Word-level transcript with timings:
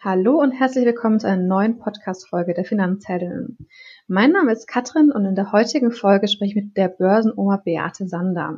Hallo 0.00 0.40
und 0.40 0.52
herzlich 0.52 0.86
willkommen 0.86 1.20
zu 1.20 1.28
einer 1.28 1.42
neuen 1.42 1.78
Podcast-Folge 1.78 2.54
der 2.54 2.64
Finanzheldinnen. 2.64 3.58
Mein 4.06 4.32
Name 4.32 4.52
ist 4.52 4.66
Katrin 4.66 5.12
und 5.12 5.26
in 5.26 5.34
der 5.34 5.52
heutigen 5.52 5.92
Folge 5.92 6.28
spreche 6.28 6.58
ich 6.58 6.64
mit 6.64 6.76
der 6.76 6.88
Börsenoma 6.88 7.58
Beate 7.58 8.08
Sander. 8.08 8.56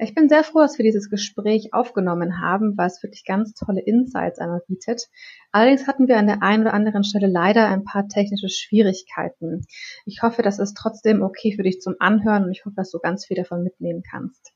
Ich 0.00 0.14
bin 0.14 0.28
sehr 0.28 0.44
froh, 0.44 0.60
dass 0.60 0.78
wir 0.78 0.84
dieses 0.84 1.10
Gespräch 1.10 1.74
aufgenommen 1.74 2.40
haben, 2.40 2.76
weil 2.78 2.86
es 2.86 3.02
wirklich 3.02 3.24
ganz 3.24 3.52
tolle 3.54 3.80
Insights 3.80 4.38
einmal 4.38 4.62
bietet. 4.66 5.08
Allerdings 5.52 5.86
hatten 5.86 6.08
wir 6.08 6.16
an 6.16 6.26
der 6.26 6.42
einen 6.42 6.62
oder 6.62 6.74
anderen 6.74 7.04
Stelle 7.04 7.26
leider 7.26 7.68
ein 7.68 7.84
paar 7.84 8.08
technische 8.08 8.48
Schwierigkeiten. 8.48 9.66
Ich 10.06 10.22
hoffe, 10.22 10.42
das 10.42 10.58
ist 10.58 10.74
trotzdem 10.74 11.22
okay 11.22 11.54
für 11.54 11.64
dich 11.64 11.80
zum 11.80 11.96
Anhören 11.98 12.44
und 12.44 12.52
ich 12.52 12.64
hoffe, 12.64 12.76
dass 12.76 12.90
du 12.90 12.98
ganz 12.98 13.26
viel 13.26 13.36
davon 13.36 13.62
mitnehmen 13.62 14.02
kannst. 14.08 14.54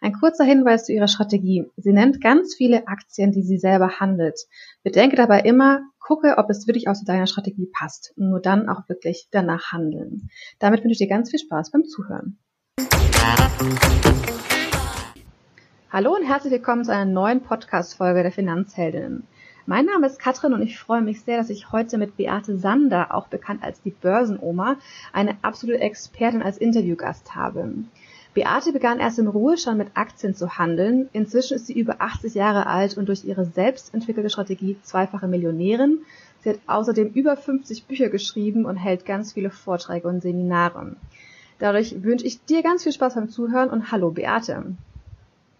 Ein 0.00 0.12
kurzer 0.12 0.44
Hinweis 0.44 0.86
zu 0.86 0.92
ihrer 0.92 1.06
Strategie. 1.06 1.70
Sie 1.76 1.92
nennt 1.92 2.20
ganz 2.20 2.54
viele 2.56 2.88
Aktien, 2.88 3.30
die 3.30 3.42
sie 3.42 3.58
selber 3.58 4.00
handelt. 4.00 4.40
Bedenke 4.82 5.14
dabei 5.14 5.40
immer, 5.40 5.82
gucke, 6.00 6.34
ob 6.36 6.50
es 6.50 6.66
wirklich 6.66 6.88
auch 6.88 6.94
zu 6.94 7.04
deiner 7.04 7.26
Strategie 7.26 7.70
passt 7.72 8.12
nur 8.16 8.40
dann 8.40 8.68
auch 8.68 8.88
wirklich 8.88 9.28
danach 9.30 9.72
handeln. 9.72 10.30
Damit 10.58 10.82
wünsche 10.82 10.92
ich 10.92 10.98
dir 10.98 11.08
ganz 11.08 11.30
viel 11.30 11.38
Spaß 11.38 11.70
beim 11.70 11.84
Zuhören. 11.84 12.38
Hallo 15.90 16.14
und 16.14 16.24
herzlich 16.24 16.52
willkommen 16.52 16.84
zu 16.84 16.92
einer 16.92 17.10
neuen 17.10 17.40
Podcast-Folge 17.40 18.22
der 18.22 18.32
Finanzheldinnen. 18.32 19.26
Mein 19.66 19.86
Name 19.86 20.06
ist 20.06 20.18
Katrin 20.18 20.52
und 20.52 20.60
ich 20.60 20.78
freue 20.78 21.00
mich 21.00 21.22
sehr, 21.22 21.38
dass 21.38 21.48
ich 21.48 21.72
heute 21.72 21.96
mit 21.96 22.18
Beate 22.18 22.58
Sander, 22.58 23.14
auch 23.14 23.28
bekannt 23.28 23.62
als 23.62 23.80
die 23.80 23.92
Börsenoma, 23.92 24.76
eine 25.12 25.36
absolute 25.40 25.80
Expertin 25.80 26.42
als 26.42 26.58
Interviewgast 26.58 27.34
habe. 27.34 27.72
Beate 28.34 28.72
begann 28.72 28.98
erst 28.98 29.20
im 29.20 29.28
Ruhestand 29.28 29.78
mit 29.78 29.88
Aktien 29.94 30.34
zu 30.34 30.58
handeln. 30.58 31.08
Inzwischen 31.12 31.54
ist 31.54 31.68
sie 31.68 31.78
über 31.78 31.96
80 32.00 32.34
Jahre 32.34 32.66
alt 32.66 32.98
und 32.98 33.08
durch 33.08 33.24
ihre 33.24 33.44
selbst 33.44 33.94
entwickelte 33.94 34.28
Strategie 34.28 34.76
zweifache 34.82 35.28
Millionärin. 35.28 36.00
Sie 36.42 36.50
hat 36.50 36.58
außerdem 36.66 37.08
über 37.12 37.36
50 37.36 37.86
Bücher 37.86 38.08
geschrieben 38.08 38.66
und 38.66 38.76
hält 38.76 39.06
ganz 39.06 39.32
viele 39.32 39.50
Vorträge 39.50 40.08
und 40.08 40.20
Seminare. 40.20 40.96
Dadurch 41.60 42.02
wünsche 42.02 42.26
ich 42.26 42.44
dir 42.44 42.62
ganz 42.62 42.82
viel 42.82 42.92
Spaß 42.92 43.14
beim 43.14 43.30
Zuhören 43.30 43.70
und 43.70 43.92
hallo 43.92 44.10
Beate. 44.10 44.64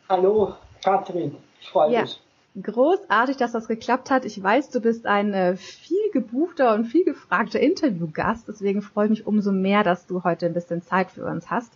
Hallo 0.09 0.55
Katrin, 0.83 1.37
ich 1.61 1.69
freue 1.69 1.93
ja. 1.93 2.03
mich. 2.03 2.21
Großartig, 2.61 3.37
dass 3.37 3.53
das 3.53 3.67
geklappt 3.67 4.11
hat. 4.11 4.25
Ich 4.25 4.41
weiß, 4.41 4.71
du 4.71 4.81
bist 4.81 5.07
ein 5.07 5.33
äh, 5.33 5.57
viel 5.57 6.11
gebuchter 6.13 6.75
und 6.75 6.85
viel 6.85 7.05
gefragter 7.05 7.59
Interviewgast. 7.59 8.47
Deswegen 8.47 8.83
freue 8.83 9.07
ich 9.07 9.11
mich 9.11 9.27
umso 9.27 9.51
mehr, 9.51 9.83
dass 9.83 10.07
du 10.07 10.23
heute 10.23 10.47
ein 10.47 10.55
bisschen 10.55 10.83
Zeit 10.83 11.11
für 11.11 11.25
uns 11.25 11.51
hast. 11.51 11.73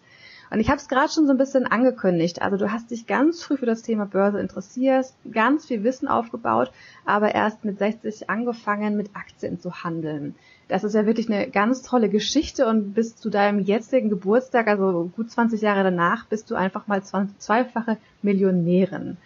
Und 0.50 0.60
ich 0.60 0.68
habe 0.68 0.78
es 0.78 0.88
gerade 0.88 1.12
schon 1.12 1.26
so 1.26 1.32
ein 1.32 1.38
bisschen 1.38 1.66
angekündigt. 1.66 2.40
Also 2.40 2.56
du 2.56 2.72
hast 2.72 2.90
dich 2.90 3.06
ganz 3.06 3.42
früh 3.42 3.56
für 3.56 3.66
das 3.66 3.82
Thema 3.82 4.06
Börse 4.06 4.40
interessiert, 4.40 5.06
ganz 5.30 5.66
viel 5.66 5.84
Wissen 5.84 6.08
aufgebaut, 6.08 6.72
aber 7.04 7.34
erst 7.34 7.64
mit 7.64 7.78
60 7.78 8.30
angefangen, 8.30 8.96
mit 8.96 9.10
Aktien 9.14 9.60
zu 9.60 9.84
handeln. 9.84 10.34
Das 10.68 10.84
ist 10.84 10.94
ja 10.94 11.06
wirklich 11.06 11.30
eine 11.30 11.48
ganz 11.48 11.82
tolle 11.82 12.08
Geschichte 12.08 12.66
und 12.66 12.92
bis 12.94 13.16
zu 13.16 13.30
deinem 13.30 13.60
jetzigen 13.60 14.10
Geburtstag, 14.10 14.68
also 14.68 15.10
gut 15.16 15.30
20 15.30 15.60
Jahre 15.60 15.82
danach, 15.82 16.26
bist 16.26 16.50
du 16.50 16.54
einfach 16.54 16.86
mal 16.86 17.02
zweifache 17.02 17.96
Millionärin. 18.22 19.16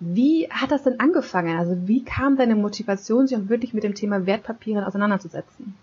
Wie 0.00 0.48
hat 0.50 0.70
das 0.70 0.82
denn 0.82 1.00
angefangen? 1.00 1.56
Also 1.56 1.88
wie 1.88 2.04
kam 2.04 2.36
deine 2.36 2.56
Motivation, 2.56 3.26
sich 3.26 3.48
wirklich 3.48 3.74
mit 3.74 3.84
dem 3.84 3.94
Thema 3.94 4.26
Wertpapieren 4.26 4.84
auseinanderzusetzen? 4.84 5.74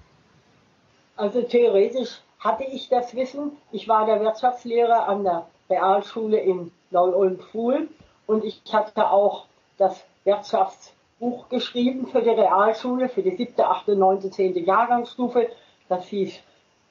Also 1.16 1.42
theoretisch 1.42 2.22
hatte 2.42 2.64
ich 2.64 2.90
das 2.90 3.16
Wissen. 3.16 3.58
Ich 3.72 3.88
war 3.88 4.06
der 4.06 4.20
Wirtschaftslehrer 4.20 5.08
an 5.08 5.24
der 5.24 5.48
Realschule 5.70 6.40
in 6.40 6.72
Neu-Ulm-Fuhl 6.90 7.88
und 8.28 8.44
ich 8.44 8.62
hatte 8.74 9.10
auch 9.10 9.46
das 9.78 10.04
Wirtschaftsbuch 10.26 11.48
geschrieben 11.50 12.08
für 12.08 12.22
die 12.22 12.30
Realschule, 12.30 13.10
für 13.10 13.22
die 13.22 13.36
siebte, 13.36 13.68
achte, 13.68 13.96
neunte, 13.96 14.32
zehnte 14.32 14.60
Jahrgangsstufe. 14.60 15.50
Das 15.88 16.08
hieß 16.08 16.40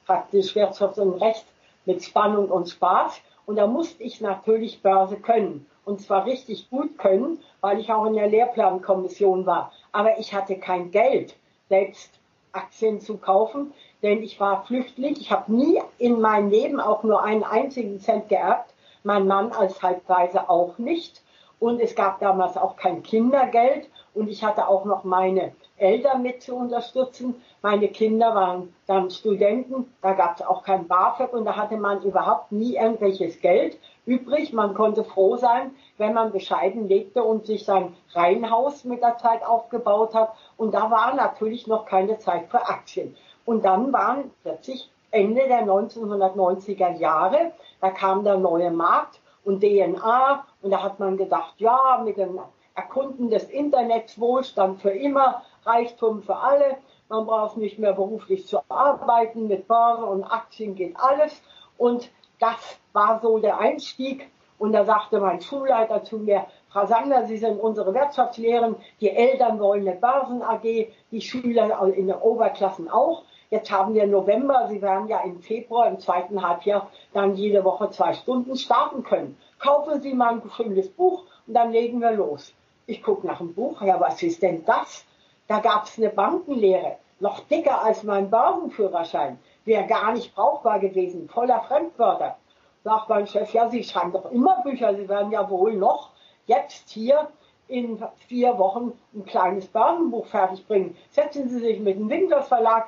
praktisch 0.05 0.55
Wirtschaft 0.55 0.97
und 0.97 1.21
Recht 1.21 1.45
mit 1.85 2.03
Spannung 2.03 2.49
und 2.49 2.69
Spaß. 2.69 3.21
Und 3.45 3.57
da 3.57 3.67
musste 3.67 4.01
ich 4.03 4.21
natürlich 4.21 4.81
Börse 4.81 5.17
können. 5.17 5.67
Und 5.83 5.99
zwar 5.99 6.25
richtig 6.25 6.69
gut 6.69 6.97
können, 6.97 7.39
weil 7.59 7.79
ich 7.79 7.91
auch 7.91 8.05
in 8.05 8.13
der 8.13 8.27
Lehrplankommission 8.27 9.45
war. 9.45 9.73
Aber 9.91 10.17
ich 10.19 10.33
hatte 10.33 10.57
kein 10.57 10.91
Geld, 10.91 11.35
selbst 11.67 12.11
Aktien 12.53 13.01
zu 13.01 13.17
kaufen 13.17 13.73
denn 14.03 14.23
ich 14.23 14.39
war 14.39 14.65
Flüchtling. 14.65 15.15
Ich 15.19 15.31
habe 15.31 15.53
nie 15.53 15.81
in 15.97 16.21
meinem 16.21 16.49
Leben 16.49 16.79
auch 16.79 17.03
nur 17.03 17.23
einen 17.23 17.43
einzigen 17.43 17.99
Cent 17.99 18.29
geerbt. 18.29 18.73
Mein 19.03 19.27
Mann 19.27 19.51
als 19.51 19.81
Halbweise 19.81 20.49
auch 20.49 20.77
nicht. 20.77 21.21
Und 21.59 21.79
es 21.79 21.95
gab 21.95 22.19
damals 22.19 22.57
auch 22.57 22.75
kein 22.75 23.03
Kindergeld. 23.03 23.87
Und 24.13 24.27
ich 24.27 24.43
hatte 24.43 24.67
auch 24.67 24.85
noch 24.85 25.03
meine 25.03 25.53
Eltern 25.77 26.21
mit 26.21 26.41
zu 26.41 26.55
unterstützen. 26.55 27.41
Meine 27.61 27.87
Kinder 27.87 28.35
waren 28.35 28.73
dann 28.87 29.09
Studenten. 29.09 29.93
Da 30.01 30.13
gab 30.13 30.35
es 30.35 30.45
auch 30.45 30.63
kein 30.63 30.87
BAföG 30.87 31.31
und 31.33 31.45
da 31.45 31.55
hatte 31.55 31.77
man 31.77 32.01
überhaupt 32.01 32.51
nie 32.51 32.75
irgendwelches 32.75 33.39
Geld 33.39 33.77
übrig. 34.05 34.51
Man 34.51 34.73
konnte 34.73 35.03
froh 35.03 35.37
sein, 35.37 35.71
wenn 35.97 36.13
man 36.13 36.31
bescheiden 36.31 36.87
lebte 36.87 37.23
und 37.23 37.45
sich 37.45 37.63
sein 37.63 37.95
Reihenhaus 38.13 38.83
mit 38.83 39.01
der 39.01 39.17
Zeit 39.17 39.45
aufgebaut 39.45 40.13
hat. 40.13 40.33
Und 40.57 40.73
da 40.73 40.91
war 40.91 41.15
natürlich 41.15 41.67
noch 41.67 41.85
keine 41.85 42.17
Zeit 42.17 42.49
für 42.49 42.67
Aktien. 42.67 43.15
Und 43.45 43.65
dann 43.65 43.91
waren 43.91 44.31
plötzlich 44.43 44.91
Ende 45.11 45.47
der 45.47 45.65
1990er 45.65 46.97
Jahre, 46.97 47.51
da 47.81 47.89
kam 47.89 48.23
der 48.23 48.37
neue 48.37 48.71
Markt 48.71 49.19
und 49.43 49.61
DNA 49.61 50.45
und 50.61 50.71
da 50.71 50.83
hat 50.83 50.99
man 50.99 51.17
gedacht, 51.17 51.55
ja, 51.57 52.01
mit 52.03 52.17
dem 52.17 52.39
Erkunden 52.75 53.29
des 53.29 53.43
Internets 53.45 54.19
Wohlstand 54.19 54.81
für 54.81 54.91
immer, 54.91 55.43
Reichtum 55.65 56.21
für 56.21 56.37
alle, 56.37 56.77
man 57.11 57.25
braucht 57.25 57.57
nicht 57.57 57.77
mehr 57.77 57.91
beruflich 57.91 58.47
zu 58.47 58.61
arbeiten, 58.69 59.47
mit 59.47 59.67
Börse 59.67 60.05
und 60.05 60.23
Aktien 60.23 60.75
geht 60.75 60.95
alles. 60.97 61.41
Und 61.77 62.09
das 62.39 62.79
war 62.93 63.19
so 63.19 63.37
der 63.39 63.59
Einstieg. 63.59 64.31
Und 64.57 64.71
da 64.71 64.85
sagte 64.85 65.19
mein 65.19 65.41
Schulleiter 65.41 66.05
zu 66.05 66.19
mir, 66.19 66.45
Frau 66.69 66.85
Sander, 66.85 67.25
Sie 67.25 67.35
sind 67.35 67.59
unsere 67.59 67.93
Wirtschaftslehrerin, 67.93 68.77
die 69.01 69.09
Eltern 69.09 69.59
wollen 69.59 69.85
eine 69.85 69.97
Börsen 69.97 70.41
AG, 70.41 70.87
die 71.11 71.19
Schüler 71.19 71.81
in 71.93 72.07
den 72.07 72.15
Oberklassen 72.15 72.89
auch. 72.89 73.23
Jetzt 73.53 73.69
haben 73.69 73.93
wir 73.93 74.07
November, 74.07 74.67
Sie 74.69 74.81
werden 74.81 75.09
ja 75.09 75.19
im 75.25 75.41
Februar, 75.41 75.85
im 75.89 75.99
zweiten 75.99 76.41
Halbjahr, 76.41 76.89
dann 77.11 77.35
jede 77.35 77.65
Woche 77.65 77.89
zwei 77.89 78.13
Stunden 78.13 78.55
starten 78.55 79.03
können. 79.03 79.37
Kaufen 79.59 79.99
Sie 79.99 80.13
mal 80.13 80.35
ein 80.35 80.51
schönes 80.55 80.87
Buch 80.87 81.25
und 81.45 81.53
dann 81.53 81.73
legen 81.73 81.99
wir 81.99 82.13
los. 82.13 82.53
Ich 82.85 83.03
gucke 83.03 83.27
nach 83.27 83.39
dem 83.39 83.53
Buch, 83.53 83.81
ja, 83.81 83.99
was 83.99 84.23
ist 84.23 84.41
denn 84.41 84.63
das? 84.63 85.03
Da 85.49 85.59
gab 85.59 85.83
es 85.83 85.97
eine 85.97 86.11
Bankenlehre, 86.11 86.95
noch 87.19 87.41
dicker 87.41 87.83
als 87.83 88.03
mein 88.03 88.29
Börsenführerschein. 88.29 89.37
Wäre 89.65 89.85
gar 89.85 90.13
nicht 90.13 90.33
brauchbar 90.33 90.79
gewesen, 90.79 91.27
voller 91.27 91.59
Fremdwörter. 91.63 92.37
Sagt 92.85 93.09
mein 93.09 93.27
Chef, 93.27 93.51
ja, 93.51 93.69
Sie 93.69 93.83
schreiben 93.83 94.13
doch 94.13 94.31
immer 94.31 94.63
Bücher, 94.63 94.95
Sie 94.95 95.09
werden 95.09 95.33
ja 95.33 95.49
wohl 95.49 95.73
noch 95.73 96.11
jetzt 96.45 96.89
hier 96.91 97.27
in 97.67 98.01
vier 98.29 98.57
Wochen 98.57 98.93
ein 99.13 99.25
kleines 99.25 99.67
Börsenbuch 99.67 100.27
fertigbringen. 100.27 100.95
Setzen 101.09 101.49
Sie 101.49 101.59
sich 101.59 101.81
mit 101.81 101.97
dem 101.97 102.09
Winklers 102.09 102.47
Verlag 102.47 102.87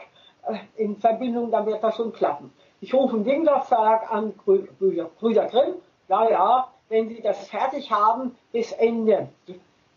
in 0.75 0.97
Verbindung, 0.97 1.51
dann 1.51 1.65
wird 1.65 1.83
das 1.83 1.95
schon 1.95 2.13
klappen. 2.13 2.51
Ich 2.81 2.93
rufe 2.93 3.15
den 3.17 3.25
Winglers 3.25 3.67
Verlag 3.67 4.11
an, 4.11 4.33
Brüder, 4.33 5.09
Grimm, 5.19 5.75
ja, 6.09 6.29
ja, 6.29 6.67
wenn 6.89 7.07
Sie 7.07 7.21
das 7.21 7.47
fertig 7.47 7.91
haben 7.91 8.35
bis 8.51 8.71
Ende 8.73 9.29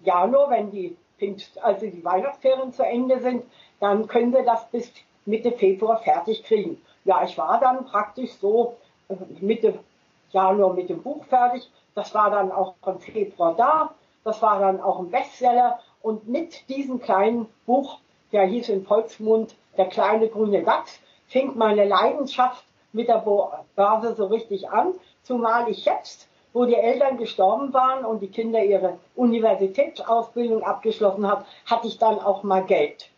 Januar, 0.01 0.51
wenn 0.51 0.71
die 0.71 0.97
also 1.63 1.87
die 1.87 2.05
Weihnachtsferien 2.05 2.73
zu 2.73 2.85
Ende 2.85 3.21
sind, 3.21 3.45
dann 3.81 4.07
können 4.07 4.33
wir 4.33 4.45
das 4.45 4.69
bis 4.71 4.93
Mitte 5.25 5.53
Februar 5.53 5.99
fertig 5.99 6.45
kriegen. 6.45 6.81
Ja, 7.05 7.25
ich 7.25 7.37
war 7.39 7.59
dann 7.59 7.87
praktisch 7.87 8.33
so 8.35 8.77
äh, 9.09 9.15
Mitte 9.41 9.79
Januar 10.31 10.75
mit 10.75 10.91
dem 10.91 11.03
Buch 11.03 11.25
fertig. 11.25 11.71
Das 11.95 12.15
war 12.15 12.31
dann 12.31 12.53
auch 12.53 12.75
im 12.87 13.01
Februar 13.01 13.55
da. 13.57 13.95
Das 14.25 14.43
war 14.43 14.61
dann 14.61 14.81
auch 14.81 14.99
ein 14.99 15.11
Bestseller. 15.11 15.81
Und 16.03 16.29
mit 16.29 16.69
diesem 16.69 17.01
kleinen 17.01 17.47
Buch, 17.65 17.99
der 18.33 18.45
hieß 18.45 18.69
im 18.69 18.85
Volksmund 18.85 19.55
der 19.77 19.87
kleine 19.87 20.29
grüne 20.29 20.63
Dachs, 20.63 21.01
fing 21.27 21.57
meine 21.57 21.85
Leidenschaft 21.85 22.65
mit 22.93 23.09
der 23.09 23.25
Börse 23.75 24.15
so 24.15 24.27
richtig 24.27 24.69
an, 24.71 24.95
zumal 25.23 25.69
ich 25.69 25.85
jetzt, 25.85 26.29
wo 26.53 26.65
die 26.65 26.75
Eltern 26.75 27.19
gestorben 27.19 27.73
waren 27.75 28.05
und 28.05 28.21
die 28.21 28.31
Kinder 28.31 28.63
ihre 28.65 28.99
Universitätsausbildung 29.15 30.63
abgeschlossen 30.63 31.29
haben, 31.29 31.45
hatte 31.67 31.89
ich 31.89 31.99
dann 31.99 32.19
auch 32.19 32.43
mal 32.43 32.65
Geld. 32.65 33.11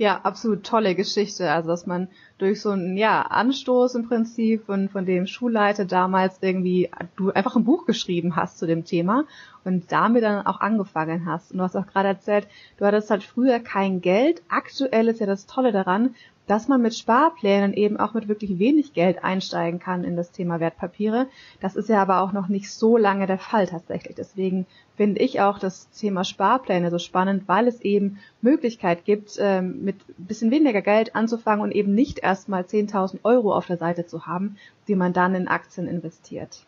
Ja, 0.00 0.18
absolut 0.22 0.64
tolle 0.64 0.94
Geschichte. 0.94 1.52
Also, 1.52 1.68
dass 1.68 1.86
man 1.86 2.08
durch 2.38 2.62
so 2.62 2.70
einen, 2.70 2.96
ja, 2.96 3.20
Anstoß 3.20 3.96
im 3.96 4.08
Prinzip 4.08 4.64
von, 4.64 4.88
von 4.88 5.04
dem 5.04 5.26
Schulleiter 5.26 5.84
damals 5.84 6.38
irgendwie, 6.40 6.88
du 7.16 7.32
einfach 7.32 7.54
ein 7.54 7.64
Buch 7.64 7.84
geschrieben 7.84 8.34
hast 8.34 8.58
zu 8.58 8.66
dem 8.66 8.86
Thema 8.86 9.26
und 9.62 9.92
damit 9.92 10.22
dann 10.22 10.46
auch 10.46 10.60
angefangen 10.60 11.26
hast. 11.26 11.52
Und 11.52 11.58
du 11.58 11.64
hast 11.64 11.76
auch 11.76 11.86
gerade 11.86 12.08
erzählt, 12.08 12.48
du 12.78 12.86
hattest 12.86 13.10
halt 13.10 13.22
früher 13.22 13.60
kein 13.60 14.00
Geld. 14.00 14.40
Aktuell 14.48 15.08
ist 15.08 15.20
ja 15.20 15.26
das 15.26 15.44
Tolle 15.44 15.70
daran, 15.70 16.14
dass 16.50 16.66
man 16.66 16.82
mit 16.82 16.96
Sparplänen 16.96 17.72
eben 17.74 17.96
auch 17.96 18.12
mit 18.12 18.26
wirklich 18.26 18.58
wenig 18.58 18.92
Geld 18.92 19.22
einsteigen 19.22 19.78
kann 19.78 20.02
in 20.02 20.16
das 20.16 20.32
Thema 20.32 20.58
Wertpapiere. 20.58 21.28
Das 21.60 21.76
ist 21.76 21.88
ja 21.88 22.02
aber 22.02 22.22
auch 22.22 22.32
noch 22.32 22.48
nicht 22.48 22.72
so 22.72 22.96
lange 22.96 23.28
der 23.28 23.38
Fall 23.38 23.68
tatsächlich. 23.68 24.16
Deswegen 24.16 24.66
finde 24.96 25.20
ich 25.20 25.40
auch 25.40 25.60
das 25.60 25.88
Thema 25.90 26.24
Sparpläne 26.24 26.90
so 26.90 26.98
spannend, 26.98 27.44
weil 27.46 27.68
es 27.68 27.80
eben 27.82 28.18
Möglichkeit 28.42 29.04
gibt, 29.04 29.36
ähm, 29.38 29.84
mit 29.84 29.94
ein 30.08 30.26
bisschen 30.26 30.50
weniger 30.50 30.82
Geld 30.82 31.14
anzufangen 31.14 31.62
und 31.62 31.70
eben 31.70 31.94
nicht 31.94 32.18
erstmal 32.18 32.62
10.000 32.62 33.20
Euro 33.22 33.54
auf 33.54 33.68
der 33.68 33.76
Seite 33.76 34.06
zu 34.06 34.26
haben, 34.26 34.56
die 34.88 34.96
man 34.96 35.12
dann 35.12 35.36
in 35.36 35.46
Aktien 35.46 35.86
investiert. 35.86 36.64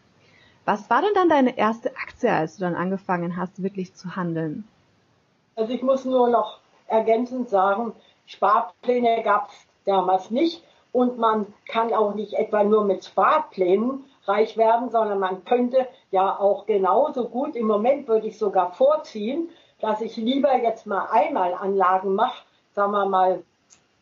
Was 0.64 0.88
war 0.90 1.02
denn 1.02 1.14
dann 1.16 1.28
deine 1.28 1.58
erste 1.58 1.90
Aktie, 1.96 2.32
als 2.32 2.54
du 2.54 2.60
dann 2.60 2.76
angefangen 2.76 3.36
hast, 3.36 3.64
wirklich 3.64 3.94
zu 3.94 4.14
handeln? 4.14 4.62
Also 5.56 5.72
ich 5.72 5.82
muss 5.82 6.04
nur 6.04 6.28
noch 6.28 6.60
ergänzend 6.86 7.48
sagen, 7.48 7.94
Sparpläne 8.26 9.24
gab 9.24 9.48
es 9.48 9.71
damals 9.84 10.30
nicht. 10.30 10.62
Und 10.92 11.18
man 11.18 11.46
kann 11.68 11.92
auch 11.94 12.14
nicht 12.14 12.34
etwa 12.34 12.64
nur 12.64 12.84
mit 12.84 13.04
Sparplänen 13.04 14.04
reich 14.24 14.56
werden, 14.56 14.90
sondern 14.90 15.18
man 15.18 15.44
könnte 15.44 15.88
ja 16.10 16.38
auch 16.38 16.66
genauso 16.66 17.28
gut, 17.28 17.56
im 17.56 17.66
Moment 17.66 18.06
würde 18.08 18.28
ich 18.28 18.38
sogar 18.38 18.72
vorziehen, 18.72 19.48
dass 19.80 20.00
ich 20.00 20.16
lieber 20.16 20.54
jetzt 20.62 20.86
mal 20.86 21.06
einmal 21.10 21.54
Anlagen 21.54 22.14
mache, 22.14 22.44
sagen 22.72 22.92
wir 22.92 23.06
mal 23.06 23.42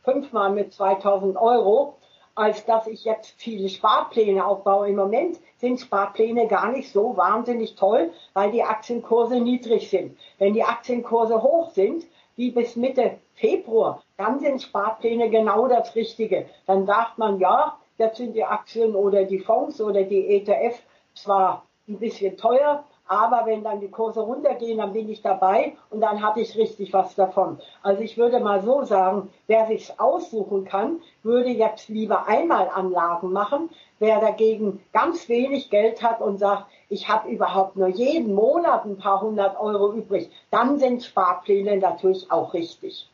fünfmal 0.03 0.51
mit 0.51 0.73
2000 0.73 1.37
Euro, 1.37 1.97
als 2.35 2.65
dass 2.65 2.87
ich 2.87 3.05
jetzt 3.05 3.35
viele 3.37 3.69
Sparpläne 3.69 4.45
aufbaue. 4.45 4.89
Im 4.89 4.97
Moment 4.97 5.39
sind 5.59 5.81
Sparpläne 5.81 6.49
gar 6.49 6.71
nicht 6.71 6.93
so 6.93 7.17
wahnsinnig 7.17 7.75
toll, 7.75 8.13
weil 8.35 8.51
die 8.51 8.63
Aktienkurse 8.63 9.41
niedrig 9.41 9.91
sind. 9.91 10.17
Wenn 10.39 10.55
die 10.55 10.65
Aktienkurse 10.65 11.43
hoch 11.43 11.71
sind, 11.71 12.07
wie 12.41 12.51
bis 12.51 12.75
Mitte 12.75 13.19
Februar, 13.35 14.03
dann 14.17 14.41
sind 14.41 14.63
Sparpläne 14.63 15.29
genau 15.29 15.69
das 15.69 15.95
Richtige. 15.95 16.47
Dann 16.67 16.87
sagt 16.87 17.19
man, 17.19 17.39
ja, 17.39 17.79
jetzt 17.99 18.17
sind 18.17 18.33
die 18.33 18.45
Aktien 18.45 18.95
oder 18.95 19.25
die 19.25 19.41
Fonds 19.41 19.79
oder 19.79 20.05
die 20.05 20.27
ETF 20.37 20.79
zwar 21.15 21.67
ein 21.87 21.99
bisschen 21.99 22.39
teuer, 22.39 22.85
aber 23.11 23.45
wenn 23.45 23.65
dann 23.65 23.81
die 23.81 23.91
Kurse 23.91 24.21
runtergehen, 24.21 24.79
dann 24.79 24.93
bin 24.93 25.09
ich 25.09 25.21
dabei 25.21 25.73
und 25.91 26.01
dann 26.01 26.23
habe 26.23 26.41
ich 26.41 26.57
richtig 26.57 26.93
was 26.93 27.17
davon. 27.17 27.59
Also 27.83 28.03
ich 28.03 28.17
würde 28.17 28.39
mal 28.39 28.63
so 28.63 28.85
sagen, 28.85 29.31
wer 29.49 29.67
sich 29.67 29.99
aussuchen 29.99 30.65
kann, 30.65 31.01
würde 31.25 31.51
jetzt 31.51 31.89
lieber 31.89 32.29
einmal 32.29 32.69
Anlagen 32.69 33.33
machen. 33.33 33.69
Wer 33.99 34.21
dagegen 34.21 34.81
ganz 34.93 35.29
wenig 35.29 35.71
Geld 35.71 36.05
hat 36.05 36.21
und 36.21 36.39
sagt, 36.39 36.67
ich 36.89 37.09
habe 37.09 37.29
überhaupt 37.29 37.75
nur 37.75 37.89
jeden 37.89 38.33
Monat 38.33 38.85
ein 38.85 38.97
paar 38.97 39.21
hundert 39.21 39.59
Euro 39.59 39.93
übrig, 39.93 40.31
dann 40.53 40.79
sind 40.79 41.03
Sparpläne 41.03 41.79
natürlich 41.79 42.31
auch 42.31 42.55
richtig. 42.55 43.11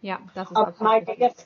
Ja, 0.00 0.18
das 0.32 0.48
ist 0.48 0.56
aber 0.56 0.72
meine, 0.78 1.18
erste, 1.18 1.44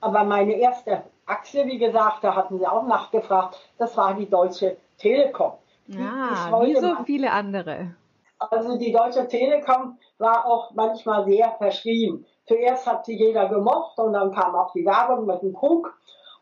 aber 0.00 0.24
meine 0.24 0.54
erste 0.54 1.02
Aktie, 1.26 1.66
wie 1.66 1.78
gesagt, 1.78 2.24
da 2.24 2.34
hatten 2.34 2.58
Sie 2.58 2.66
auch 2.66 2.86
nachgefragt, 2.86 3.60
das 3.76 3.94
war 3.98 4.14
die 4.14 4.28
Deutsche 4.28 4.78
Telekom. 4.96 5.52
Ja, 5.98 6.60
wie 6.62 6.76
so 6.76 6.94
viele 7.04 7.30
andere. 7.30 7.94
Also 8.38 8.78
die 8.78 8.92
Deutsche 8.92 9.26
Telekom 9.28 9.98
war 10.18 10.46
auch 10.46 10.70
manchmal 10.74 11.24
sehr 11.24 11.50
verschrien. 11.58 12.24
Zuerst 12.46 12.86
hat 12.86 13.04
sie 13.04 13.16
jeder 13.16 13.48
gemocht 13.48 13.98
und 13.98 14.12
dann 14.12 14.32
kam 14.32 14.54
auch 14.54 14.72
die 14.72 14.84
Werbung 14.84 15.26
mit 15.26 15.42
dem 15.42 15.52
Krug 15.52 15.94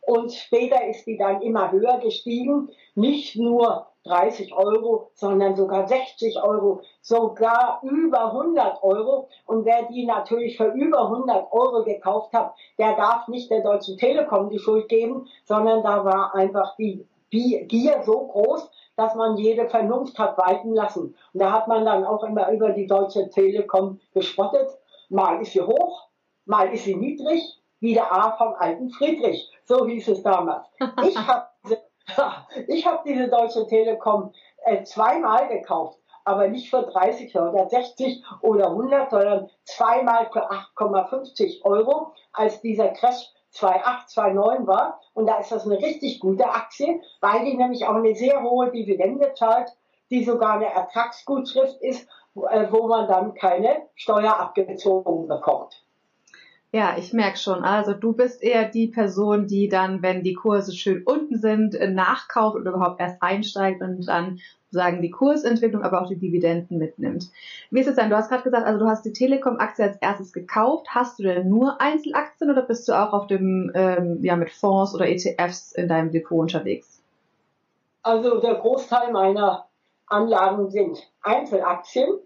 und 0.09 0.33
später 0.33 0.87
ist 0.87 1.07
die 1.07 1.19
dann 1.19 1.43
immer 1.43 1.71
höher 1.71 1.99
gestiegen. 1.99 2.71
Nicht 2.95 3.37
nur 3.37 3.87
30 4.05 4.55
Euro, 4.55 5.11
sondern 5.13 5.55
sogar 5.55 5.87
60 5.87 6.43
Euro, 6.43 6.81
sogar 7.03 7.81
über 7.83 8.33
100 8.33 8.83
Euro. 8.83 9.29
Und 9.45 9.67
wer 9.67 9.83
die 9.89 10.07
natürlich 10.07 10.57
für 10.57 10.69
über 10.69 11.03
100 11.03 11.53
Euro 11.53 11.85
gekauft 11.85 12.33
hat, 12.33 12.55
der 12.79 12.97
darf 12.97 13.29
nicht 13.29 13.51
der 13.51 13.63
Deutschen 13.63 13.99
Telekom 13.99 14.49
die 14.49 14.59
Schuld 14.59 14.89
geben, 14.89 15.27
sondern 15.45 15.83
da 15.83 16.05
war 16.05 16.35
einfach 16.35 16.75
die 16.77 17.07
Gier 17.31 18.03
so 18.05 18.29
groß, 18.29 18.71
dass 18.99 19.15
man 19.15 19.37
jede 19.37 19.69
Vernunft 19.69 20.19
hat 20.19 20.37
walten 20.37 20.75
lassen. 20.75 21.15
Und 21.33 21.41
da 21.41 21.53
hat 21.53 21.69
man 21.69 21.85
dann 21.85 22.05
auch 22.05 22.25
immer 22.25 22.51
über 22.51 22.71
die 22.71 22.89
Deutsche 22.89 23.31
Telekom 23.31 24.01
gespottet. 24.13 24.69
Mal 25.09 25.41
ist 25.41 25.53
sie 25.53 25.63
hoch, 25.63 26.09
mal 26.47 26.75
ist 26.75 26.83
sie 26.83 26.97
niedrig, 26.97 27.41
wie 27.79 27.95
der 27.95 28.13
A 28.13 28.37
vom 28.37 28.55
alten 28.59 28.91
Friedrich. 28.91 29.49
So 29.67 29.87
hieß 29.87 30.09
es 30.09 30.23
damals. 30.25 30.67
Ich 31.07 31.17
habe 31.29 31.47
diese, 31.65 31.79
ich 32.67 32.87
hab 32.87 33.05
diese 33.05 33.29
Deutsche 33.29 33.69
Telekom 33.69 34.33
äh, 34.65 34.83
zweimal 34.83 35.47
gekauft, 35.47 36.01
aber 36.25 36.49
nicht 36.49 36.69
für 36.69 36.83
30 36.83 37.37
oder 37.37 37.69
60 37.69 38.25
oder 38.41 38.71
100, 38.71 39.11
sondern 39.13 39.51
zweimal 39.63 40.29
für 40.33 40.51
8,50 40.51 41.63
Euro, 41.63 42.15
als 42.33 42.61
dieser 42.63 42.89
Crash 42.89 43.33
2,8, 43.55 44.15
2,9 44.15 44.67
war. 44.67 45.01
Und 45.15 45.27
da 45.27 45.39
ist 45.39 45.53
das 45.53 45.67
eine 45.67 45.79
richtig 45.79 46.21
gute 46.21 46.51
Aktie, 46.51 47.01
weil 47.21 47.45
die 47.45 47.57
nämlich 47.57 47.87
auch 47.87 47.95
eine 47.95 48.15
sehr 48.15 48.43
hohe 48.43 48.71
Dividende 48.71 49.33
zahlt, 49.35 49.71
die 50.11 50.25
sogar 50.25 50.55
eine 50.55 50.73
Ertragsgutschrift 50.73 51.81
ist, 51.81 52.09
äh, 52.51 52.67
wo 52.71 52.89
man 52.89 53.09
dann 53.09 53.35
keine 53.35 53.83
Steuer 53.95 54.39
abgezogen 54.39 55.29
bekommt. 55.29 55.85
Ja, 56.71 56.97
ich 56.99 57.15
merke 57.15 57.39
schon. 57.39 57.65
Also 57.65 57.95
du 57.95 58.13
bist 58.13 58.43
eher 58.43 58.67
die 58.67 58.89
Person, 58.89 59.47
die 59.47 59.69
dann, 59.69 60.03
wenn 60.03 60.23
die 60.23 60.35
Kurse 60.35 60.73
schön 60.75 61.03
unten 61.05 61.39
sind, 61.39 61.75
nachkauft 61.95 62.57
oder 62.57 62.73
überhaupt 62.73 63.01
erst 63.01 63.23
einsteigt 63.23 63.81
und 63.81 64.07
dann 64.07 64.41
sagen 64.71 65.01
die 65.03 65.11
Kursentwicklung, 65.11 65.83
aber 65.83 66.03
auch 66.03 66.09
die 66.09 66.19
Dividenden 66.19 66.79
mitnimmt. 66.79 67.31
Wie 67.71 67.81
ist 67.81 67.87
es 67.87 67.97
denn? 67.97 68.11
Du 68.11 68.17
hast 68.17 68.29
gerade 68.29 68.43
gesagt, 68.43 68.67
also 68.67 68.79
du 68.79 68.87
hast 68.87 69.05
die 69.05 69.13
Telekom-Aktie 69.13 69.85
als 69.85 69.97
erstes 69.97 70.33
gekauft. 70.33 70.89
Hast 70.91 71.19
du 71.19 71.23
denn 71.23 71.49
nur 71.49 71.81
Einzelaktien 71.81 72.51
oder 72.51 72.63
bist 72.63 72.89
du 72.89 72.93
auch 72.93 73.13
auf 73.13 73.27
dem, 73.27 73.71
ähm, 73.75 74.23
ja, 74.23 74.37
mit 74.37 74.51
Fonds 74.51 74.95
oder 74.95 75.09
ETFs 75.09 75.73
in 75.73 75.89
deinem 75.89 76.11
Depot 76.11 76.39
unterwegs? 76.39 77.03
Also 78.03 78.41
der 78.41 78.55
Großteil 78.57 79.13
meiner 79.13 79.67
Anlagen 80.07 80.71
sind 80.71 80.99
Einzelaktien 81.23 82.19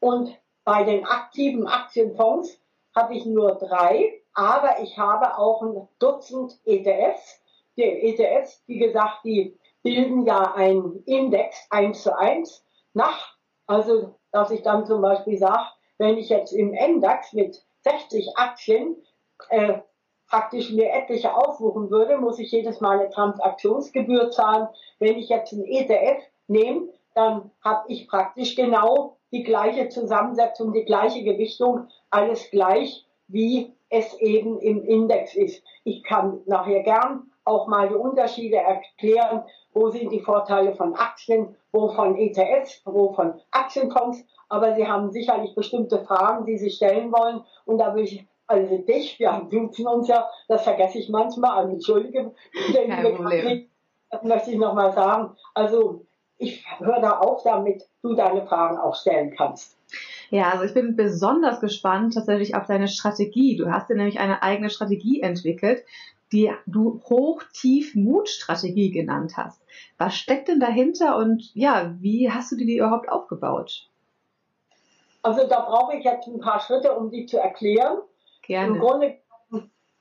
und 0.00 0.36
bei 0.64 0.84
den 0.84 1.04
aktiven 1.04 1.66
Aktienfonds 1.66 2.58
habe 2.94 3.14
ich 3.14 3.26
nur 3.26 3.54
drei, 3.54 4.20
aber 4.34 4.80
ich 4.82 4.98
habe 4.98 5.36
auch 5.38 5.62
ein 5.62 5.88
Dutzend 5.98 6.58
ETFs. 6.64 7.40
Die 7.76 7.82
ETFs, 7.82 8.62
wie 8.66 8.78
gesagt, 8.78 9.24
die 9.24 9.56
bilden 9.86 10.26
ja 10.26 10.52
einen 10.54 11.04
Index 11.04 11.68
eins 11.70 12.02
zu 12.02 12.18
eins 12.18 12.64
nach. 12.92 13.36
Also, 13.68 14.16
dass 14.32 14.50
ich 14.50 14.62
dann 14.62 14.84
zum 14.84 15.00
Beispiel 15.00 15.38
sage, 15.38 15.62
wenn 15.98 16.18
ich 16.18 16.28
jetzt 16.28 16.52
im 16.52 16.72
MDAX 16.72 17.32
mit 17.34 17.64
60 17.82 18.36
Aktien 18.36 18.96
äh, 19.48 19.74
praktisch 20.28 20.72
mir 20.72 20.92
etliche 20.92 21.36
aufsuchen 21.36 21.88
würde, 21.88 22.18
muss 22.18 22.40
ich 22.40 22.50
jedes 22.50 22.80
Mal 22.80 22.98
eine 22.98 23.10
Transaktionsgebühr 23.10 24.32
zahlen. 24.32 24.66
Wenn 24.98 25.18
ich 25.18 25.28
jetzt 25.28 25.52
ein 25.52 25.64
ETF 25.64 26.20
nehme, 26.48 26.88
dann 27.14 27.52
habe 27.64 27.84
ich 27.86 28.08
praktisch 28.08 28.56
genau 28.56 29.18
die 29.30 29.44
gleiche 29.44 29.88
Zusammensetzung, 29.88 30.72
die 30.72 30.84
gleiche 30.84 31.22
Gewichtung, 31.22 31.86
alles 32.10 32.50
gleich, 32.50 33.06
wie 33.28 33.72
es 33.88 34.14
eben 34.18 34.58
im 34.58 34.82
Index 34.82 35.36
ist. 35.36 35.62
Ich 35.84 36.02
kann 36.02 36.40
nachher 36.46 36.82
gern 36.82 37.30
auch 37.46 37.66
mal 37.68 37.88
die 37.88 37.94
Unterschiede 37.94 38.56
erklären, 38.56 39.44
wo 39.72 39.88
sind 39.90 40.10
die 40.10 40.20
Vorteile 40.20 40.74
von 40.74 40.94
Aktien, 40.94 41.54
wo 41.72 41.88
von 41.88 42.16
ETFs, 42.16 42.82
wo 42.84 43.12
von 43.12 43.34
Aktienfonds. 43.50 44.24
Aber 44.48 44.74
Sie 44.74 44.86
haben 44.86 45.10
sicherlich 45.10 45.54
bestimmte 45.54 46.04
Fragen, 46.04 46.44
die 46.46 46.58
Sie 46.58 46.70
stellen 46.70 47.12
wollen. 47.12 47.42
Und 47.64 47.78
da 47.78 47.94
will 47.94 48.04
ich, 48.04 48.26
also 48.46 48.78
dich, 48.78 49.18
wir 49.18 49.46
duzen 49.50 49.86
uns 49.86 50.08
ja, 50.08 50.28
das 50.48 50.62
vergesse 50.62 50.98
ich 50.98 51.08
manchmal, 51.08 51.52
also 51.52 51.72
entschuldige, 51.72 52.32
Kein 52.72 53.14
Problem. 53.16 53.68
das 54.10 54.22
möchte 54.22 54.50
ich 54.50 54.58
nochmal 54.58 54.92
sagen. 54.92 55.36
Also 55.54 56.06
ich 56.38 56.64
höre 56.78 57.00
da 57.00 57.18
auf, 57.18 57.42
damit 57.42 57.84
du 58.02 58.14
deine 58.14 58.46
Fragen 58.46 58.78
auch 58.78 58.94
stellen 58.94 59.34
kannst. 59.36 59.76
Ja, 60.30 60.50
also 60.50 60.64
ich 60.64 60.74
bin 60.74 60.96
besonders 60.96 61.60
gespannt 61.60 62.14
tatsächlich 62.14 62.54
auf 62.56 62.66
deine 62.66 62.88
Strategie. 62.88 63.56
Du 63.56 63.70
hast 63.70 63.88
dir 63.88 63.96
nämlich 63.96 64.18
eine 64.18 64.42
eigene 64.42 64.70
Strategie 64.70 65.20
entwickelt, 65.20 65.84
die 66.36 66.52
du 66.66 67.00
Hoch-Tief-Mut-Strategie 67.08 68.90
genannt 68.90 69.38
hast. 69.38 69.62
Was 69.96 70.14
steckt 70.14 70.48
denn 70.48 70.60
dahinter 70.60 71.16
und 71.16 71.54
ja, 71.54 71.94
wie 71.98 72.30
hast 72.30 72.52
du 72.52 72.56
die 72.56 72.76
überhaupt 72.76 73.08
aufgebaut? 73.08 73.88
Also 75.22 75.48
da 75.48 75.60
brauche 75.60 75.96
ich 75.96 76.04
jetzt 76.04 76.26
ein 76.26 76.40
paar 76.40 76.60
Schritte, 76.60 76.94
um 76.94 77.10
die 77.10 77.24
zu 77.24 77.38
erklären. 77.38 77.98
Gerne. 78.42 78.74
Im 78.74 78.80
Grunde 78.80 79.16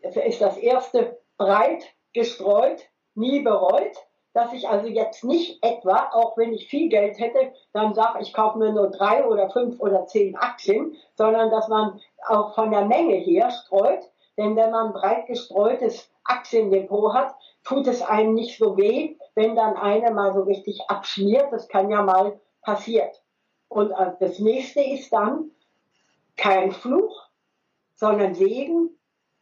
ist 0.02 0.42
das 0.42 0.58
erste 0.58 1.18
breit 1.38 1.86
gestreut, 2.14 2.82
nie 3.14 3.42
bereut, 3.42 3.96
dass 4.34 4.52
ich 4.52 4.68
also 4.68 4.88
jetzt 4.88 5.24
nicht 5.24 5.64
etwa, 5.64 6.10
auch 6.12 6.38
wenn 6.38 6.52
ich 6.52 6.68
viel 6.68 6.90
Geld 6.90 7.18
hätte, 7.18 7.54
dann 7.72 7.94
sage, 7.94 8.20
ich 8.22 8.34
kaufe 8.34 8.58
mir 8.60 8.74
nur 8.74 8.92
drei 8.92 9.26
oder 9.26 9.50
fünf 9.50 9.80
oder 9.80 10.06
zehn 10.06 10.36
Aktien, 10.36 10.98
sondern 11.16 11.50
dass 11.50 11.70
man 11.70 12.02
auch 12.28 12.56
von 12.56 12.72
der 12.72 12.84
Menge 12.84 13.16
her 13.16 13.50
streut. 13.52 14.02
Denn 14.38 14.58
wenn 14.58 14.72
man 14.72 14.92
breit 14.92 15.28
gestreutes 15.28 16.10
Aktiendepot 16.26 17.14
hat, 17.14 17.36
tut 17.64 17.88
es 17.88 18.02
einem 18.02 18.34
nicht 18.34 18.58
so 18.58 18.78
weh, 18.78 19.18
wenn 19.36 19.56
dann 19.56 19.76
eine 19.78 20.12
mal 20.12 20.34
so 20.34 20.42
richtig 20.42 20.82
abschmiert. 20.88 21.52
Das 21.52 21.68
kann 21.68 21.90
ja 21.90 22.02
mal 22.02 22.40
passiert. 22.62 23.22
Und 23.70 23.92
äh, 23.92 24.12
das 24.20 24.40
nächste 24.40 24.82
ist 24.82 25.12
dann 25.14 25.52
kein 26.38 26.72
Fluch, 26.72 27.30
sondern 27.96 28.36
Segen. 28.36 28.90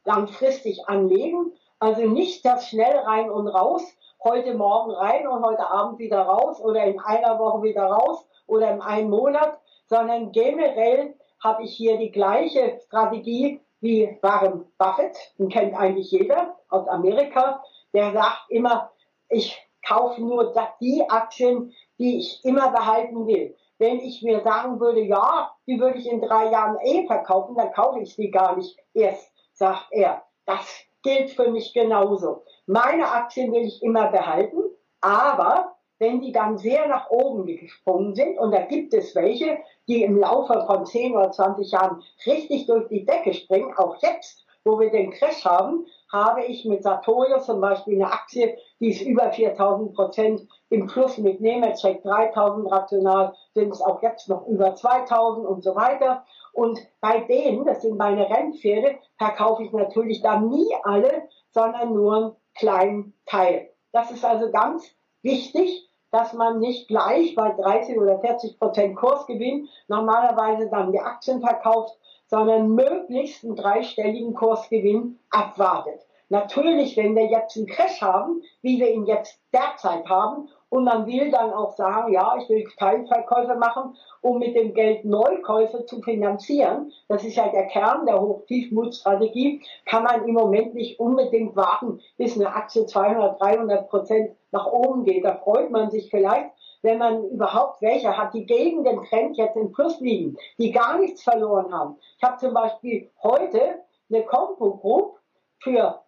langfristig 0.05 0.87
anlegen. 0.87 1.53
Also 1.79 2.01
nicht 2.03 2.45
das 2.45 2.67
schnell 2.67 2.97
rein 2.97 3.29
und 3.29 3.47
raus, 3.47 3.83
heute 4.23 4.53
Morgen 4.53 4.91
rein 4.91 5.27
und 5.27 5.43
heute 5.45 5.65
Abend 5.67 5.99
wieder 5.99 6.21
raus 6.21 6.59
oder 6.59 6.83
in 6.83 6.99
einer 6.99 7.39
Woche 7.39 7.63
wieder 7.63 7.85
raus 7.85 8.25
oder 8.47 8.71
in 8.71 8.81
einem 8.81 9.09
Monat, 9.09 9.59
sondern 9.87 10.31
generell 10.31 11.15
habe 11.41 11.63
ich 11.63 11.75
hier 11.75 11.97
die 11.97 12.11
gleiche 12.11 12.79
Strategie 12.85 13.61
wie 13.83 14.17
Warren 14.21 14.65
Buffett, 14.77 15.15
den 15.37 15.49
kennt 15.49 15.75
eigentlich 15.75 16.09
jeder 16.09 16.57
aus 16.69 16.87
Amerika, 16.87 17.61
der 17.93 18.13
sagt 18.13 18.45
immer, 18.49 18.89
ich 19.29 19.61
kaufe 19.85 20.21
nur 20.21 20.53
die 20.79 21.03
Aktien, 21.09 21.73
die 21.99 22.19
ich 22.19 22.43
immer 22.45 22.71
behalten 22.71 23.27
will. 23.27 23.55
Wenn 23.79 23.99
ich 23.99 24.23
mir 24.23 24.41
sagen 24.41 24.79
würde, 24.79 25.01
ja, 25.01 25.51
die 25.67 25.79
würde 25.79 25.99
ich 25.99 26.09
in 26.09 26.21
drei 26.21 26.49
Jahren 26.49 26.77
eh 26.81 27.05
verkaufen, 27.05 27.55
dann 27.55 27.73
kaufe 27.73 27.99
ich 27.99 28.15
sie 28.15 28.31
gar 28.31 28.55
nicht 28.55 28.77
erst, 28.93 29.29
sagt 29.51 29.87
er. 29.91 30.23
Das 30.45 30.65
gilt 31.01 31.31
für 31.31 31.51
mich 31.51 31.73
genauso. 31.73 32.43
Meine 32.65 33.11
Aktien 33.11 33.51
will 33.51 33.63
ich 33.63 33.83
immer 33.83 34.07
behalten, 34.09 34.63
aber 35.01 35.75
wenn 36.03 36.19
die 36.19 36.33
dann 36.33 36.57
sehr 36.57 36.85
nach 36.87 37.09
oben 37.09 37.45
gesprungen 37.45 38.13
sind, 38.13 38.37
und 38.37 38.51
da 38.51 38.61
gibt 38.65 38.93
es 38.93 39.15
welche, 39.15 39.57
die 39.87 40.03
im 40.03 40.17
Laufe 40.17 40.65
von 40.67 40.85
10 40.85 41.15
oder 41.15 41.31
20 41.31 41.71
Jahren 41.71 42.03
richtig 42.25 42.65
durch 42.65 42.89
die 42.89 43.05
Decke 43.05 43.33
springen, 43.33 43.73
auch 43.77 43.95
jetzt, 44.01 44.45
wo 44.65 44.79
wir 44.79 44.91
den 44.91 45.11
Crash 45.11 45.45
haben, 45.45 45.85
habe 46.11 46.43
ich 46.43 46.65
mit 46.65 46.83
Sartorius 46.83 47.45
zum 47.45 47.61
Beispiel 47.61 47.95
eine 47.95 48.11
Aktie, 48.11 48.57
die 48.81 48.89
ist 48.89 49.01
über 49.01 49.31
4000 49.31 49.93
Prozent 49.95 50.41
im 50.69 50.87
Plus 50.87 51.17
mit 51.17 51.39
Nemetschek 51.39 52.03
3000 52.03 52.69
rational, 52.69 53.33
sind 53.53 53.71
es 53.71 53.81
auch 53.81 54.01
jetzt 54.03 54.27
noch 54.27 54.45
über 54.47 54.75
2000 54.75 55.47
und 55.47 55.63
so 55.63 55.73
weiter. 55.75 56.25
Und 56.51 56.79
bei 56.99 57.21
denen, 57.21 57.65
das 57.65 57.81
sind 57.81 57.97
meine 57.97 58.29
Rennpferde, 58.29 58.97
verkaufe 59.17 59.63
ich 59.63 59.71
natürlich 59.71 60.21
dann 60.21 60.49
nie 60.49 60.67
alle, 60.83 61.29
sondern 61.51 61.93
nur 61.93 62.15
einen 62.15 62.35
kleinen 62.55 63.13
Teil. 63.25 63.69
Das 63.93 64.11
ist 64.11 64.25
also 64.25 64.51
ganz 64.51 64.93
wichtig, 65.21 65.89
dass 66.13 66.31
man 66.31 66.59
nicht 66.59 66.87
gleich 66.87 67.33
bei 67.33 67.49
30 67.49 67.97
oder 67.97 68.19
40 68.19 68.59
Prozent 68.59 68.95
Kursgewinn 68.95 69.67
normalerweise 69.87 70.69
dann 70.69 70.91
die 70.91 70.99
Aktien 70.99 71.41
verkauft, 71.41 71.97
sondern 72.27 72.75
möglichst 72.75 73.43
einen 73.43 73.55
dreistelligen 73.55 74.35
Kursgewinn 74.35 75.19
abwartet. 75.31 76.05
Natürlich, 76.29 76.95
wenn 76.97 77.15
wir 77.15 77.25
jetzt 77.25 77.57
einen 77.57 77.65
Crash 77.65 77.99
haben, 78.01 78.43
wie 78.61 78.79
wir 78.79 78.91
ihn 78.91 79.07
jetzt 79.07 79.39
derzeit 79.51 80.07
haben, 80.07 80.49
und 80.73 80.85
man 80.85 81.05
will 81.05 81.29
dann 81.29 81.53
auch 81.53 81.75
sagen, 81.75 82.11
ja, 82.11 82.35
ich 82.35 82.49
will 82.49 82.65
Teilverkäufe 82.79 83.53
machen, 83.53 83.95
um 84.21 84.39
mit 84.39 84.55
dem 84.55 84.73
Geld 84.73 85.05
Neukäufe 85.05 85.85
zu 85.85 86.01
finanzieren. 86.01 86.91
Das 87.07 87.23
ist 87.23 87.35
ja 87.35 87.47
der 87.49 87.67
Kern 87.67 88.07
der 88.07 88.19
Hochtiefmutstrategie. 88.19 89.61
Kann 89.85 90.03
man 90.03 90.27
im 90.27 90.33
Moment 90.33 90.73
nicht 90.73 90.99
unbedingt 90.99 91.55
warten, 91.55 91.99
bis 92.17 92.35
eine 92.35 92.55
Aktie 92.55 92.87
200, 92.87 93.39
300 93.39 93.87
Prozent 93.87 94.31
nach 94.49 94.65
oben 94.65 95.03
geht. 95.03 95.23
Da 95.23 95.35
freut 95.35 95.69
man 95.69 95.91
sich 95.91 96.09
vielleicht, 96.09 96.49
wenn 96.81 96.97
man 96.97 97.23
überhaupt 97.25 97.79
welche 97.83 98.17
hat, 98.17 98.33
die 98.33 98.47
gegen 98.47 98.83
den 98.83 99.03
Trend 99.03 99.37
jetzt 99.37 99.55
im 99.55 99.71
Plus 99.73 99.99
liegen, 99.99 100.37
die 100.57 100.71
gar 100.71 100.97
nichts 100.97 101.21
verloren 101.21 101.71
haben. 101.71 101.97
Ich 102.17 102.23
habe 102.23 102.37
zum 102.37 102.55
Beispiel 102.55 103.11
heute 103.21 103.83
eine 104.09 104.23
Compo 104.23 104.77
Group 104.77 105.19
für 105.59 106.02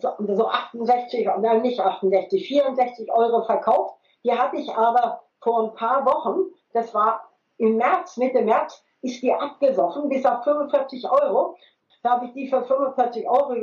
so 0.00 0.48
68, 0.48 1.28
nein, 1.40 1.62
nicht 1.62 1.80
68, 1.80 2.46
64 2.46 3.12
Euro 3.12 3.44
verkauft. 3.44 3.94
Die 4.24 4.32
hatte 4.32 4.56
ich 4.56 4.74
aber 4.74 5.22
vor 5.40 5.64
ein 5.64 5.74
paar 5.74 6.04
Wochen, 6.06 6.50
das 6.72 6.94
war 6.94 7.28
im 7.58 7.76
März, 7.76 8.16
Mitte 8.16 8.42
März, 8.42 8.82
ist 9.02 9.22
die 9.22 9.32
abgesoffen 9.32 10.08
bis 10.08 10.24
auf 10.24 10.44
45 10.44 11.10
Euro. 11.10 11.56
Da 12.02 12.12
habe 12.12 12.26
ich 12.26 12.32
die 12.32 12.48
für 12.48 12.64
45 12.64 13.28
Euro 13.28 13.54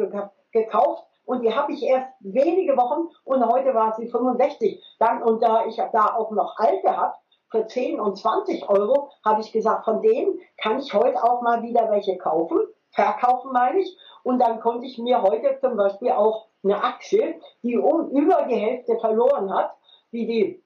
gekauft 0.52 1.04
und 1.26 1.42
die 1.42 1.54
habe 1.54 1.72
ich 1.72 1.84
erst 1.84 2.08
wenige 2.20 2.78
Wochen 2.78 3.10
und 3.24 3.46
heute 3.46 3.74
war 3.74 3.94
sie 3.94 4.08
65. 4.08 4.84
Dann, 5.00 5.24
und 5.24 5.42
da 5.42 5.66
ich 5.66 5.76
da 5.76 6.16
auch 6.16 6.32
noch 6.32 6.58
alte 6.58 6.96
habe, 6.96 7.14
für 7.52 7.68
10 7.68 8.00
und 8.00 8.18
20 8.18 8.70
Euro, 8.70 9.12
habe 9.26 9.42
ich 9.42 9.52
gesagt, 9.52 9.86
von 9.86 10.02
denen 10.02 10.40
kann 10.58 10.80
ich 10.80 10.94
heute 10.94 11.22
auch 11.22 11.42
mal 11.42 11.62
wieder 11.62 11.92
welche 11.92 12.18
kaufen, 12.18 12.60
verkaufen 12.92 13.52
meine 13.52 13.80
ich. 13.80 13.98
Und 14.24 14.40
dann 14.40 14.60
konnte 14.60 14.86
ich 14.86 14.98
mir 14.98 15.22
heute 15.22 15.58
zum 15.60 15.78
Beispiel 15.78 16.12
auch 16.12 16.48
eine 16.63 16.84
Aktie, 16.84 17.40
die 17.63 17.78
um 17.78 18.10
über 18.12 18.44
die 18.44 18.56
Hälfte 18.56 18.98
verloren 19.00 19.54
hat, 19.54 19.75
wie 20.12 20.25
die 20.25 20.63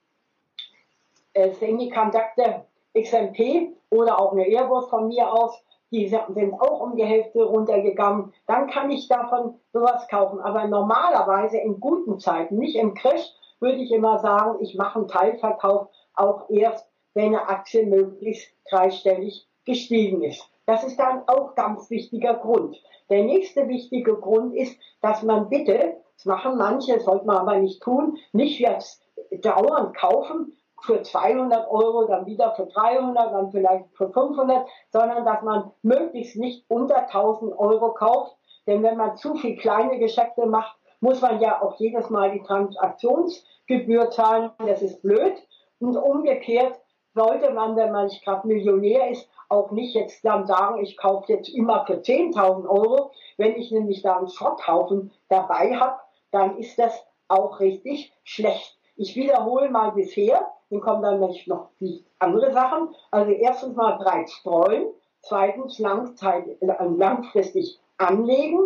äh, 1.33 1.51
Semiconductor 1.53 2.65
XMP 2.97 3.73
oder 3.89 4.19
auch 4.19 4.31
eine 4.31 4.47
Airbus 4.47 4.89
von 4.89 5.07
mir 5.07 5.31
aus, 5.31 5.61
die 5.91 6.07
sind 6.07 6.53
auch 6.59 6.81
um 6.81 6.95
die 6.95 7.05
Hälfte 7.05 7.43
runtergegangen. 7.43 8.33
Dann 8.47 8.67
kann 8.67 8.89
ich 8.89 9.07
davon 9.07 9.59
sowas 9.71 10.07
kaufen. 10.09 10.39
Aber 10.39 10.67
normalerweise 10.67 11.57
in 11.57 11.79
guten 11.79 12.19
Zeiten, 12.19 12.57
nicht 12.57 12.75
im 12.75 12.95
Crash, 12.95 13.31
würde 13.59 13.77
ich 13.77 13.91
immer 13.91 14.19
sagen, 14.19 14.57
ich 14.61 14.75
mache 14.75 14.99
einen 14.99 15.07
Teilverkauf 15.07 15.87
auch 16.15 16.49
erst, 16.49 16.89
wenn 17.13 17.27
eine 17.27 17.47
Aktie 17.47 17.85
möglichst 17.85 18.51
dreistellig 18.69 19.47
gestiegen 19.65 20.23
ist. 20.23 20.49
Das 20.65 20.83
ist 20.83 20.99
dann 20.99 21.23
auch 21.27 21.55
ganz 21.55 21.89
wichtiger 21.89 22.35
Grund. 22.35 22.81
Der 23.09 23.23
nächste 23.23 23.67
wichtige 23.67 24.15
Grund 24.15 24.55
ist, 24.55 24.77
dass 25.01 25.21
man 25.21 25.49
bitte, 25.49 25.97
das 26.15 26.25
machen 26.25 26.57
manche, 26.57 26.99
sollte 26.99 27.25
man 27.25 27.37
aber 27.37 27.57
nicht 27.57 27.81
tun, 27.83 28.17
nicht 28.33 28.59
jetzt 28.59 29.03
dauernd 29.41 29.95
kaufen 29.95 30.53
für 30.81 31.01
200 31.01 31.69
Euro, 31.69 32.05
dann 32.05 32.25
wieder 32.25 32.53
für 32.55 32.65
300, 32.65 33.31
dann 33.31 33.51
vielleicht 33.51 33.85
für 33.95 34.09
500, 34.09 34.67
sondern 34.91 35.25
dass 35.25 35.41
man 35.41 35.71
möglichst 35.83 36.35
nicht 36.35 36.65
unter 36.69 37.03
1000 37.03 37.57
Euro 37.57 37.93
kauft. 37.93 38.35
Denn 38.67 38.81
wenn 38.81 38.97
man 38.97 39.17
zu 39.17 39.35
viel 39.35 39.57
kleine 39.57 39.99
Geschäfte 39.99 40.45
macht, 40.45 40.77
muss 40.99 41.21
man 41.21 41.39
ja 41.39 41.61
auch 41.61 41.75
jedes 41.79 42.09
Mal 42.09 42.31
die 42.31 42.41
Transaktionsgebühr 42.41 44.09
zahlen. 44.09 44.51
Das 44.57 44.81
ist 44.81 45.01
blöd. 45.01 45.35
Und 45.79 45.97
umgekehrt 45.97 46.79
sollte 47.15 47.51
man, 47.51 47.75
wenn 47.75 47.91
man 47.91 48.05
nicht 48.05 48.23
gerade 48.23 48.45
Millionär 48.45 49.09
ist, 49.09 49.27
auch 49.49 49.71
nicht 49.71 49.95
jetzt 49.95 50.23
dann 50.23 50.45
sagen, 50.45 50.83
ich 50.83 50.97
kaufe 50.97 51.31
jetzt 51.31 51.49
immer 51.49 51.85
für 51.85 51.95
10.000 51.95 52.67
Euro. 52.67 53.11
Wenn 53.37 53.55
ich 53.55 53.71
nämlich 53.71 54.01
da 54.01 54.17
einen 54.17 54.27
Schrotthaufen 54.27 55.11
dabei 55.29 55.75
habe, 55.75 55.99
dann 56.31 56.57
ist 56.57 56.77
das 56.77 57.05
auch 57.27 57.59
richtig 57.59 58.13
schlecht. 58.23 58.77
Ich 58.97 59.15
wiederhole 59.15 59.69
mal 59.69 59.91
bisher, 59.91 60.51
dann 60.69 60.81
kommen 60.81 61.01
dann 61.01 61.19
noch 61.19 61.69
die 61.79 62.05
andere 62.19 62.51
Sachen. 62.51 62.89
Also 63.11 63.31
erstens 63.31 63.75
mal 63.75 63.97
breit 63.97 64.29
streuen, 64.29 64.87
zweitens 65.21 65.79
äh, 65.79 66.43
langfristig 66.85 67.79
anlegen, 67.97 68.59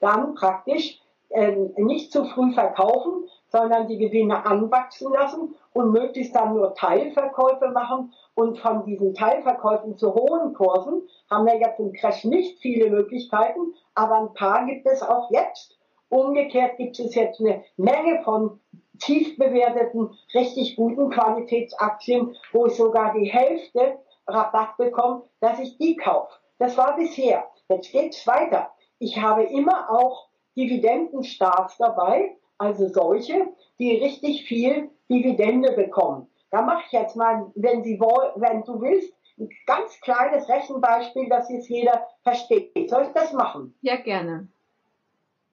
dann 0.00 0.34
praktisch 0.34 1.00
äh, 1.30 1.52
nicht 1.76 2.12
zu 2.12 2.24
früh 2.26 2.52
verkaufen, 2.52 3.28
sondern 3.54 3.86
die 3.86 3.98
Gewinne 3.98 4.44
anwachsen 4.44 5.12
lassen 5.12 5.54
und 5.74 5.92
möglichst 5.92 6.34
dann 6.34 6.54
nur 6.54 6.74
Teilverkäufe 6.74 7.68
machen. 7.68 8.12
Und 8.34 8.58
von 8.58 8.84
diesen 8.84 9.14
Teilverkäufen 9.14 9.96
zu 9.96 10.12
hohen 10.12 10.54
Kursen 10.54 11.02
haben 11.30 11.46
wir 11.46 11.56
jetzt 11.60 11.78
im 11.78 11.92
Crash 11.92 12.24
nicht 12.24 12.58
viele 12.60 12.90
Möglichkeiten, 12.90 13.74
aber 13.94 14.16
ein 14.16 14.34
paar 14.34 14.66
gibt 14.66 14.84
es 14.86 15.04
auch 15.04 15.30
jetzt. 15.30 15.78
Umgekehrt 16.08 16.78
gibt 16.78 16.98
es 16.98 17.14
jetzt 17.14 17.40
eine 17.40 17.62
Menge 17.76 18.24
von 18.24 18.58
tief 18.98 19.38
bewerteten, 19.38 20.18
richtig 20.34 20.74
guten 20.74 21.10
Qualitätsaktien, 21.10 22.36
wo 22.52 22.66
ich 22.66 22.74
sogar 22.74 23.14
die 23.14 23.30
Hälfte 23.30 24.00
Rabatt 24.26 24.76
bekomme, 24.78 25.22
dass 25.38 25.60
ich 25.60 25.78
die 25.78 25.96
kaufe. 25.96 26.32
Das 26.58 26.76
war 26.76 26.96
bisher. 26.96 27.44
Jetzt 27.68 27.92
geht's 27.92 28.26
weiter. 28.26 28.70
Ich 28.98 29.20
habe 29.20 29.44
immer 29.44 29.90
auch 29.90 30.28
Dividendenstarts 30.56 31.76
dabei, 31.78 32.36
also 32.58 32.88
solche, 32.88 33.48
die 33.78 33.96
richtig 33.98 34.44
viel 34.44 34.90
Dividende 35.10 35.72
bekommen. 35.72 36.30
Da 36.50 36.62
mache 36.62 36.84
ich 36.86 36.92
jetzt 36.92 37.16
mal, 37.16 37.50
wenn 37.54 37.82
Sie 37.82 37.98
wollen, 37.98 38.32
wenn 38.36 38.62
du 38.62 38.80
willst, 38.80 39.12
ein 39.38 39.48
ganz 39.66 40.00
kleines 40.00 40.48
Rechenbeispiel, 40.48 41.28
dass 41.28 41.50
jetzt 41.50 41.68
jeder 41.68 42.06
versteht. 42.22 42.88
Soll 42.88 43.02
ich 43.02 43.12
das 43.12 43.32
machen? 43.32 43.74
Ja, 43.82 43.96
gerne. 43.96 44.46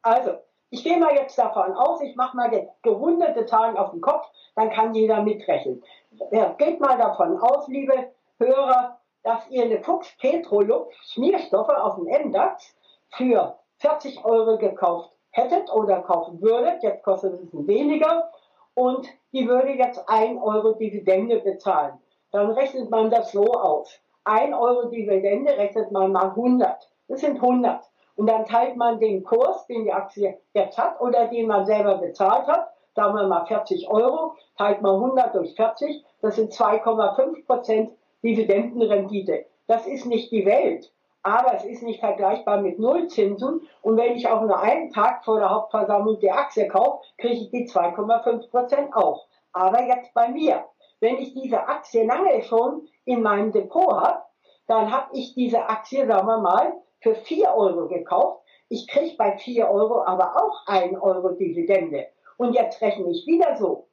Also, 0.04 0.38
ich 0.70 0.84
gehe 0.84 0.98
mal 0.98 1.16
jetzt 1.16 1.38
davon 1.38 1.74
aus, 1.74 2.02
ich 2.02 2.16
mache 2.16 2.38
mal 2.38 2.54
jetzt 2.54 2.82
gerundete 2.84 3.46
Zahlen 3.46 3.78
auf 3.78 3.92
den 3.92 4.02
Kopf, 4.02 4.28
dann 4.56 4.70
kann 4.70 4.94
jeder 4.94 5.24
mitrechnen. 5.24 5.84
Ja, 6.32 6.54
geht 6.54 6.80
mal 6.80 6.98
davon 6.98 7.38
aus, 7.40 7.68
liebe 7.68 8.12
Hörer, 8.38 9.00
dass 9.24 9.50
ihr 9.50 9.64
eine 9.64 9.82
Fuchs 9.84 10.16
Petrolux 10.18 10.96
Schmierstoffe 11.14 11.70
aus 11.70 11.96
dem 11.96 12.06
MDAX 12.06 12.76
für 13.10 13.58
40 13.80 14.24
Euro 14.24 14.58
gekauft 14.58 15.12
hättet 15.32 15.72
oder 15.74 16.02
kaufen 16.02 16.42
würdet, 16.42 16.84
jetzt 16.84 17.04
kostet 17.04 17.34
es 17.34 17.68
weniger, 17.68 18.30
und 18.74 19.08
die 19.34 19.48
würde 19.48 19.72
jetzt 19.72 20.08
1 20.08 20.42
Euro 20.42 20.74
Dividende 20.74 21.40
bezahlen. 21.40 21.94
Dann 22.32 22.52
rechnet 22.52 22.90
man 22.90 23.10
das 23.10 23.32
so 23.32 23.44
aus. 23.46 24.00
1 24.24 24.56
Euro 24.56 24.88
Dividende 24.90 25.58
rechnet 25.58 25.92
man 25.92 26.12
mal 26.12 26.30
100. 26.30 26.90
Das 27.08 27.22
sind 27.22 27.42
100. 27.42 27.84
Und 28.16 28.30
dann 28.30 28.46
teilt 28.46 28.76
man 28.78 29.00
den 29.00 29.24
Kurs, 29.24 29.66
den 29.68 29.84
die 29.84 29.92
Aktie 29.92 30.38
jetzt 30.54 30.78
hat 30.78 31.02
oder 31.02 31.28
den 31.28 31.48
man 31.48 31.66
selber 31.66 31.98
bezahlt 31.98 32.48
hat, 32.48 32.70
sagen 32.96 33.16
wir 33.16 33.28
mal 33.28 33.46
40 33.46 33.90
Euro, 33.90 34.36
teilt 34.58 34.82
man 34.82 34.96
100 34.96 35.34
durch 35.34 35.56
40, 35.56 36.06
das 36.22 36.36
sind 36.36 36.52
2,5 36.52 37.46
Prozent 37.46 37.92
Dividendenrendite. 38.24 39.46
Das 39.68 39.88
ist 39.88 40.06
nicht 40.06 40.32
die 40.32 40.46
Welt. 40.46 40.92
Aber 41.24 41.56
es 41.56 41.66
ist 41.66 41.84
nicht 41.84 42.00
vergleichbar 42.00 42.62
mit 42.62 42.80
Nullzinsen. 42.80 43.62
Und 43.82 43.98
wenn 43.98 44.16
ich 44.16 44.28
auch 44.28 44.42
nur 44.42 44.60
einen 44.60 44.92
Tag 44.92 45.24
vor 45.24 45.40
der 45.40 45.50
Hauptversammlung 45.50 46.20
die 46.20 46.32
Aktie 46.32 46.68
kaufe, 46.68 47.04
kriege 47.18 47.36
ich 47.36 47.50
die 47.52 47.68
2,5 47.68 48.50
Prozent 48.50 48.96
auch. 48.96 49.28
Aber 49.54 49.84
jetzt 49.84 50.14
bei 50.14 50.30
mir. 50.30 50.66
Wenn 51.00 51.18
ich 51.18 51.34
diese 51.34 51.68
Aktie 51.68 52.06
lange 52.06 52.42
schon 52.44 52.88
in 53.06 53.22
meinem 53.22 53.52
Depot 53.52 53.92
habe, 53.92 54.22
dann 54.68 54.92
habe 54.92 55.10
ich 55.14 55.34
diese 55.34 55.68
Aktie, 55.68 56.06
sagen 56.06 56.28
wir 56.28 56.40
mal, 56.40 56.74
für 57.02 57.16
4 57.16 57.54
Euro 57.56 57.88
gekauft. 57.88 58.44
Ich 58.70 58.88
kriege 58.88 59.16
bei 59.18 59.38
4 59.38 59.70
Euro 59.70 60.04
aber 60.04 60.36
auch 60.36 60.66
1 60.68 61.00
Euro 61.02 61.30
Dividende. 61.30 62.08
Und 62.38 62.54
jetzt 62.54 62.82
rechne 62.82 63.10
ich 63.12 63.28
wieder 63.28 63.58
so. 63.58 63.88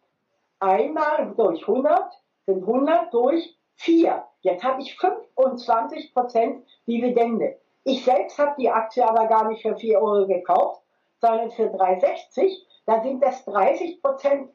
Einmal 0.61 1.35
durch 1.37 1.66
100 1.66 2.12
sind 2.47 2.62
100 2.62 3.12
durch 3.12 3.58
4. 3.78 4.25
Jetzt 4.42 4.64
habe 4.64 4.82
ich 4.82 4.97
25 4.99 6.12
Prozent 6.14 6.64
Dividende. 6.87 7.58
Ich 7.85 8.04
selbst 8.04 8.38
habe 8.38 8.54
die 8.58 8.70
Aktie 8.70 9.08
aber 9.08 9.26
gar 9.26 9.49
nicht 9.49 9.62
für 9.62 9.76
4 9.76 10.00
Euro 10.00 10.26
gekauft, 10.26 10.82
sondern 11.20 11.50
für 11.50 11.66
3,60. 11.68 12.58
Da 12.87 13.02
sind 13.02 13.23
das 13.23 13.44
30 13.44 14.02
Prozent 14.02 14.50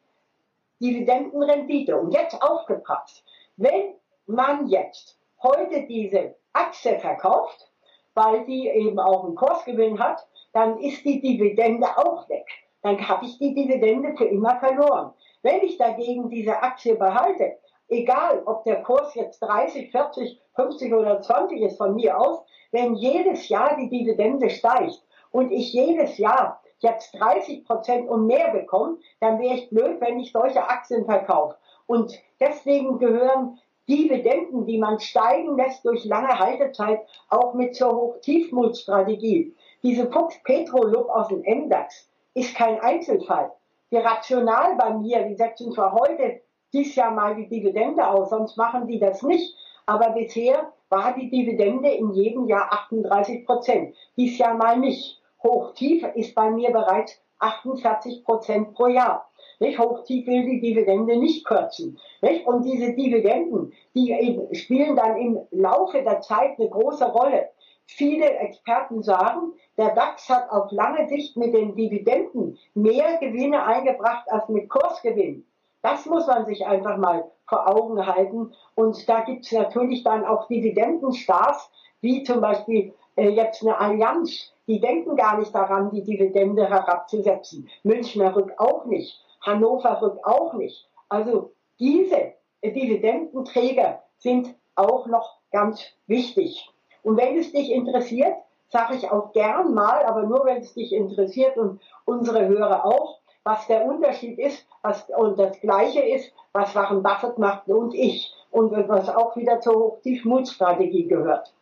Dividendenrendite. 0.81 1.97
Und 1.97 2.13
jetzt 2.13 2.41
aufgepasst. 2.41 3.23
Wenn 3.57 3.95
man 4.25 4.67
jetzt 4.67 5.17
heute 5.41 5.83
diese 5.87 6.35
Aktie 6.51 6.99
verkauft, 6.99 7.71
weil 8.13 8.45
die 8.45 8.67
eben 8.67 8.99
auch 8.99 9.23
einen 9.23 9.35
Kursgewinn 9.35 9.99
hat, 9.99 10.27
dann 10.51 10.77
ist 10.79 11.03
die 11.03 11.21
Dividende 11.21 11.87
auch 11.97 12.27
weg. 12.29 12.45
Dann 12.81 13.07
habe 13.07 13.25
ich 13.25 13.39
die 13.39 13.55
Dividende 13.55 14.15
für 14.17 14.25
immer 14.25 14.59
verloren. 14.59 15.13
Wenn 15.41 15.61
ich 15.61 15.77
dagegen 15.77 16.29
diese 16.29 16.61
Aktie 16.61 16.95
behalte, 16.95 17.57
egal 17.87 18.43
ob 18.45 18.63
der 18.63 18.83
Kurs 18.83 19.13
jetzt 19.15 19.39
30, 19.41 19.91
40, 19.91 20.41
50 20.55 20.93
oder 20.93 21.21
20 21.21 21.61
ist 21.61 21.77
von 21.77 21.95
mir 21.95 22.19
aus, 22.19 22.43
wenn 22.71 22.95
jedes 22.95 23.49
Jahr 23.49 23.77
die 23.77 23.89
Dividende 23.89 24.49
steigt 24.49 25.03
und 25.31 25.51
ich 25.51 25.73
jedes 25.73 26.17
Jahr 26.17 26.61
jetzt 26.79 27.17
30 27.19 27.65
Prozent 27.65 28.09
und 28.09 28.27
mehr 28.27 28.51
bekomme, 28.51 28.97
dann 29.19 29.39
wäre 29.39 29.55
ich 29.55 29.69
blöd, 29.69 30.01
wenn 30.01 30.19
ich 30.19 30.31
solche 30.31 30.67
Aktien 30.67 31.05
verkaufe. 31.05 31.55
Und 31.87 32.13
deswegen 32.39 32.99
gehören 32.99 33.59
Dividenden, 33.87 34.65
die 34.65 34.77
man 34.77 34.99
steigen 34.99 35.57
lässt 35.57 35.83
durch 35.85 36.05
lange 36.05 36.39
Haltezeit, 36.39 37.01
auch 37.29 37.53
mit 37.53 37.75
zur 37.75 37.93
Hoch-Tiefmut-Strategie. 37.93 39.53
Diese 39.81 40.09
Fuchs 40.09 40.41
Petrolub 40.43 41.09
aus 41.09 41.27
dem 41.27 41.41
MDAX 41.41 42.09
ist 42.33 42.55
kein 42.55 42.79
Einzelfall. 42.79 43.51
Die 43.91 43.97
Rational 43.97 44.75
bei 44.75 44.93
mir, 44.93 45.23
die 45.23 45.35
setzen 45.35 45.71
zwar 45.71 45.91
heute 45.91 46.41
dies 46.73 46.95
Jahr 46.95 47.11
mal 47.11 47.35
die 47.35 47.47
Dividende 47.47 48.07
aus, 48.07 48.31
sonst 48.31 48.57
machen 48.57 48.87
die 48.87 48.99
das 48.99 49.21
nicht. 49.21 49.55
Aber 49.85 50.09
bisher 50.09 50.73
war 50.89 51.13
die 51.13 51.29
Dividende 51.29 51.89
in 51.89 52.11
jedem 52.13 52.47
Jahr 52.47 52.71
38 52.71 53.45
Prozent. 53.45 53.95
Dies 54.17 54.37
Jahr 54.37 54.55
mal 54.55 54.77
nicht. 54.79 55.21
Hochtief 55.43 56.03
ist 56.15 56.33
bei 56.35 56.49
mir 56.49 56.71
bereits 56.71 57.21
48 57.39 58.23
Prozent 58.23 58.73
pro 58.73 58.87
Jahr. 58.87 59.29
Nicht? 59.59 59.77
Hochtief 59.77 60.25
will 60.25 60.45
die 60.45 60.61
Dividende 60.61 61.17
nicht 61.17 61.45
kürzen. 61.45 61.99
Nicht? 62.21 62.47
Und 62.47 62.63
diese 62.63 62.93
Dividenden, 62.93 63.73
die 63.93 64.39
spielen 64.53 64.95
dann 64.95 65.17
im 65.17 65.39
Laufe 65.51 66.01
der 66.01 66.21
Zeit 66.21 66.57
eine 66.57 66.69
große 66.69 67.05
Rolle. 67.05 67.49
Viele 67.85 68.25
Experten 68.25 69.03
sagen, 69.03 69.53
der 69.77 69.93
DAX 69.93 70.29
hat 70.29 70.49
auf 70.49 70.71
lange 70.71 71.07
Sicht 71.09 71.35
mit 71.35 71.53
den 71.53 71.75
Dividenden 71.75 72.57
mehr 72.73 73.17
Gewinne 73.17 73.65
eingebracht 73.65 74.31
als 74.31 74.47
mit 74.47 74.69
Kursgewinn. 74.69 75.45
Das 75.83 76.05
muss 76.05 76.25
man 76.25 76.45
sich 76.45 76.65
einfach 76.65 76.97
mal 76.97 77.29
vor 77.47 77.67
Augen 77.67 78.05
halten. 78.07 78.53
Und 78.73 79.07
da 79.07 79.19
gibt 79.19 79.45
es 79.45 79.51
natürlich 79.51 80.03
dann 80.03 80.25
auch 80.25 80.47
Dividendenstars, 80.47 81.69
wie 82.01 82.23
zum 82.23 82.41
Beispiel 82.41 82.93
äh, 83.15 83.29
jetzt 83.29 83.61
eine 83.61 83.77
Allianz. 83.77 84.53
Die 84.65 84.79
denken 84.79 85.17
gar 85.17 85.37
nicht 85.37 85.53
daran, 85.53 85.91
die 85.91 86.03
Dividende 86.03 86.67
herabzusetzen. 86.67 87.69
Münchner 87.83 88.33
Rück 88.33 88.53
auch 88.57 88.85
nicht. 88.85 89.21
Hannover 89.41 90.01
Rück 90.01 90.25
auch 90.25 90.53
nicht. 90.53 90.87
Also 91.09 91.51
diese 91.79 92.33
Dividendenträger 92.63 94.03
sind 94.17 94.55
auch 94.75 95.05
noch 95.07 95.37
ganz 95.51 95.83
wichtig. 96.07 96.71
Und 97.03 97.17
wenn 97.17 97.37
es 97.37 97.51
dich 97.51 97.71
interessiert, 97.71 98.33
sage 98.69 98.95
ich 98.95 99.11
auch 99.11 99.33
gern 99.33 99.73
mal, 99.73 100.05
aber 100.05 100.23
nur 100.23 100.45
wenn 100.45 100.57
es 100.57 100.73
dich 100.73 100.93
interessiert 100.93 101.57
und 101.57 101.81
unsere 102.05 102.47
Hörer 102.47 102.85
auch, 102.85 103.19
was 103.43 103.67
der 103.67 103.85
Unterschied 103.85 104.39
ist 104.39 104.65
was, 104.81 105.09
und 105.09 105.39
das 105.39 105.59
Gleiche 105.59 106.01
ist, 106.01 106.31
was 106.51 106.75
Warren 106.75 107.03
Buffett 107.03 107.37
macht 107.37 107.67
und 107.67 107.93
ich 107.93 108.33
und 108.51 108.71
was 108.87 109.09
auch 109.09 109.35
wieder 109.35 109.59
zur 109.59 109.75
Hochtiefmutstrategie 109.75 111.07
gehört. 111.07 111.53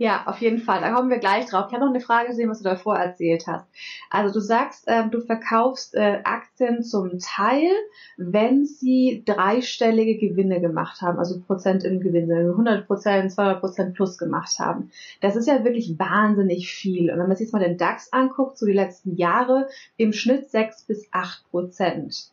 Ja, 0.00 0.22
auf 0.26 0.40
jeden 0.40 0.60
Fall. 0.60 0.80
Da 0.80 0.92
kommen 0.92 1.10
wir 1.10 1.18
gleich 1.18 1.46
drauf. 1.46 1.66
Ich 1.66 1.74
habe 1.74 1.84
noch 1.84 1.90
eine 1.90 2.00
Frage 2.00 2.28
gesehen, 2.28 2.48
was 2.48 2.58
du 2.58 2.64
davor 2.64 2.96
erzählt 2.96 3.48
hast. 3.48 3.66
Also 4.10 4.32
du 4.32 4.38
sagst, 4.38 4.86
äh, 4.86 5.08
du 5.08 5.20
verkaufst 5.20 5.96
äh, 5.96 6.20
Aktien 6.22 6.84
zum 6.84 7.18
Teil, 7.18 7.68
wenn 8.16 8.64
sie 8.64 9.24
dreistellige 9.26 10.16
Gewinne 10.16 10.60
gemacht 10.60 11.02
haben, 11.02 11.18
also 11.18 11.40
Prozent 11.40 11.82
im 11.82 11.98
Gewinn, 11.98 12.30
100 12.30 12.86
Prozent, 12.86 13.32
200 13.32 13.58
Prozent 13.58 13.94
plus 13.94 14.18
gemacht 14.18 14.60
haben. 14.60 14.92
Das 15.20 15.34
ist 15.34 15.48
ja 15.48 15.64
wirklich 15.64 15.98
wahnsinnig 15.98 16.70
viel. 16.70 17.10
Und 17.10 17.18
wenn 17.18 17.26
man 17.26 17.36
sich 17.36 17.46
jetzt 17.46 17.52
mal 17.52 17.58
den 17.58 17.76
DAX 17.76 18.12
anguckt, 18.12 18.56
so 18.56 18.66
die 18.66 18.72
letzten 18.72 19.16
Jahre, 19.16 19.68
im 19.96 20.12
Schnitt 20.12 20.48
6 20.48 20.84
bis 20.84 21.08
8 21.10 21.50
Prozent. 21.50 22.30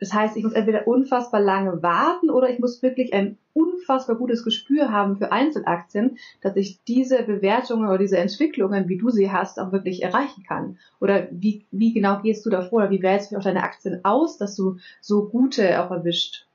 Das 0.00 0.12
heißt, 0.12 0.36
ich 0.36 0.44
muss 0.44 0.52
entweder 0.52 0.86
unfassbar 0.86 1.40
lange 1.40 1.82
warten 1.82 2.30
oder 2.30 2.50
ich 2.50 2.58
muss 2.58 2.82
wirklich 2.82 3.12
ein 3.12 3.36
unfassbar 3.52 4.16
gutes 4.16 4.44
Gespür 4.44 4.92
haben 4.92 5.16
für 5.16 5.32
Einzelaktien, 5.32 6.18
dass 6.40 6.56
ich 6.56 6.80
diese 6.86 7.22
Bewertungen 7.24 7.88
oder 7.88 7.98
diese 7.98 8.18
Entwicklungen, 8.18 8.88
wie 8.88 8.98
du 8.98 9.10
sie 9.10 9.32
hast, 9.32 9.58
auch 9.58 9.72
wirklich 9.72 10.02
erreichen 10.02 10.44
kann. 10.46 10.78
Oder 11.00 11.26
wie, 11.30 11.66
wie 11.72 11.92
genau 11.92 12.20
gehst 12.20 12.46
du 12.46 12.50
davor 12.50 12.80
oder 12.80 12.90
wie 12.90 13.02
wählst 13.02 13.32
du 13.32 13.36
auch 13.36 13.42
deine 13.42 13.62
Aktien 13.62 14.04
aus, 14.04 14.38
dass 14.38 14.54
du 14.54 14.76
so 15.00 15.28
gute 15.28 15.82
auch 15.82 15.90
erwischt? 15.90 16.46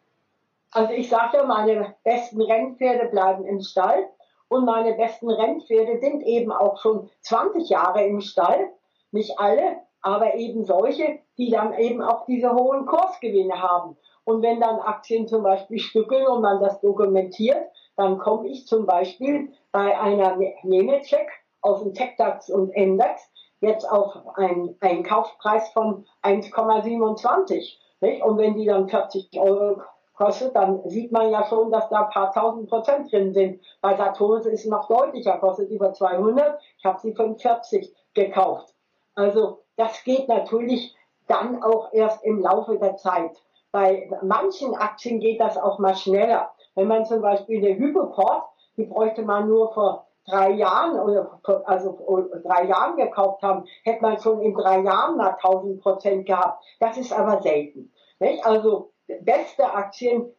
Also 0.71 0.93
ich 0.93 1.09
sage 1.09 1.37
ja, 1.37 1.45
meine 1.45 1.95
besten 2.03 2.41
Rennpferde 2.41 3.09
bleiben 3.09 3.45
im 3.45 3.61
Stall 3.61 4.07
und 4.47 4.65
meine 4.65 4.93
besten 4.93 5.29
Rennpferde 5.29 5.99
sind 5.99 6.23
eben 6.23 6.51
auch 6.51 6.81
schon 6.81 7.09
20 7.21 7.69
Jahre 7.69 8.05
im 8.05 8.21
Stall. 8.21 8.69
Nicht 9.11 9.37
alle, 9.37 9.77
aber 10.01 10.35
eben 10.35 10.63
solche, 10.63 11.19
die 11.37 11.49
dann 11.49 11.73
eben 11.77 12.01
auch 12.01 12.25
diese 12.25 12.53
hohen 12.53 12.85
Kursgewinne 12.85 13.61
haben. 13.61 13.97
Und 14.25 14.41
wenn 14.41 14.59
dann 14.59 14.79
Aktien 14.79 15.27
zum 15.27 15.43
Beispiel 15.43 15.79
stückeln 15.79 16.27
und 16.27 16.41
man 16.41 16.61
das 16.61 16.79
dokumentiert, 16.81 17.67
dann 17.95 18.17
komme 18.19 18.47
ich 18.47 18.65
zum 18.67 18.85
Beispiel 18.85 19.51
bei 19.71 19.99
einer 19.99 20.37
Nemetschek 20.63 21.29
aus 21.61 21.81
dem 21.81 21.93
TechDAX 21.93 22.49
und 22.49 22.75
MDAX 22.75 23.29
jetzt 23.59 23.89
auf 23.89 24.15
einen, 24.35 24.75
einen 24.81 25.03
Kaufpreis 25.03 25.69
von 25.69 26.05
1,27. 26.23 27.77
Und 28.21 28.37
wenn 28.37 28.55
die 28.55 28.65
dann 28.65 28.89
40 28.89 29.29
Euro 29.39 29.81
kostet, 30.13 30.55
dann 30.55 30.81
sieht 30.89 31.11
man 31.11 31.31
ja 31.31 31.45
schon, 31.45 31.71
dass 31.71 31.89
da 31.89 32.03
ein 32.03 32.09
paar 32.09 32.31
tausend 32.33 32.69
Prozent 32.69 33.11
drin 33.11 33.33
sind. 33.33 33.61
Bei 33.81 33.95
Saturn 33.95 34.41
ist 34.41 34.47
es 34.47 34.65
noch 34.65 34.87
deutlicher, 34.87 35.37
kostet 35.37 35.69
über 35.69 35.93
200. 35.93 36.59
Ich 36.77 36.85
habe 36.85 36.99
sie 36.99 37.13
für 37.13 37.35
40 37.35 37.93
gekauft. 38.13 38.73
Also 39.15 39.59
das 39.77 40.03
geht 40.03 40.27
natürlich 40.27 40.95
dann 41.27 41.63
auch 41.63 41.93
erst 41.93 42.23
im 42.23 42.39
Laufe 42.39 42.77
der 42.77 42.97
Zeit. 42.97 43.31
Bei 43.71 44.09
manchen 44.21 44.75
Aktien 44.75 45.19
geht 45.19 45.39
das 45.39 45.57
auch 45.57 45.79
mal 45.79 45.95
schneller. 45.95 46.51
Wenn 46.75 46.87
man 46.87 47.05
zum 47.05 47.21
Beispiel 47.21 47.65
eine 47.65 47.77
Hypoport, 47.77 48.45
die 48.77 48.85
bräuchte 48.85 49.23
man 49.23 49.47
nur 49.47 49.73
vor 49.73 50.07
drei 50.25 50.51
Jahren 50.51 50.99
oder 50.99 51.39
also 51.65 51.97
drei 52.43 52.65
Jahren 52.65 52.95
gekauft 52.97 53.41
haben, 53.41 53.65
hätte 53.83 54.01
man 54.01 54.19
schon 54.19 54.41
in 54.41 54.53
drei 54.53 54.79
Jahren 54.79 55.17
mal 55.17 55.35
1000 55.41 55.81
Prozent 55.81 56.25
gehabt. 56.25 56.63
Das 56.79 56.97
ist 56.97 57.13
aber 57.13 57.41
selten. 57.41 57.91
Nicht? 58.19 58.45
Also 58.45 58.91
beste 59.21 59.73
Aktien 59.73 60.31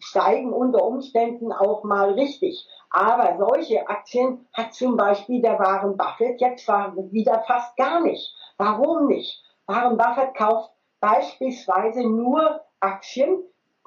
steigen 0.00 0.52
unter 0.52 0.84
Umständen 0.84 1.52
auch 1.52 1.84
mal 1.84 2.12
richtig. 2.12 2.66
Aber 2.90 3.36
solche 3.38 3.88
Aktien 3.88 4.46
hat 4.52 4.72
zum 4.72 4.96
Beispiel 4.96 5.42
der 5.42 5.58
Warren 5.58 5.96
Buffett 5.96 6.40
jetzt 6.40 6.68
wieder 6.68 7.42
fast 7.46 7.76
gar 7.76 8.00
nicht. 8.00 8.34
Warum 8.56 9.08
nicht? 9.08 9.43
Warren 9.66 9.96
Buffett 9.96 10.34
kauft 10.34 10.70
beispielsweise 11.00 12.02
nur 12.02 12.60
Aktien. 12.80 13.42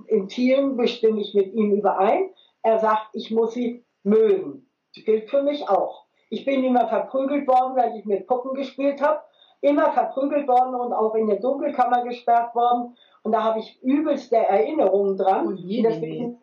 In 0.08 0.30
vielen 0.30 0.78
bestimme 0.78 1.22
ich 1.22 1.34
mit 1.34 1.54
ihm 1.54 1.72
überein. 1.72 2.30
Er 2.64 2.80
sagt, 2.80 3.10
ich 3.14 3.32
muss 3.32 3.54
sie 3.54 3.86
mögen. 4.04 4.70
Das 4.96 5.06
gilt 5.06 5.30
für 5.30 5.44
mich 5.44 5.68
auch. 5.70 6.06
Ich 6.30 6.46
bin 6.46 6.64
immer 6.64 6.88
verprügelt 6.88 7.48
worden, 7.48 7.76
weil 7.76 7.98
ich 7.98 8.06
mit 8.06 8.28
Puppen 8.28 8.54
gespielt 8.54 9.02
habe. 9.02 9.22
Immer 9.62 9.92
verprügelt 9.92 10.48
worden 10.48 10.76
und 10.76 10.94
auch 10.94 11.16
in 11.16 11.28
der 11.28 11.40
Dunkelkammer 11.40 12.04
gesperrt 12.04 12.54
worden. 12.54 12.96
Und 13.24 13.32
da 13.32 13.44
habe 13.44 13.60
ich 13.60 13.82
übelste 13.82 14.38
Erinnerungen 14.38 15.18
dran. 15.18 15.48
Und 15.48 15.64
deswegen 15.68 16.40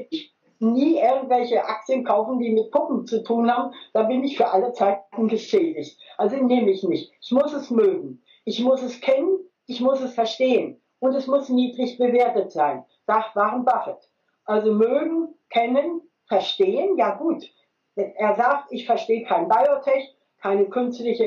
nie 0.60 0.98
irgendwelche 0.98 1.64
Aktien 1.64 2.04
kaufen, 2.04 2.38
die 2.38 2.50
mit 2.50 2.70
Puppen 2.70 3.06
zu 3.06 3.22
tun 3.22 3.50
haben. 3.50 3.72
Da 3.92 4.04
bin 4.04 4.24
ich 4.24 4.36
für 4.36 4.50
alle 4.50 4.72
Zeiten 4.72 5.28
geschädigt. 5.28 6.00
Also 6.16 6.36
nehme 6.36 6.70
ich 6.70 6.82
nicht. 6.84 7.12
Ich 7.20 7.30
muss 7.32 7.52
es 7.52 7.70
mögen. 7.70 8.22
Ich 8.44 8.60
muss 8.60 8.82
es 8.82 9.00
kennen. 9.00 9.38
Ich 9.66 9.80
muss 9.80 10.00
es 10.00 10.14
verstehen. 10.14 10.80
Und 10.98 11.14
es 11.14 11.26
muss 11.26 11.48
niedrig 11.48 11.98
bewertet 11.98 12.52
sein, 12.52 12.84
sagt 13.06 13.36
Warren 13.36 13.64
Buffett. 13.64 14.08
Also 14.44 14.72
mögen, 14.72 15.34
kennen, 15.50 16.02
verstehen, 16.26 16.96
ja 16.96 17.14
gut. 17.14 17.44
er 17.94 18.34
sagt, 18.34 18.72
ich 18.72 18.86
verstehe 18.86 19.24
kein 19.24 19.48
Biotech, 19.48 20.16
keine 20.40 20.66
künstliche 20.66 21.24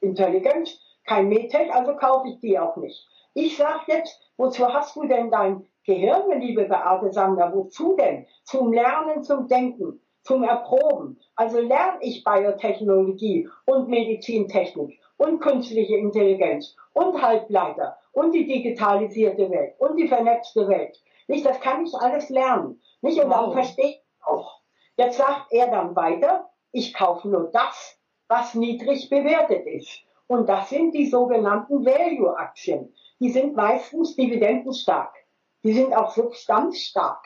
Intelligenz, 0.00 0.80
kein 1.04 1.28
Medtech, 1.28 1.72
also 1.72 1.96
kaufe 1.96 2.28
ich 2.28 2.40
die 2.40 2.58
auch 2.58 2.76
nicht. 2.76 3.06
Ich 3.34 3.56
sage 3.56 3.82
jetzt, 3.88 4.18
wozu 4.36 4.72
hast 4.72 4.96
du 4.96 5.06
denn 5.06 5.30
dein 5.30 5.66
Gehirn, 5.84 6.40
liebe 6.40 6.64
Beate 6.64 7.12
Sander, 7.12 7.52
wozu 7.52 7.96
denn? 7.96 8.26
Zum 8.44 8.72
Lernen, 8.72 9.22
zum 9.22 9.48
Denken, 9.48 10.00
zum 10.24 10.42
Erproben. 10.42 11.20
Also 11.36 11.60
lerne 11.60 11.98
ich 12.00 12.24
Biotechnologie 12.24 13.48
und 13.66 13.88
Medizintechnik 13.88 14.98
und 15.16 15.40
künstliche 15.40 15.96
Intelligenz 15.96 16.74
und 16.92 17.20
Halbleiter 17.22 17.96
und 18.12 18.32
die 18.32 18.46
digitalisierte 18.46 19.50
Welt 19.50 19.74
und 19.78 19.96
die 19.96 20.08
vernetzte 20.08 20.66
Welt. 20.68 21.00
Nicht, 21.28 21.46
das 21.46 21.60
kann 21.60 21.84
ich 21.84 21.94
alles 21.94 22.28
lernen. 22.30 22.80
Nicht, 23.00 23.18
und 23.20 23.30
wow. 23.30 23.44
dann 23.46 23.52
verstehe 23.52 23.90
ich 23.90 24.02
auch. 24.24 24.60
Jetzt 24.96 25.18
sagt 25.18 25.52
er 25.52 25.68
dann 25.68 25.96
weiter, 25.96 26.50
ich 26.72 26.94
kaufe 26.94 27.28
nur 27.28 27.50
das, 27.52 27.98
was 28.28 28.54
niedrig 28.54 29.10
bewertet 29.10 29.66
ist. 29.66 30.00
Und 30.26 30.48
das 30.48 30.70
sind 30.70 30.92
die 30.92 31.06
sogenannten 31.06 31.84
Value-Aktien. 31.84 32.94
Die 33.20 33.30
sind 33.30 33.54
meistens 33.54 34.16
dividendenstark. 34.16 35.14
Die 35.62 35.72
sind 35.72 35.94
auch 35.94 36.10
substanzstark. 36.12 37.24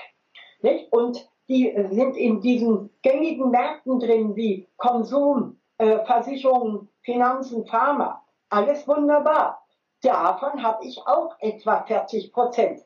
Nicht? 0.62 0.92
Und 0.92 1.28
die 1.48 1.74
sind 1.90 2.16
in 2.16 2.40
diesen 2.40 2.90
gängigen 3.02 3.50
Märkten 3.50 3.98
drin 3.98 4.36
wie 4.36 4.68
Konsum, 4.76 5.58
äh, 5.78 6.04
Versicherungen, 6.04 6.88
Finanzen, 7.02 7.66
Pharma. 7.66 8.22
Alles 8.50 8.86
wunderbar. 8.86 9.62
Davon 10.02 10.62
habe 10.62 10.84
ich 10.84 11.00
auch 11.06 11.34
etwa 11.40 11.82
40 11.82 12.32
Prozent. 12.32 12.80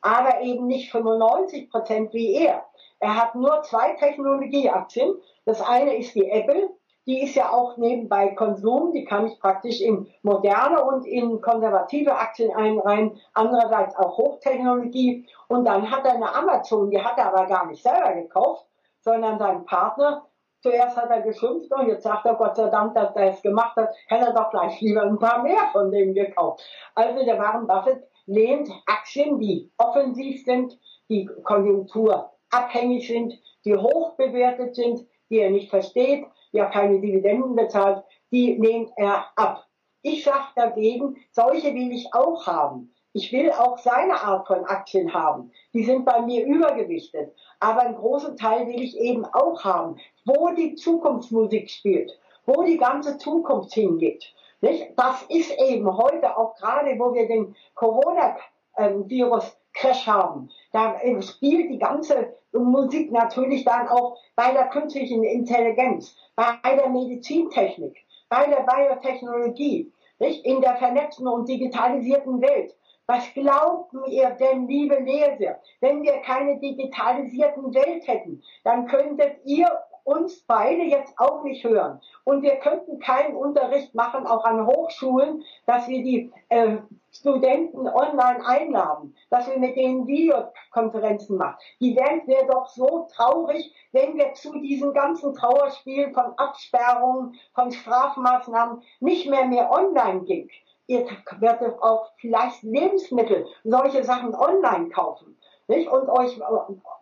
Aber 0.00 0.40
eben 0.40 0.66
nicht 0.66 0.90
95 0.90 1.70
Prozent 1.70 2.12
wie 2.14 2.34
er. 2.34 2.64
Er 3.00 3.14
hat 3.16 3.34
nur 3.34 3.62
zwei 3.62 3.92
Technologieaktien. 3.94 5.14
Das 5.44 5.60
eine 5.60 5.96
ist 5.96 6.14
die 6.14 6.28
Apple 6.30 6.70
die 7.08 7.22
ist 7.22 7.34
ja 7.36 7.50
auch 7.50 7.78
nebenbei 7.78 8.28
Konsum, 8.34 8.92
die 8.92 9.04
kann 9.04 9.26
ich 9.26 9.40
praktisch 9.40 9.80
in 9.80 10.06
moderne 10.22 10.84
und 10.84 11.06
in 11.06 11.40
konservative 11.40 12.14
Aktien 12.14 12.54
einreihen, 12.54 13.18
andererseits 13.32 13.96
auch 13.96 14.18
Hochtechnologie. 14.18 15.26
Und 15.48 15.64
dann 15.64 15.90
hat 15.90 16.04
er 16.04 16.16
eine 16.16 16.34
Amazon, 16.34 16.90
die 16.90 17.02
hat 17.02 17.16
er 17.16 17.32
aber 17.34 17.46
gar 17.46 17.66
nicht 17.66 17.82
selber 17.82 18.12
gekauft, 18.12 18.66
sondern 19.00 19.38
sein 19.38 19.64
Partner. 19.64 20.26
Zuerst 20.60 20.98
hat 20.98 21.08
er 21.08 21.22
geschimpft 21.22 21.72
und 21.72 21.88
jetzt 21.88 22.02
sagt 22.02 22.26
er 22.26 22.34
Gott 22.34 22.56
sei 22.56 22.68
Dank, 22.68 22.94
dass 22.94 23.16
er 23.16 23.30
es 23.30 23.40
gemacht 23.40 23.76
hat, 23.76 23.88
hätte 24.08 24.26
er 24.26 24.34
doch 24.34 24.50
gleich 24.50 24.78
lieber 24.82 25.02
ein 25.02 25.18
paar 25.18 25.42
mehr 25.42 25.68
von 25.72 25.90
denen 25.90 26.12
gekauft. 26.12 26.62
Also 26.94 27.24
der 27.24 27.38
Warren 27.38 27.66
Buffett 27.66 28.04
lehnt 28.26 28.68
Aktien, 28.84 29.38
die 29.38 29.72
offensiv 29.78 30.44
sind, 30.44 30.78
die 31.08 31.24
konjunkturabhängig 31.42 33.08
sind, 33.08 33.32
die 33.64 33.76
hoch 33.76 34.14
bewertet 34.16 34.74
sind, 34.74 35.06
die 35.30 35.38
er 35.38 35.50
nicht 35.50 35.70
versteht, 35.70 36.26
ja 36.52 36.66
keine 36.66 37.00
Dividenden 37.00 37.54
bezahlt, 37.54 38.04
die 38.30 38.54
lehnt 38.54 38.90
er 38.96 39.26
ab. 39.36 39.66
Ich 40.02 40.24
sage 40.24 40.48
dagegen, 40.54 41.16
solche 41.32 41.74
will 41.74 41.92
ich 41.92 42.14
auch 42.14 42.46
haben. 42.46 42.94
Ich 43.12 43.32
will 43.32 43.50
auch 43.50 43.78
seine 43.78 44.20
Art 44.22 44.46
von 44.46 44.64
Aktien 44.64 45.12
haben. 45.12 45.50
Die 45.72 45.82
sind 45.82 46.04
bei 46.04 46.20
mir 46.22 46.46
übergewichtet. 46.46 47.34
Aber 47.58 47.80
einen 47.80 47.96
großen 47.96 48.36
Teil 48.36 48.66
will 48.68 48.80
ich 48.80 48.96
eben 48.98 49.24
auch 49.24 49.64
haben, 49.64 49.96
wo 50.24 50.50
die 50.50 50.74
Zukunftsmusik 50.76 51.68
spielt, 51.68 52.16
wo 52.46 52.62
die 52.62 52.76
ganze 52.76 53.18
Zukunft 53.18 53.74
hingeht. 53.74 54.24
Nicht? 54.60 54.92
Das 54.96 55.22
ist 55.28 55.50
eben 55.58 55.96
heute 55.96 56.36
auch 56.36 56.54
gerade, 56.56 56.98
wo 56.98 57.12
wir 57.12 57.26
den 57.26 57.56
Corona-Virus 57.74 59.57
Crash 59.78 60.06
haben. 60.06 60.50
Da 60.72 60.96
spielt 61.22 61.70
die 61.70 61.78
ganze 61.78 62.34
Musik 62.52 63.10
natürlich 63.12 63.64
dann 63.64 63.88
auch 63.88 64.18
bei 64.36 64.52
der 64.52 64.68
künstlichen 64.68 65.22
Intelligenz, 65.24 66.16
bei 66.36 66.58
der 66.64 66.88
Medizintechnik, 66.88 67.96
bei 68.28 68.46
der 68.46 68.64
Biotechnologie, 68.64 69.92
nicht? 70.18 70.44
in 70.44 70.60
der 70.60 70.76
vernetzten 70.76 71.26
und 71.28 71.48
digitalisierten 71.48 72.40
Welt. 72.40 72.74
Was 73.06 73.32
glaubt 73.32 73.94
ihr 74.08 74.30
denn, 74.30 74.68
liebe 74.68 74.96
Leser, 74.96 75.60
wenn 75.80 76.02
wir 76.02 76.18
keine 76.18 76.58
digitalisierten 76.60 77.72
Welt 77.72 78.06
hätten, 78.06 78.42
dann 78.64 78.86
könntet 78.86 79.38
ihr 79.44 79.66
uns 80.04 80.42
beide 80.46 80.82
jetzt 80.82 81.18
auch 81.18 81.42
nicht 81.42 81.64
hören. 81.64 82.00
Und 82.24 82.42
wir 82.42 82.56
könnten 82.56 82.98
keinen 82.98 83.34
Unterricht 83.34 83.94
machen, 83.94 84.26
auch 84.26 84.44
an 84.44 84.66
Hochschulen, 84.66 85.42
dass 85.66 85.88
wir 85.88 86.02
die 86.02 86.32
äh, 86.48 86.78
Studenten 87.18 87.88
online 87.88 88.46
einladen, 88.46 89.14
dass 89.30 89.48
wir 89.48 89.58
mit 89.58 89.76
denen 89.76 90.06
Videokonferenzen 90.06 91.36
machen. 91.36 91.58
Die 91.80 91.96
Welt 91.96 92.26
wäre 92.26 92.46
doch 92.46 92.68
so 92.68 93.08
traurig, 93.14 93.74
wenn 93.92 94.16
wir 94.16 94.34
zu 94.34 94.52
diesem 94.60 94.92
ganzen 94.92 95.34
Trauerspiel 95.34 96.12
von 96.12 96.32
Absperrungen, 96.36 97.34
von 97.54 97.72
Strafmaßnahmen 97.72 98.82
nicht 99.00 99.28
mehr 99.28 99.46
mehr 99.46 99.70
online 99.70 100.22
ging. 100.22 100.48
Ihr 100.86 101.06
werdet 101.40 101.82
auch 101.82 102.12
vielleicht 102.18 102.62
Lebensmittel, 102.62 103.46
solche 103.64 104.04
Sachen 104.04 104.34
online 104.34 104.88
kaufen 104.90 105.38
nicht? 105.68 105.88
und 105.88 106.08
euch, 106.08 106.40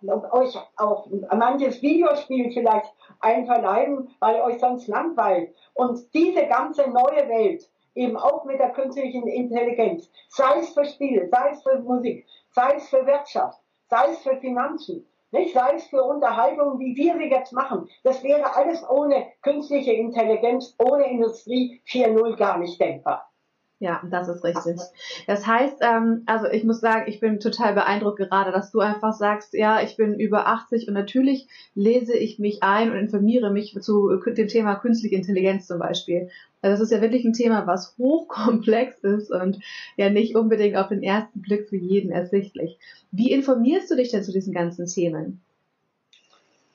und 0.02 0.32
euch 0.32 0.58
auch 0.76 1.06
manches 1.34 1.80
Videospiel 1.82 2.52
vielleicht 2.52 2.92
einverleiben, 3.20 4.14
weil 4.20 4.40
euch 4.42 4.58
sonst 4.58 4.88
langweilt. 4.88 5.54
Und 5.74 6.12
diese 6.14 6.46
ganze 6.46 6.88
neue 6.90 7.28
Welt, 7.28 7.68
eben 7.96 8.16
auch 8.16 8.44
mit 8.44 8.58
der 8.58 8.70
künstlichen 8.70 9.26
Intelligenz, 9.26 10.10
sei 10.28 10.60
es 10.60 10.70
für 10.70 10.84
Spiele, 10.84 11.28
sei 11.28 11.50
es 11.50 11.62
für 11.62 11.78
Musik, 11.80 12.26
sei 12.50 12.74
es 12.76 12.88
für 12.88 13.06
Wirtschaft, 13.06 13.58
sei 13.88 14.10
es 14.10 14.18
für 14.18 14.36
Finanzen, 14.36 15.06
nicht? 15.32 15.54
sei 15.54 15.74
es 15.74 15.86
für 15.86 16.02
Unterhaltung, 16.02 16.78
wie 16.78 16.94
wir 16.96 17.14
sie 17.16 17.30
jetzt 17.30 17.52
machen, 17.52 17.88
das 18.04 18.22
wäre 18.22 18.54
alles 18.54 18.84
ohne 18.88 19.26
künstliche 19.42 19.92
Intelligenz, 19.92 20.74
ohne 20.78 21.10
Industrie 21.10 21.80
4.0 21.86 22.36
gar 22.36 22.58
nicht 22.58 22.80
denkbar. 22.80 23.30
Ja, 23.78 24.00
das 24.10 24.28
ist 24.28 24.42
richtig. 24.42 24.80
Das 25.26 25.46
heißt, 25.46 25.78
ähm, 25.82 26.22
also 26.24 26.46
ich 26.46 26.64
muss 26.64 26.80
sagen, 26.80 27.04
ich 27.08 27.20
bin 27.20 27.40
total 27.40 27.74
beeindruckt 27.74 28.16
gerade, 28.16 28.50
dass 28.50 28.70
du 28.70 28.80
einfach 28.80 29.12
sagst, 29.12 29.52
ja, 29.52 29.82
ich 29.82 29.98
bin 29.98 30.18
über 30.18 30.46
80 30.46 30.88
und 30.88 30.94
natürlich 30.94 31.46
lese 31.74 32.16
ich 32.16 32.38
mich 32.38 32.62
ein 32.62 32.90
und 32.90 32.96
informiere 32.96 33.50
mich 33.50 33.76
zu 33.82 34.16
dem 34.16 34.48
Thema 34.48 34.76
künstliche 34.76 35.16
Intelligenz 35.16 35.66
zum 35.66 35.78
Beispiel. 35.78 36.30
Also 36.66 36.82
das 36.82 36.90
ist 36.90 36.96
ja 36.96 37.00
wirklich 37.00 37.24
ein 37.24 37.32
Thema, 37.32 37.66
was 37.68 37.94
hochkomplex 37.96 38.98
ist 39.04 39.30
und 39.30 39.60
ja 39.96 40.10
nicht 40.10 40.34
unbedingt 40.34 40.76
auf 40.76 40.88
den 40.88 41.02
ersten 41.02 41.40
Blick 41.40 41.68
für 41.68 41.76
jeden 41.76 42.10
ersichtlich. 42.10 42.78
Wie 43.12 43.30
informierst 43.30 43.88
du 43.88 43.94
dich 43.94 44.10
denn 44.10 44.24
zu 44.24 44.32
diesen 44.32 44.52
ganzen 44.52 44.86
Themen? 44.86 45.40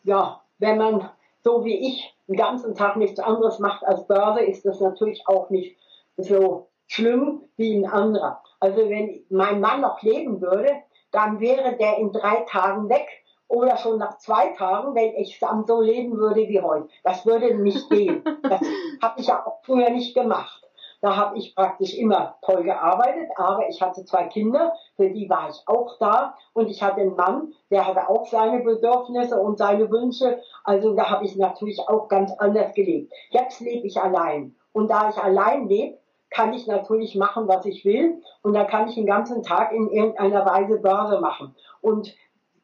Ja, 0.05 0.41
wenn 0.59 0.77
man 0.77 1.09
so 1.43 1.65
wie 1.65 1.89
ich 1.89 2.15
den 2.29 2.37
ganzen 2.37 2.73
Tag 2.73 2.95
nichts 2.95 3.19
anderes 3.19 3.59
macht 3.59 3.83
als 3.83 4.07
Börse, 4.07 4.41
ist 4.41 4.65
das 4.65 4.79
natürlich 4.79 5.27
auch 5.27 5.49
nicht 5.49 5.75
so 6.15 6.69
schlimm 6.87 7.41
wie 7.57 7.75
ein 7.75 7.85
anderer. 7.85 8.41
Also 8.61 8.89
wenn 8.89 9.25
mein 9.29 9.59
Mann 9.59 9.81
noch 9.81 10.01
leben 10.03 10.39
würde, 10.39 10.69
dann 11.11 11.41
wäre 11.41 11.75
der 11.75 11.97
in 11.97 12.13
drei 12.13 12.45
Tagen 12.47 12.87
weg 12.87 13.07
oder 13.51 13.77
schon 13.77 13.97
nach 13.97 14.17
zwei 14.17 14.47
Tagen, 14.53 14.95
wenn 14.95 15.13
ich 15.15 15.37
dann 15.39 15.65
so 15.65 15.81
leben 15.81 16.17
würde 16.17 16.47
wie 16.47 16.61
heute. 16.61 16.87
Das 17.03 17.25
würde 17.25 17.53
nicht 17.55 17.89
gehen. 17.89 18.23
Das 18.43 18.61
habe 19.01 19.19
ich 19.19 19.27
ja 19.27 19.45
auch 19.45 19.59
früher 19.63 19.89
nicht 19.89 20.15
gemacht. 20.15 20.61
Da 21.01 21.15
habe 21.15 21.37
ich 21.37 21.55
praktisch 21.55 21.95
immer 21.95 22.35
toll 22.43 22.63
gearbeitet, 22.63 23.29
aber 23.35 23.67
ich 23.67 23.81
hatte 23.81 24.05
zwei 24.05 24.25
Kinder, 24.25 24.73
für 24.95 25.09
die 25.09 25.27
war 25.29 25.49
ich 25.49 25.61
auch 25.65 25.97
da 25.99 26.35
und 26.53 26.69
ich 26.69 26.81
hatte 26.81 27.01
einen 27.01 27.15
Mann, 27.15 27.53
der 27.71 27.87
hatte 27.87 28.07
auch 28.07 28.27
seine 28.27 28.63
Bedürfnisse 28.63 29.41
und 29.41 29.57
seine 29.57 29.89
Wünsche. 29.89 30.39
Also 30.63 30.93
da 30.93 31.09
habe 31.09 31.25
ich 31.25 31.35
natürlich 31.35 31.79
auch 31.87 32.07
ganz 32.07 32.31
anders 32.37 32.73
gelebt. 32.75 33.11
Jetzt 33.31 33.61
lebe 33.61 33.87
ich 33.87 33.99
allein 33.99 34.55
und 34.73 34.91
da 34.91 35.09
ich 35.09 35.17
allein 35.17 35.67
lebe, 35.67 35.97
kann 36.29 36.53
ich 36.53 36.65
natürlich 36.65 37.15
machen, 37.15 37.47
was 37.47 37.65
ich 37.65 37.83
will. 37.83 38.21
Und 38.41 38.53
da 38.53 38.63
kann 38.63 38.87
ich 38.87 38.95
den 38.95 39.05
ganzen 39.05 39.43
Tag 39.43 39.73
in 39.73 39.89
irgendeiner 39.89 40.45
Weise 40.45 40.77
Börse 40.77 41.19
machen. 41.19 41.55
Und 41.81 42.15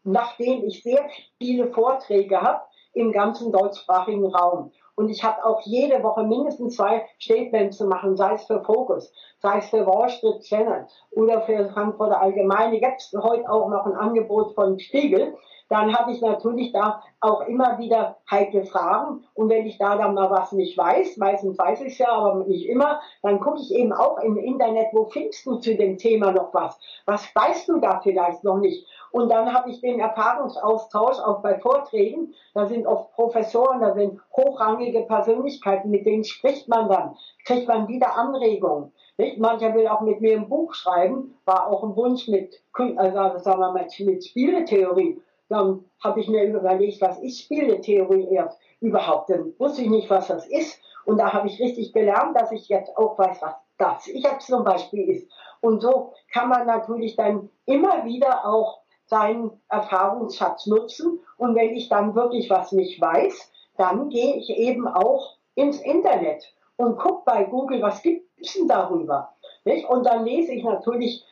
nachdem 0.08 0.64
ich 0.64 0.84
sehr 0.84 1.06
viele 1.38 1.68
Vorträge 1.68 2.40
habe 2.42 2.62
im 2.94 3.12
ganzen 3.12 3.52
deutschsprachigen 3.52 4.26
Raum 4.34 4.72
und 4.96 5.10
ich 5.10 5.24
habe 5.24 5.46
auch 5.46 5.62
jede 5.62 6.02
Woche 6.02 6.24
mindestens 6.24 6.76
zwei 6.76 7.06
Statements 7.22 7.78
zu 7.78 7.86
machen, 7.86 8.18
sei 8.18 8.34
es 8.34 8.46
für 8.46 8.64
Focus, 8.64 9.14
sei 9.40 9.60
es 9.60 9.70
für 9.70 9.86
Wall 9.86 10.10
Street 10.10 10.42
Channel 10.42 10.88
oder 11.12 11.42
für 11.42 11.70
Frankfurter 11.70 12.20
Allgemeine. 12.20 12.82
Jetzt 12.82 13.14
heute 13.14 13.48
auch 13.48 13.70
noch 13.70 13.86
ein 13.86 13.94
Angebot 13.94 14.56
von 14.56 14.80
Spiegel 14.80 15.38
dann 15.70 15.94
habe 15.98 16.12
ich 16.12 16.22
natürlich 16.22 16.72
da 16.72 17.02
auch 17.20 17.42
immer 17.42 17.78
wieder 17.78 18.18
heikle 18.30 18.64
Fragen. 18.64 19.26
Und 19.34 19.50
wenn 19.50 19.66
ich 19.66 19.78
da 19.78 19.98
dann 19.98 20.14
mal 20.14 20.30
was 20.30 20.52
nicht 20.52 20.78
weiß, 20.78 21.18
meistens 21.18 21.58
weiß 21.58 21.82
ich 21.82 21.94
es 21.94 21.98
ja, 21.98 22.10
aber 22.10 22.46
nicht 22.46 22.68
immer, 22.68 23.02
dann 23.22 23.40
gucke 23.40 23.60
ich 23.60 23.74
eben 23.74 23.92
auch 23.92 24.20
im 24.20 24.38
Internet, 24.38 24.88
wo 24.94 25.06
findest 25.06 25.46
du 25.46 25.56
zu 25.56 25.76
dem 25.76 25.98
Thema 25.98 26.32
noch 26.32 26.54
was? 26.54 26.80
Was 27.06 27.28
weißt 27.36 27.68
du 27.70 27.80
da 27.80 28.00
vielleicht 28.02 28.44
noch 28.44 28.58
nicht? 28.58 28.88
Und 29.12 29.30
dann 29.30 29.54
habe 29.54 29.70
ich 29.70 29.82
den 29.82 30.00
Erfahrungsaustausch 30.00 31.20
auch 31.20 31.42
bei 31.42 31.60
Vorträgen. 31.60 32.34
Da 32.54 32.66
sind 32.66 32.86
oft 32.86 33.12
Professoren, 33.14 33.82
da 33.82 33.94
sind 33.94 34.20
hochrangige 34.36 35.02
Persönlichkeiten, 35.02 35.90
mit 35.90 36.06
denen 36.06 36.24
spricht 36.24 36.68
man 36.68 36.90
dann, 36.90 37.16
kriegt 37.46 37.68
man 37.68 37.88
wieder 37.88 38.16
Anregungen. 38.16 38.92
Nicht? 39.18 39.40
Mancher 39.40 39.74
will 39.74 39.88
auch 39.88 40.02
mit 40.02 40.22
mir 40.22 40.38
ein 40.38 40.48
Buch 40.48 40.74
schreiben, 40.76 41.36
war 41.46 41.68
auch 41.68 41.84
ein 41.84 41.96
Wunsch 41.96 42.28
mit, 42.28 42.62
also 42.98 43.40
sagen 43.40 43.60
wir 43.60 43.72
mal, 43.72 43.88
mit 44.00 44.24
Spieletheorie 44.26 45.20
dann 45.50 45.86
habe 46.04 46.20
ich 46.20 46.28
mir 46.28 46.44
überlegt, 46.44 47.02
was 47.02 47.20
ist 47.20 47.42
Spieletheorie 47.42 48.40
überhaupt. 48.82 49.30
Dann 49.30 49.54
wusste 49.58 49.82
ich 49.82 49.90
nicht, 49.90 50.10
was 50.10 50.28
das 50.28 50.46
ist. 50.48 50.80
Und 51.06 51.18
da 51.18 51.32
habe 51.32 51.48
ich 51.48 51.60
richtig 51.60 51.94
gelernt, 51.94 52.36
dass 52.36 52.52
ich 52.52 52.68
jetzt 52.68 52.96
auch 52.98 53.18
weiß, 53.18 53.42
was 53.42 53.56
das 53.78 54.08
ich 54.08 54.24
jetzt 54.24 54.48
zum 54.48 54.64
Beispiel 54.64 55.10
ist. 55.10 55.32
Und 55.62 55.82
so 55.82 56.14
kann 56.34 56.50
man 56.50 56.68
natürlich 56.68 57.16
dann 57.16 57.50
immer 57.66 58.04
wieder 58.06 58.46
auch 58.46 58.82
seinen 59.06 59.52
Erfahrungsschatz 59.70 60.68
nutzen. 60.68 61.20
Und 61.38 61.56
wenn 61.56 61.76
ich 61.76 61.88
dann 61.90 62.16
wirklich 62.16 62.50
was 62.50 62.72
nicht 62.72 63.00
weiß, 63.00 63.52
dann 63.78 64.10
gehe 64.10 64.36
ich 64.36 64.50
eben 64.50 64.88
auch 64.88 65.38
ins 65.56 65.80
Internet 65.82 66.44
und 66.76 66.98
gucke 66.98 67.24
bei 67.26 67.44
Google, 67.46 67.82
was 67.82 68.02
gibt 68.02 68.28
es 68.40 68.54
denn 68.54 68.68
darüber. 68.68 69.34
Nicht? 69.64 69.88
Und 69.88 70.06
dann 70.06 70.26
lese 70.26 70.54
ich 70.54 70.64
natürlich, 70.64 71.24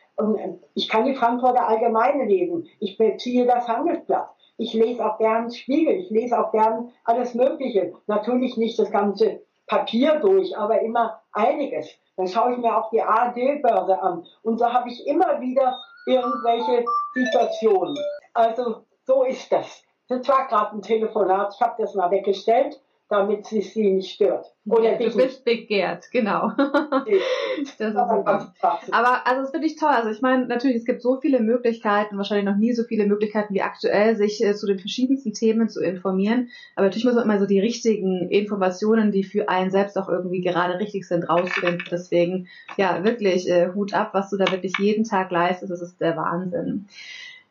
ich 0.74 0.90
kann 0.90 1.06
die 1.06 1.16
Frankfurter 1.16 1.68
Allgemeine 1.68 2.26
lesen, 2.26 2.68
ich 2.80 2.98
beziehe 2.98 3.46
das 3.46 3.68
Handelsblatt, 3.68 4.30
ich 4.58 4.74
lese 4.74 5.06
auch 5.06 5.18
gern 5.18 5.52
Spiegel, 5.52 5.96
ich 5.96 6.10
lese 6.10 6.40
auch 6.40 6.52
gern 6.52 6.92
alles 7.04 7.34
Mögliche. 7.34 7.94
Natürlich 8.08 8.56
nicht 8.56 8.80
das 8.80 8.92
ganze 8.92 9.42
Papier 9.68 10.20
durch, 10.20 10.58
aber 10.58 10.82
immer 10.82 11.22
einiges. 11.34 11.90
Dann 12.16 12.28
schaue 12.28 12.54
ich 12.54 12.60
mir 12.60 12.78
auch 12.78 12.90
die 12.92 13.02
ARD-Börse 13.02 14.02
an. 14.02 14.26
Und 14.44 14.60
so 14.60 14.72
habe 14.72 14.90
ich 14.90 15.06
immer 15.06 15.42
wieder 15.42 15.78
irgendwelche 16.06 16.86
Situationen. 17.14 17.98
Also 18.34 18.86
so 19.06 19.24
ist 19.24 19.52
das. 19.52 19.84
Das 20.08 20.28
war 20.30 20.48
gerade 20.48 20.78
ein 20.78 20.82
Telefonat, 20.82 21.54
ich 21.54 21.62
habe 21.62 21.82
das 21.82 21.96
mal 21.96 22.12
weggestellt 22.12 22.80
damit 23.08 23.46
sie 23.46 23.62
sie 23.62 23.92
nicht 23.92 24.16
stört. 24.16 24.48
Oder 24.66 24.98
du 24.98 25.16
bist 25.16 25.46
begehrt, 25.46 26.06
genau. 26.12 26.52
das 26.58 27.80
ist 27.80 27.94
super. 27.94 28.54
Aber 28.92 29.28
also 29.28 29.44
es 29.44 29.52
finde 29.52 29.68
ich 29.68 29.76
toll. 29.76 29.90
Also 29.90 30.10
ich 30.10 30.22
meine, 30.22 30.48
natürlich, 30.48 30.78
es 30.78 30.86
gibt 30.86 31.04
so 31.04 31.20
viele 31.22 31.40
Möglichkeiten, 31.40 32.18
wahrscheinlich 32.18 32.46
noch 32.46 32.58
nie 32.58 32.74
so 32.74 32.84
viele 32.84 33.06
Möglichkeiten 33.06 33.54
wie 33.54 33.62
aktuell, 33.62 34.16
sich 34.16 34.44
äh, 34.44 34.56
zu 34.56 34.66
den 34.66 34.80
verschiedensten 34.80 35.34
Themen 35.34 35.70
zu 35.70 35.82
informieren. 35.82 36.50
Aber 36.76 36.88
natürlich 36.88 37.06
muss 37.06 37.14
man 37.14 37.26
immer 37.26 37.40
so 37.40 37.46
die 37.46 37.60
richtigen 37.60 38.28
Informationen, 38.30 39.12
die 39.12 39.24
für 39.24 39.50
einen 39.50 39.70
selbst 39.70 39.98
auch 40.00 40.10
irgendwie 40.10 40.42
gerade 40.42 40.80
richtig 40.80 41.08
sind, 41.08 41.30
rausfinden. 41.30 41.84
Deswegen, 41.92 42.48
ja, 42.76 43.04
wirklich 43.04 43.48
äh, 43.48 43.70
Hut 43.76 43.94
ab, 43.94 44.10
was 44.14 44.32
du 44.32 44.38
da 44.38 44.52
wirklich 44.52 44.74
jeden 44.80 45.04
Tag 45.04 45.30
leistest. 45.30 45.72
Das 45.72 45.82
ist 45.82 46.02
der 46.02 46.18
Wahnsinn. 46.18 46.88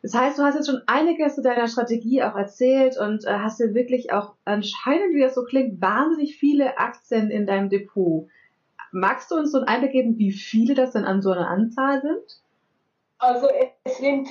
Das 0.04 0.12
heißt, 0.12 0.38
du 0.38 0.42
hast 0.42 0.54
jetzt 0.54 0.68
schon 0.68 0.82
einiges 0.86 1.34
zu 1.34 1.40
deiner 1.40 1.66
Strategie 1.66 2.22
auch 2.22 2.36
erzählt 2.36 2.98
und 2.98 3.24
äh, 3.24 3.38
hast 3.38 3.58
dir 3.58 3.72
wirklich 3.72 4.12
auch 4.12 4.34
anscheinend, 4.44 5.14
wie 5.14 5.22
das 5.22 5.34
so 5.34 5.44
klingt, 5.44 5.80
wahnsinnig 5.80 6.36
viele 6.36 6.76
Aktien 6.76 7.30
in 7.30 7.46
deinem 7.46 7.70
Depot. 7.70 8.28
Magst 8.92 9.30
du 9.30 9.36
uns 9.36 9.52
so 9.52 9.56
einen 9.56 9.66
Einblick 9.66 9.92
geben, 9.92 10.18
wie 10.18 10.32
viele 10.32 10.74
das 10.74 10.90
denn 10.90 11.06
an 11.06 11.22
so 11.22 11.30
einer 11.30 11.48
Anzahl 11.48 12.02
sind? 12.02 12.42
Also 13.16 13.48
es 13.84 13.96
sind 13.96 14.28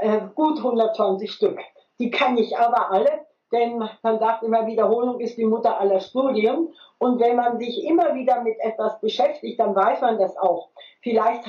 äh, 0.00 0.20
gut 0.34 0.58
120 0.58 1.30
Stück. 1.30 1.60
Die 2.00 2.10
kann 2.10 2.36
ich 2.36 2.58
aber 2.58 2.90
alle, 2.90 3.24
denn 3.52 3.78
man 4.02 4.18
sagt 4.18 4.42
immer, 4.42 4.66
Wiederholung 4.66 5.20
ist 5.20 5.38
die 5.38 5.46
Mutter 5.46 5.78
aller 5.78 6.00
Studien. 6.00 6.74
Und 6.98 7.20
wenn 7.20 7.36
man 7.36 7.60
sich 7.60 7.84
immer 7.84 8.16
wieder 8.16 8.42
mit 8.42 8.58
etwas 8.58 9.00
beschäftigt, 9.00 9.60
dann 9.60 9.76
weiß 9.76 10.00
man 10.00 10.18
das 10.18 10.36
auch. 10.36 10.70
Vielleicht 11.02 11.46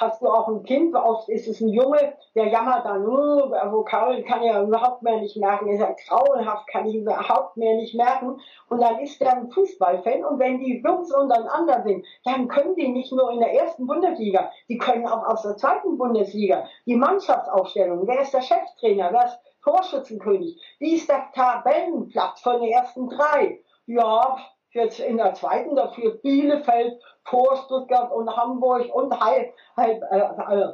hast 0.00 0.22
du 0.22 0.28
auch 0.28 0.48
ein 0.48 0.62
Kind, 0.62 0.94
oft 0.94 1.28
ist 1.28 1.48
es 1.48 1.60
ein 1.60 1.68
Junge, 1.68 2.14
der 2.34 2.46
jammert 2.46 2.84
dann, 2.84 3.04
oh, 3.04 3.50
Vokabeln 3.50 4.24
kann 4.24 4.42
er 4.42 4.62
überhaupt 4.62 5.02
mehr 5.02 5.18
nicht 5.20 5.36
merken, 5.36 5.68
ist 5.68 5.80
ja 5.80 5.94
grauenhaft, 6.06 6.68
kann 6.68 6.86
ich 6.86 6.94
überhaupt 6.94 7.56
mehr 7.56 7.74
nicht 7.74 7.96
merken. 7.96 8.40
Und 8.68 8.80
dann 8.80 9.00
ist 9.00 9.20
er 9.20 9.36
ein 9.36 9.50
Fußballfan 9.50 10.24
und 10.24 10.38
wenn 10.38 10.58
die 10.58 10.80
Jungs 10.84 11.12
untereinander 11.12 11.82
sind, 11.82 12.06
dann 12.24 12.46
können 12.46 12.76
die 12.76 12.88
nicht 12.88 13.12
nur 13.12 13.32
in 13.32 13.40
der 13.40 13.52
ersten 13.52 13.86
Bundesliga, 13.86 14.50
die 14.68 14.78
können 14.78 15.06
auch 15.06 15.26
aus 15.26 15.42
der 15.42 15.56
zweiten 15.56 15.98
Bundesliga. 15.98 16.64
Die 16.86 16.96
Mannschaftsaufstellung, 16.96 18.06
wer 18.06 18.20
ist 18.20 18.32
der 18.32 18.42
Cheftrainer, 18.42 19.12
wer 19.12 19.24
ist 19.24 19.40
Torschützenkönig, 19.64 20.60
wie 20.78 20.94
ist 20.94 21.08
der 21.08 21.26
Tabellenplatz 21.34 22.40
von 22.40 22.60
den 22.60 22.70
ersten 22.70 23.08
drei? 23.08 23.58
Ja, 23.86 24.38
jetzt 24.70 25.00
in 25.00 25.16
der 25.16 25.34
zweiten, 25.34 25.76
dafür 25.76 26.16
Bielefeld, 26.18 27.00
vor 27.24 27.56
Stuttgart 27.56 28.12
und 28.12 28.34
Hamburg 28.34 28.94
und 28.94 29.18
halb, 29.18 29.54
halb 29.76 30.02
äh, 30.10 30.18
äh, 30.18 30.72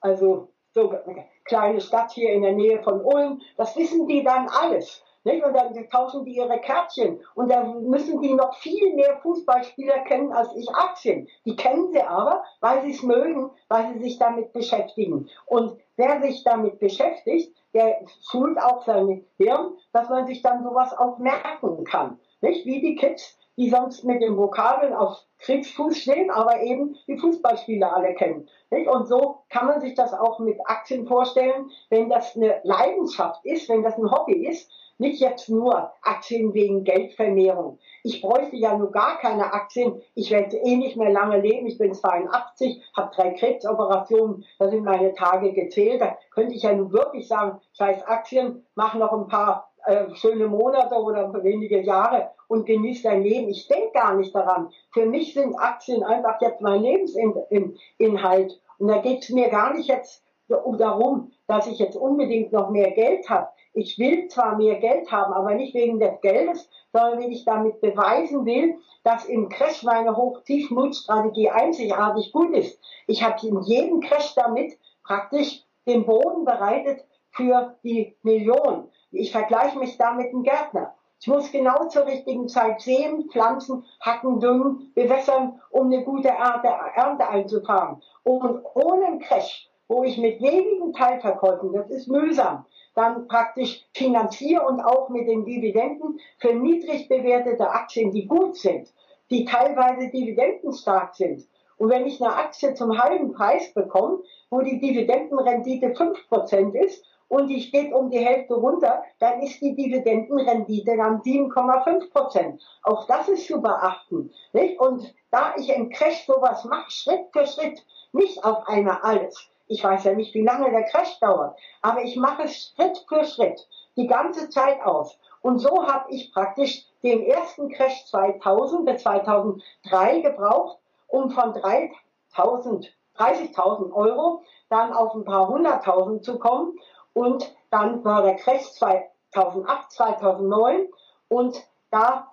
also 0.00 0.48
so 0.72 0.90
eine 0.90 1.26
kleine 1.44 1.80
Stadt 1.80 2.12
hier 2.12 2.32
in 2.32 2.42
der 2.42 2.52
Nähe 2.52 2.82
von 2.82 3.04
Ulm, 3.04 3.40
das 3.56 3.76
wissen 3.76 4.06
die 4.06 4.22
dann 4.22 4.48
alles. 4.48 5.02
Nicht? 5.24 5.44
Und 5.44 5.54
dann 5.54 5.74
tauschen 5.90 6.24
die 6.24 6.36
ihre 6.36 6.58
Kärtchen. 6.60 7.20
Und 7.34 7.50
dann 7.50 7.84
müssen 7.84 8.20
die 8.20 8.32
noch 8.32 8.54
viel 8.54 8.94
mehr 8.94 9.18
Fußballspieler 9.18 10.00
kennen 10.00 10.32
als 10.32 10.54
ich 10.56 10.68
Aktien. 10.74 11.28
Die 11.44 11.56
kennen 11.56 11.92
sie 11.92 12.02
aber, 12.02 12.42
weil 12.60 12.82
sie 12.82 12.92
es 12.92 13.02
mögen, 13.02 13.50
weil 13.68 13.92
sie 13.92 14.00
sich 14.00 14.18
damit 14.18 14.52
beschäftigen. 14.52 15.28
Und 15.46 15.78
wer 15.96 16.22
sich 16.22 16.42
damit 16.44 16.78
beschäftigt, 16.78 17.54
der 17.74 18.00
schult 18.30 18.60
auch 18.60 18.84
sein 18.84 19.24
Hirn, 19.36 19.76
dass 19.92 20.08
man 20.08 20.26
sich 20.26 20.42
dann 20.42 20.64
sowas 20.64 20.96
auch 20.96 21.18
merken 21.18 21.84
kann. 21.84 22.18
Nicht? 22.40 22.64
Wie 22.64 22.80
die 22.80 22.96
Kids, 22.96 23.38
die 23.56 23.68
sonst 23.68 24.04
mit 24.04 24.22
den 24.22 24.38
Vokabeln 24.38 24.94
auf 24.94 25.22
Kriegsfuß 25.40 25.98
stehen, 25.98 26.30
aber 26.30 26.62
eben 26.62 26.96
die 27.06 27.18
Fußballspieler 27.18 27.94
alle 27.94 28.14
kennen. 28.14 28.48
Nicht? 28.70 28.88
Und 28.88 29.06
so 29.06 29.42
kann 29.50 29.66
man 29.66 29.80
sich 29.82 29.94
das 29.94 30.14
auch 30.14 30.38
mit 30.38 30.58
Aktien 30.64 31.06
vorstellen, 31.06 31.70
wenn 31.90 32.08
das 32.08 32.34
eine 32.36 32.60
Leidenschaft 32.64 33.44
ist, 33.44 33.68
wenn 33.68 33.82
das 33.82 33.98
ein 33.98 34.10
Hobby 34.10 34.46
ist, 34.46 34.70
nicht 35.00 35.20
jetzt 35.20 35.48
nur 35.48 35.90
Aktien 36.02 36.54
wegen 36.54 36.84
Geldvermehrung. 36.84 37.78
Ich 38.02 38.20
bräuchte 38.20 38.56
ja 38.56 38.76
nur 38.76 38.92
gar 38.92 39.18
keine 39.18 39.52
Aktien. 39.52 40.00
Ich 40.14 40.30
werde 40.30 40.56
eh 40.56 40.76
nicht 40.76 40.96
mehr 40.96 41.10
lange 41.10 41.40
leben. 41.40 41.66
Ich 41.66 41.78
bin 41.78 41.94
82, 41.94 42.82
habe 42.96 43.10
drei 43.14 43.30
Krebsoperationen. 43.30 44.44
Da 44.58 44.68
sind 44.68 44.84
meine 44.84 45.14
Tage 45.14 45.52
gezählt. 45.52 46.00
Da 46.00 46.16
könnte 46.30 46.54
ich 46.54 46.62
ja 46.62 46.72
nun 46.72 46.92
wirklich 46.92 47.26
sagen, 47.26 47.60
scheiß 47.72 48.02
Aktien, 48.06 48.66
mach 48.74 48.94
noch 48.94 49.12
ein 49.12 49.28
paar 49.28 49.70
äh, 49.86 50.14
schöne 50.14 50.46
Monate 50.46 50.94
oder 50.94 51.32
wenige 51.42 51.80
Jahre 51.80 52.30
und 52.48 52.66
genieße 52.66 53.04
dein 53.04 53.22
Leben. 53.22 53.48
Ich 53.48 53.68
denke 53.68 53.92
gar 53.92 54.14
nicht 54.14 54.34
daran. 54.34 54.70
Für 54.92 55.06
mich 55.06 55.34
sind 55.34 55.56
Aktien 55.56 56.02
einfach 56.02 56.40
jetzt 56.40 56.60
mein 56.60 56.82
Lebensinhalt. 56.82 58.60
Und 58.78 58.88
da 58.88 58.98
geht 58.98 59.22
es 59.22 59.30
mir 59.30 59.48
gar 59.48 59.72
nicht 59.74 59.88
jetzt 59.88 60.22
darum, 60.50 61.32
dass 61.46 61.66
ich 61.66 61.78
jetzt 61.78 61.96
unbedingt 61.96 62.52
noch 62.52 62.70
mehr 62.70 62.90
Geld 62.90 63.28
habe. 63.28 63.48
Ich 63.72 63.98
will 63.98 64.28
zwar 64.28 64.56
mehr 64.56 64.76
Geld 64.76 65.10
haben, 65.12 65.32
aber 65.32 65.54
nicht 65.54 65.74
wegen 65.74 66.00
des 66.00 66.20
Geldes, 66.20 66.68
sondern 66.92 67.20
wenn 67.20 67.30
ich 67.30 67.44
damit 67.44 67.80
beweisen 67.80 68.44
will, 68.44 68.76
dass 69.04 69.26
im 69.26 69.48
Crash 69.48 69.84
meine 69.84 70.16
Hoch-Tief-Null-Strategie 70.16 71.50
einzigartig 71.50 72.32
gut 72.32 72.50
ist. 72.50 72.80
Ich 73.06 73.22
habe 73.22 73.46
in 73.46 73.60
jedem 73.62 74.00
Crash 74.00 74.34
damit 74.34 74.76
praktisch 75.04 75.64
den 75.86 76.04
Boden 76.04 76.44
bereitet 76.44 77.04
für 77.30 77.76
die 77.84 78.16
Million. 78.22 78.88
Ich 79.12 79.32
vergleiche 79.32 79.78
mich 79.78 79.96
da 79.96 80.12
mit 80.12 80.28
einem 80.28 80.42
Gärtner. 80.42 80.94
Ich 81.20 81.28
muss 81.28 81.52
genau 81.52 81.86
zur 81.88 82.06
richtigen 82.06 82.48
Zeit 82.48 82.80
säen, 82.80 83.28
pflanzen, 83.30 83.84
hacken, 84.00 84.40
düngen, 84.40 84.90
bewässern, 84.94 85.60
um 85.70 85.86
eine 85.86 86.02
gute 86.02 86.28
Ernte, 86.28 86.68
Ernte 86.94 87.28
einzufahren. 87.28 88.02
Und 88.24 88.64
ohne 88.74 89.06
einen 89.06 89.20
Crash, 89.20 89.69
wo 89.90 90.04
ich 90.04 90.18
mit 90.18 90.40
wenigen 90.40 90.92
Teilverkäufen, 90.92 91.72
das 91.72 91.90
ist 91.90 92.06
mühsam, 92.06 92.64
dann 92.94 93.26
praktisch 93.26 93.84
finanziere 93.92 94.64
und 94.64 94.80
auch 94.80 95.08
mit 95.08 95.26
den 95.26 95.44
Dividenden 95.44 96.20
für 96.38 96.54
niedrig 96.54 97.08
bewertete 97.08 97.68
Aktien, 97.68 98.12
die 98.12 98.28
gut 98.28 98.56
sind, 98.56 98.88
die 99.30 99.44
teilweise 99.44 100.08
dividendenstark 100.08 101.16
sind. 101.16 101.44
Und 101.76 101.90
wenn 101.90 102.06
ich 102.06 102.22
eine 102.22 102.32
Aktie 102.32 102.72
zum 102.74 103.02
halben 103.02 103.32
Preis 103.32 103.74
bekomme, 103.74 104.20
wo 104.48 104.60
die 104.60 104.78
Dividendenrendite 104.78 105.88
5% 105.88 106.72
ist 106.74 107.04
und 107.26 107.48
die 107.48 107.60
steht 107.60 107.92
um 107.92 108.10
die 108.10 108.24
Hälfte 108.24 108.54
runter, 108.54 109.02
dann 109.18 109.42
ist 109.42 109.60
die 109.60 109.74
Dividendenrendite 109.74 110.96
dann 110.96 111.20
7,5 111.20 112.12
Prozent. 112.12 112.62
Auch 112.84 113.08
das 113.08 113.28
ist 113.28 113.48
zu 113.48 113.60
beachten. 113.60 114.30
Nicht? 114.52 114.78
Und 114.78 115.12
da 115.32 115.52
ich 115.56 115.68
im 115.74 115.90
Crash 115.90 116.26
sowas 116.26 116.64
mache, 116.64 116.92
Schritt 116.92 117.26
für 117.32 117.44
Schritt, 117.44 117.84
nicht 118.12 118.44
auf 118.44 118.68
einmal 118.68 118.98
alles. 119.02 119.50
Ich 119.70 119.84
weiß 119.84 120.02
ja 120.02 120.14
nicht, 120.14 120.34
wie 120.34 120.42
lange 120.42 120.68
der 120.72 120.82
Crash 120.82 121.20
dauert, 121.20 121.56
aber 121.80 122.02
ich 122.02 122.16
mache 122.16 122.42
es 122.42 122.72
Schritt 122.74 123.04
für 123.08 123.24
Schritt, 123.24 123.68
die 123.96 124.08
ganze 124.08 124.50
Zeit 124.50 124.82
aus. 124.82 125.16
Und 125.42 125.60
so 125.60 125.86
habe 125.86 126.10
ich 126.10 126.32
praktisch 126.32 126.84
den 127.04 127.22
ersten 127.22 127.70
Crash 127.70 128.04
2000 128.06 128.84
bis 128.84 129.02
2003 129.04 130.22
gebraucht, 130.22 130.78
um 131.06 131.30
von 131.30 131.54
3000 131.54 132.92
30.000 133.16 133.92
Euro 133.92 134.42
dann 134.70 134.92
auf 134.92 135.14
ein 135.14 135.24
paar 135.24 135.46
hunderttausend 135.46 136.24
zu 136.24 136.38
kommen 136.40 136.78
und 137.12 137.54
dann 137.70 138.02
war 138.04 138.22
der 138.22 138.36
Crash 138.36 138.72
2008, 138.72 139.92
2009 139.92 140.88
und 141.28 141.62
da 141.90 142.32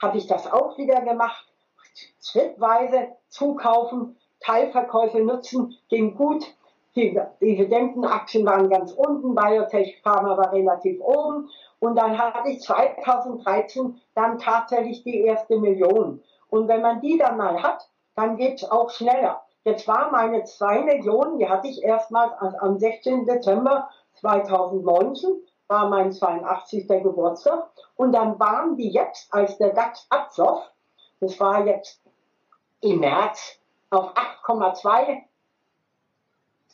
habe 0.00 0.16
ich 0.16 0.26
das 0.26 0.50
auch 0.50 0.78
wieder 0.78 1.02
gemacht. 1.02 1.46
Schrittweise 2.22 3.16
zukaufen, 3.28 4.16
Teilverkäufe 4.44 5.20
nutzen, 5.20 5.76
ging 5.88 6.16
gut. 6.16 6.44
Die 6.94 7.18
Dividendenaktien 7.40 8.46
waren 8.46 8.70
ganz 8.70 8.92
unten, 8.92 9.34
Biotech 9.34 10.00
Pharma 10.02 10.36
war 10.36 10.52
relativ 10.52 11.00
oben. 11.00 11.48
Und 11.80 11.96
dann 11.96 12.16
hatte 12.16 12.50
ich 12.50 12.60
2013 12.60 14.00
dann 14.14 14.38
tatsächlich 14.38 15.02
die 15.02 15.22
erste 15.22 15.58
Million. 15.58 16.22
Und 16.50 16.68
wenn 16.68 16.82
man 16.82 17.00
die 17.00 17.18
dann 17.18 17.36
mal 17.36 17.62
hat, 17.62 17.88
dann 18.14 18.36
geht 18.36 18.62
es 18.62 18.70
auch 18.70 18.90
schneller. 18.90 19.42
Jetzt 19.64 19.88
war 19.88 20.10
meine 20.12 20.44
2 20.44 20.82
Millionen, 20.82 21.38
die 21.38 21.48
hatte 21.48 21.68
ich 21.68 21.82
erstmals 21.82 22.32
am 22.60 22.78
16. 22.78 23.24
Dezember 23.24 23.88
2019 24.20 25.42
war 25.68 25.88
mein 25.88 26.12
82. 26.12 26.86
Geburtstag 26.86 27.70
und 27.96 28.12
dann 28.12 28.38
waren 28.38 28.76
die 28.76 28.90
jetzt, 28.90 29.32
als 29.32 29.56
der 29.56 29.70
DAX 29.70 30.06
absoff, 30.10 30.70
das 31.20 31.40
war 31.40 31.66
jetzt 31.66 32.00
im 32.82 33.00
März, 33.00 33.58
auf 33.90 34.12
8,2 34.14 35.22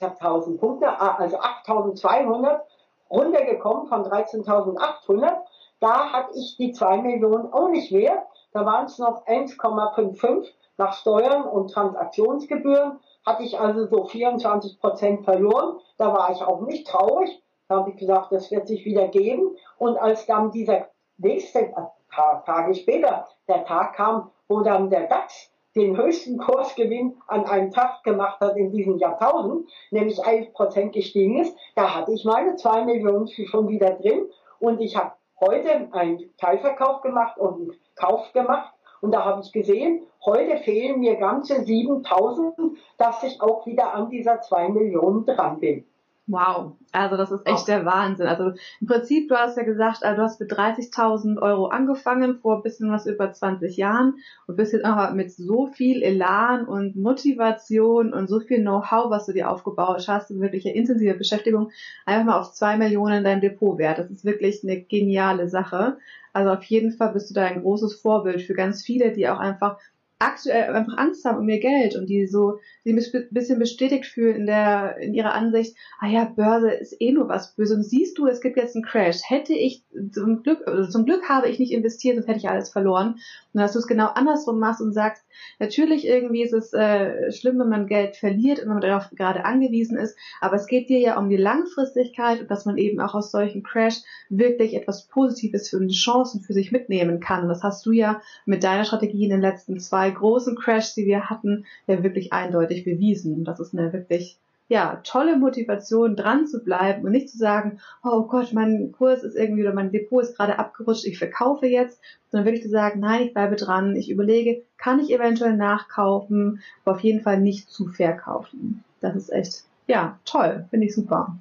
1000 0.01 0.59
Punkte, 0.61 0.99
also 0.99 1.39
8200 1.39 2.67
runtergekommen 3.11 3.87
von 3.87 4.05
13.800. 4.05 5.37
Da 5.81 6.13
hatte 6.13 6.39
ich 6.39 6.57
die 6.57 6.73
2 6.73 6.99
Millionen 6.99 7.53
auch 7.53 7.69
nicht 7.69 7.93
mehr. 7.93 8.27
Da 8.53 8.65
waren 8.65 8.87
es 8.87 8.99
noch 8.99 9.27
1,55 9.27 10.49
nach 10.77 10.95
Steuern 10.95 11.45
und 11.45 11.73
Transaktionsgebühren. 11.73 12.99
Hatte 13.27 13.43
ich 13.43 13.59
also 13.59 13.87
so 13.87 14.05
24 14.05 14.81
Prozent 14.81 15.25
verloren. 15.25 15.79
Da 15.99 16.13
war 16.13 16.31
ich 16.33 16.43
auch 16.43 16.63
nicht 16.63 16.87
traurig. 16.87 17.43
Da 17.69 17.77
habe 17.77 17.91
ich 17.91 17.97
gesagt, 17.97 18.33
das 18.33 18.51
wird 18.51 18.67
sich 18.67 18.85
wieder 18.85 19.09
geben. 19.09 19.57
Und 19.79 19.97
als 19.99 20.27
dann 20.27 20.51
dieser 20.51 20.89
nächste 21.19 21.61
äh, 21.61 21.73
paar 22.11 22.45
Tage 22.45 22.75
später 22.75 23.29
der 23.47 23.65
Tag 23.65 23.95
kam, 23.95 24.31
wo 24.49 24.61
dann 24.61 24.91
der 24.91 25.07
DAX 25.07 25.51
den 25.77 25.97
höchsten 25.97 26.39
Kursgewinn 26.39 27.17
an 27.27 27.45
einem 27.45 27.71
Tag 27.71 28.03
gemacht 28.03 28.41
hat 28.41 28.57
in 28.57 28.73
diesem 28.73 28.99
Jahrtausend, 28.99 29.69
nämlich 29.91 30.19
11 30.19 30.53
Prozent 30.53 30.93
gestiegen 30.93 31.39
ist, 31.41 31.57
da 31.77 31.95
hatte 31.95 32.13
ich 32.13 32.25
meine 32.25 32.57
2 32.57 32.85
Millionen 32.85 33.29
schon 33.29 33.69
wieder 33.69 33.91
drin. 33.91 34.27
Und 34.59 34.81
ich 34.81 34.97
habe 34.97 35.13
heute 35.41 35.89
einen 35.93 36.37
Teilverkauf 36.37 37.03
gemacht 37.03 37.39
und 37.39 37.55
einen 37.55 37.77
Kauf 37.95 38.33
gemacht. 38.33 38.75
Und 39.01 39.13
da 39.13 39.25
habe 39.25 39.41
ich 39.43 39.53
gesehen, 39.53 40.03
heute 40.25 40.59
fehlen 40.59 41.01
mir 41.01 41.17
ganze 41.17 41.65
7000, 41.65 42.55
dass 42.99 43.23
ich 43.23 43.41
auch 43.41 43.65
wieder 43.67 43.95
an 43.95 44.11
dieser 44.11 44.41
2 44.41 44.69
Millionen 44.69 45.25
dran 45.25 45.59
bin. 45.61 45.87
Wow, 46.31 46.77
also 46.93 47.17
das 47.17 47.33
ist 47.33 47.45
echt 47.45 47.67
der 47.67 47.85
Wahnsinn. 47.85 48.29
Also 48.29 48.53
im 48.81 48.87
Prinzip, 48.87 49.29
du 49.29 49.35
hast 49.35 49.57
ja 49.57 49.65
gesagt, 49.65 50.05
also 50.05 50.19
du 50.19 50.23
hast 50.23 50.39
mit 50.39 50.53
30.000 50.53 51.43
Euro 51.43 51.67
angefangen 51.67 52.39
vor 52.39 52.57
ein 52.57 52.63
bisschen 52.63 52.93
was 52.93 53.07
über 53.07 53.33
20 53.33 53.77
Jahren 53.77 54.15
und 54.47 54.55
bist 54.55 54.73
jetzt 54.73 54.85
aber 54.85 55.13
mit 55.13 55.33
so 55.33 55.67
viel 55.67 56.03
Elan 56.03 56.67
und 56.67 56.95
Motivation 56.95 58.13
und 58.13 58.29
so 58.29 58.39
viel 58.39 58.61
Know-how, 58.61 59.11
was 59.11 59.27
du 59.27 59.33
dir 59.33 59.51
aufgebaut 59.51 60.07
hast, 60.07 60.31
und 60.31 60.41
wirklich 60.41 60.65
eine 60.67 60.77
intensive 60.77 61.15
Beschäftigung, 61.15 61.73
einfach 62.07 62.27
mal 62.27 62.39
auf 62.39 62.53
zwei 62.53 62.77
Millionen 62.77 63.19
in 63.19 63.25
deinem 63.25 63.41
Depot 63.41 63.77
wert. 63.79 63.99
Das 63.99 64.09
ist 64.09 64.25
wirklich 64.25 64.63
eine 64.63 64.81
geniale 64.81 65.49
Sache. 65.49 65.97
Also 66.33 66.53
auf 66.53 66.63
jeden 66.63 66.93
Fall 66.93 67.13
bist 67.13 67.29
du 67.31 67.35
da 67.35 67.45
ein 67.45 67.63
großes 67.63 68.01
Vorbild 68.01 68.43
für 68.43 68.55
ganz 68.55 68.85
viele, 68.85 69.11
die 69.11 69.29
auch 69.29 69.41
einfach 69.41 69.79
aktuell 70.21 70.75
einfach 70.75 70.99
Angst 70.99 71.25
haben 71.25 71.39
um 71.39 71.49
ihr 71.49 71.61
Geld 71.61 71.97
und 71.97 72.07
die 72.07 72.27
so 72.27 72.59
sie 72.85 72.93
ein 72.93 73.29
bisschen 73.31 73.59
bestätigt 73.59 74.07
fühlen 74.07 74.37
in 74.37 74.47
der 74.47 74.99
in 74.99 75.15
ihrer 75.15 75.33
Ansicht, 75.33 75.77
ah 75.99 76.07
ja, 76.07 76.25
Börse 76.25 76.71
ist 76.71 77.01
eh 77.01 77.13
nur 77.13 77.29
was 77.29 77.55
Böses. 77.55 77.77
Und 77.77 77.83
siehst 77.83 78.19
du, 78.19 78.27
es 78.27 78.41
gibt 78.41 78.57
jetzt 78.57 78.77
einen 78.77 78.85
Crash. 78.85 79.21
Hätte 79.27 79.55
ich 79.55 79.83
zum 80.13 80.43
Glück, 80.43 80.67
also 80.67 80.91
zum 80.91 81.07
Glück 81.07 81.29
habe 81.29 81.49
ich 81.49 81.59
nicht 81.59 81.73
investiert, 81.73 82.17
sonst 82.17 82.29
hätte 82.29 82.39
ich 82.39 82.49
alles 82.49 82.71
verloren. 82.71 83.17
Und 83.53 83.61
dass 83.61 83.73
du 83.73 83.79
es 83.79 83.87
genau 83.87 84.07
andersrum 84.07 84.59
machst 84.59 84.81
und 84.81 84.93
sagst, 84.93 85.25
natürlich 85.59 86.07
irgendwie 86.07 86.43
ist 86.43 86.53
es 86.53 86.73
äh, 86.73 87.33
schlimm, 87.33 87.59
wenn 87.59 87.69
man 87.69 87.87
Geld 87.87 88.17
verliert 88.17 88.61
und 88.61 88.67
wenn 88.67 88.75
man 88.75 88.83
darauf 88.83 89.11
gerade 89.11 89.45
angewiesen 89.45 89.97
ist, 89.97 90.17
aber 90.41 90.57
es 90.57 90.67
geht 90.67 90.89
dir 90.89 91.01
ja 91.01 91.19
um 91.19 91.29
die 91.29 91.37
Langfristigkeit 91.37 92.43
und 92.43 92.51
dass 92.51 92.67
man 92.67 92.79
eben 92.79 93.01
auch 93.01 93.15
aus 93.15 93.31
solchen 93.31 93.63
Crash 93.63 94.03
wirklich 94.29 94.75
etwas 94.75 95.07
Positives 95.07 95.69
für 95.69 95.81
die 95.81 95.95
Chancen 95.95 96.43
für 96.43 96.53
sich 96.53 96.73
mitnehmen 96.73 97.21
kann. 97.21 97.43
Und 97.43 97.49
das 97.49 97.63
hast 97.63 97.85
du 97.87 97.93
ja 97.93 98.21
mit 98.45 98.63
deiner 98.63 98.85
Strategie 98.85 99.25
in 99.25 99.31
den 99.31 99.41
letzten 99.41 99.81
zwei 99.81 100.10
großen 100.11 100.57
Crashs, 100.57 100.95
die 100.95 101.07
wir 101.07 101.31
hatten, 101.31 101.67
ja 101.87 102.03
wirklich 102.03 102.33
eindeutig 102.33 102.85
bewiesen. 102.85 103.35
Und 103.35 103.45
das 103.45 103.61
ist 103.61 103.77
eine 103.77 103.93
wirklich 103.93 104.39
ja, 104.71 105.01
tolle 105.03 105.37
Motivation, 105.37 106.15
dran 106.15 106.47
zu 106.47 106.63
bleiben 106.63 107.05
und 107.05 107.11
nicht 107.11 107.29
zu 107.29 107.37
sagen, 107.37 107.81
oh 108.05 108.23
Gott, 108.23 108.53
mein 108.53 108.93
Kurs 108.93 109.25
ist 109.25 109.35
irgendwie 109.35 109.63
oder 109.63 109.75
mein 109.75 109.91
Depot 109.91 110.23
ist 110.23 110.37
gerade 110.37 110.61
abgerutscht, 110.61 111.07
ich 111.07 111.19
verkaufe 111.19 111.67
jetzt, 111.67 112.01
sondern 112.31 112.47
wirklich 112.47 112.63
zu 112.63 112.71
sagen, 112.71 113.01
nein, 113.01 113.23
ich 113.27 113.35
bleibe 113.35 113.57
dran, 113.57 113.97
ich 113.97 114.11
überlege, 114.11 114.63
kann 114.79 115.01
ich 115.01 115.13
eventuell 115.13 115.57
nachkaufen, 115.57 116.61
aber 116.85 116.95
auf 116.95 117.03
jeden 117.03 117.21
Fall 117.21 117.41
nicht 117.41 117.69
zu 117.69 117.89
verkaufen. 117.89 118.85
Das 119.01 119.17
ist 119.17 119.33
echt, 119.33 119.65
ja, 119.89 120.21
toll, 120.25 120.67
finde 120.71 120.87
ich 120.87 120.95
super. 120.95 121.37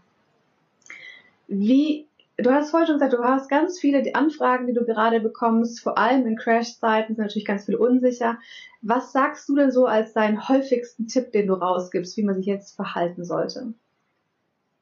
Wie 1.48 2.08
Du 2.42 2.52
hast 2.52 2.72
vorhin 2.72 2.88
schon 2.88 2.96
gesagt, 2.96 3.14
du 3.14 3.24
hast 3.24 3.50
ganz 3.50 3.80
viele 3.80 4.16
Anfragen, 4.16 4.68
die 4.68 4.74
du 4.74 4.86
gerade 4.86 5.20
bekommst, 5.20 5.82
vor 5.82 5.98
allem 5.98 6.26
in 6.26 6.38
Crash-Zeiten 6.38 7.16
sind 7.16 7.24
natürlich 7.24 7.46
ganz 7.46 7.66
viel 7.66 7.76
unsicher. 7.76 8.38
Was 8.82 9.12
sagst 9.12 9.50
du 9.50 9.56
denn 9.56 9.72
so 9.72 9.86
als 9.86 10.14
deinen 10.14 10.48
häufigsten 10.48 11.08
Tipp, 11.08 11.32
den 11.32 11.48
du 11.48 11.54
rausgibst, 11.54 12.16
wie 12.18 12.24
man 12.24 12.36
sich 12.36 12.46
jetzt 12.46 12.76
verhalten 12.76 13.26
sollte? 13.26 13.74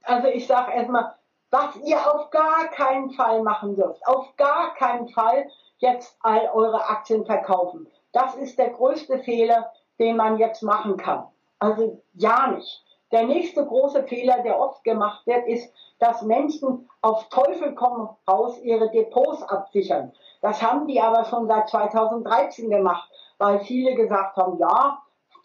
Also 0.03 0.27
ich 0.27 0.45
sage 0.45 0.71
erstmal, 0.73 1.15
was 1.49 1.75
ihr 1.85 1.97
auf 1.97 2.29
gar 2.29 2.67
keinen 2.71 3.11
Fall 3.11 3.41
machen 3.41 3.75
dürft, 3.75 4.05
auf 4.05 4.35
gar 4.37 4.75
keinen 4.75 5.07
Fall 5.09 5.47
jetzt 5.79 6.17
all 6.21 6.49
eure 6.53 6.89
Aktien 6.89 7.25
verkaufen. 7.25 7.87
Das 8.11 8.35
ist 8.35 8.57
der 8.57 8.69
größte 8.69 9.19
Fehler, 9.19 9.71
den 9.99 10.15
man 10.17 10.37
jetzt 10.37 10.63
machen 10.63 10.97
kann. 10.97 11.25
Also 11.59 12.01
ja 12.13 12.51
nicht. 12.51 12.86
Der 13.11 13.23
nächste 13.25 13.65
große 13.65 14.03
Fehler, 14.03 14.43
der 14.43 14.59
oft 14.59 14.83
gemacht 14.83 15.25
wird, 15.25 15.47
ist, 15.47 15.73
dass 15.99 16.21
Menschen 16.23 16.89
auf 17.01 17.27
Teufel 17.29 17.73
komm 17.73 18.09
raus 18.27 18.59
ihre 18.61 18.89
Depots 18.91 19.43
absichern. 19.43 20.11
Das 20.41 20.61
haben 20.61 20.87
die 20.87 21.01
aber 21.01 21.25
schon 21.25 21.47
seit 21.47 21.69
2013 21.69 22.69
gemacht, 22.69 23.09
weil 23.37 23.59
viele 23.61 23.95
gesagt 23.95 24.35
haben, 24.35 24.57
ja, 24.59 25.01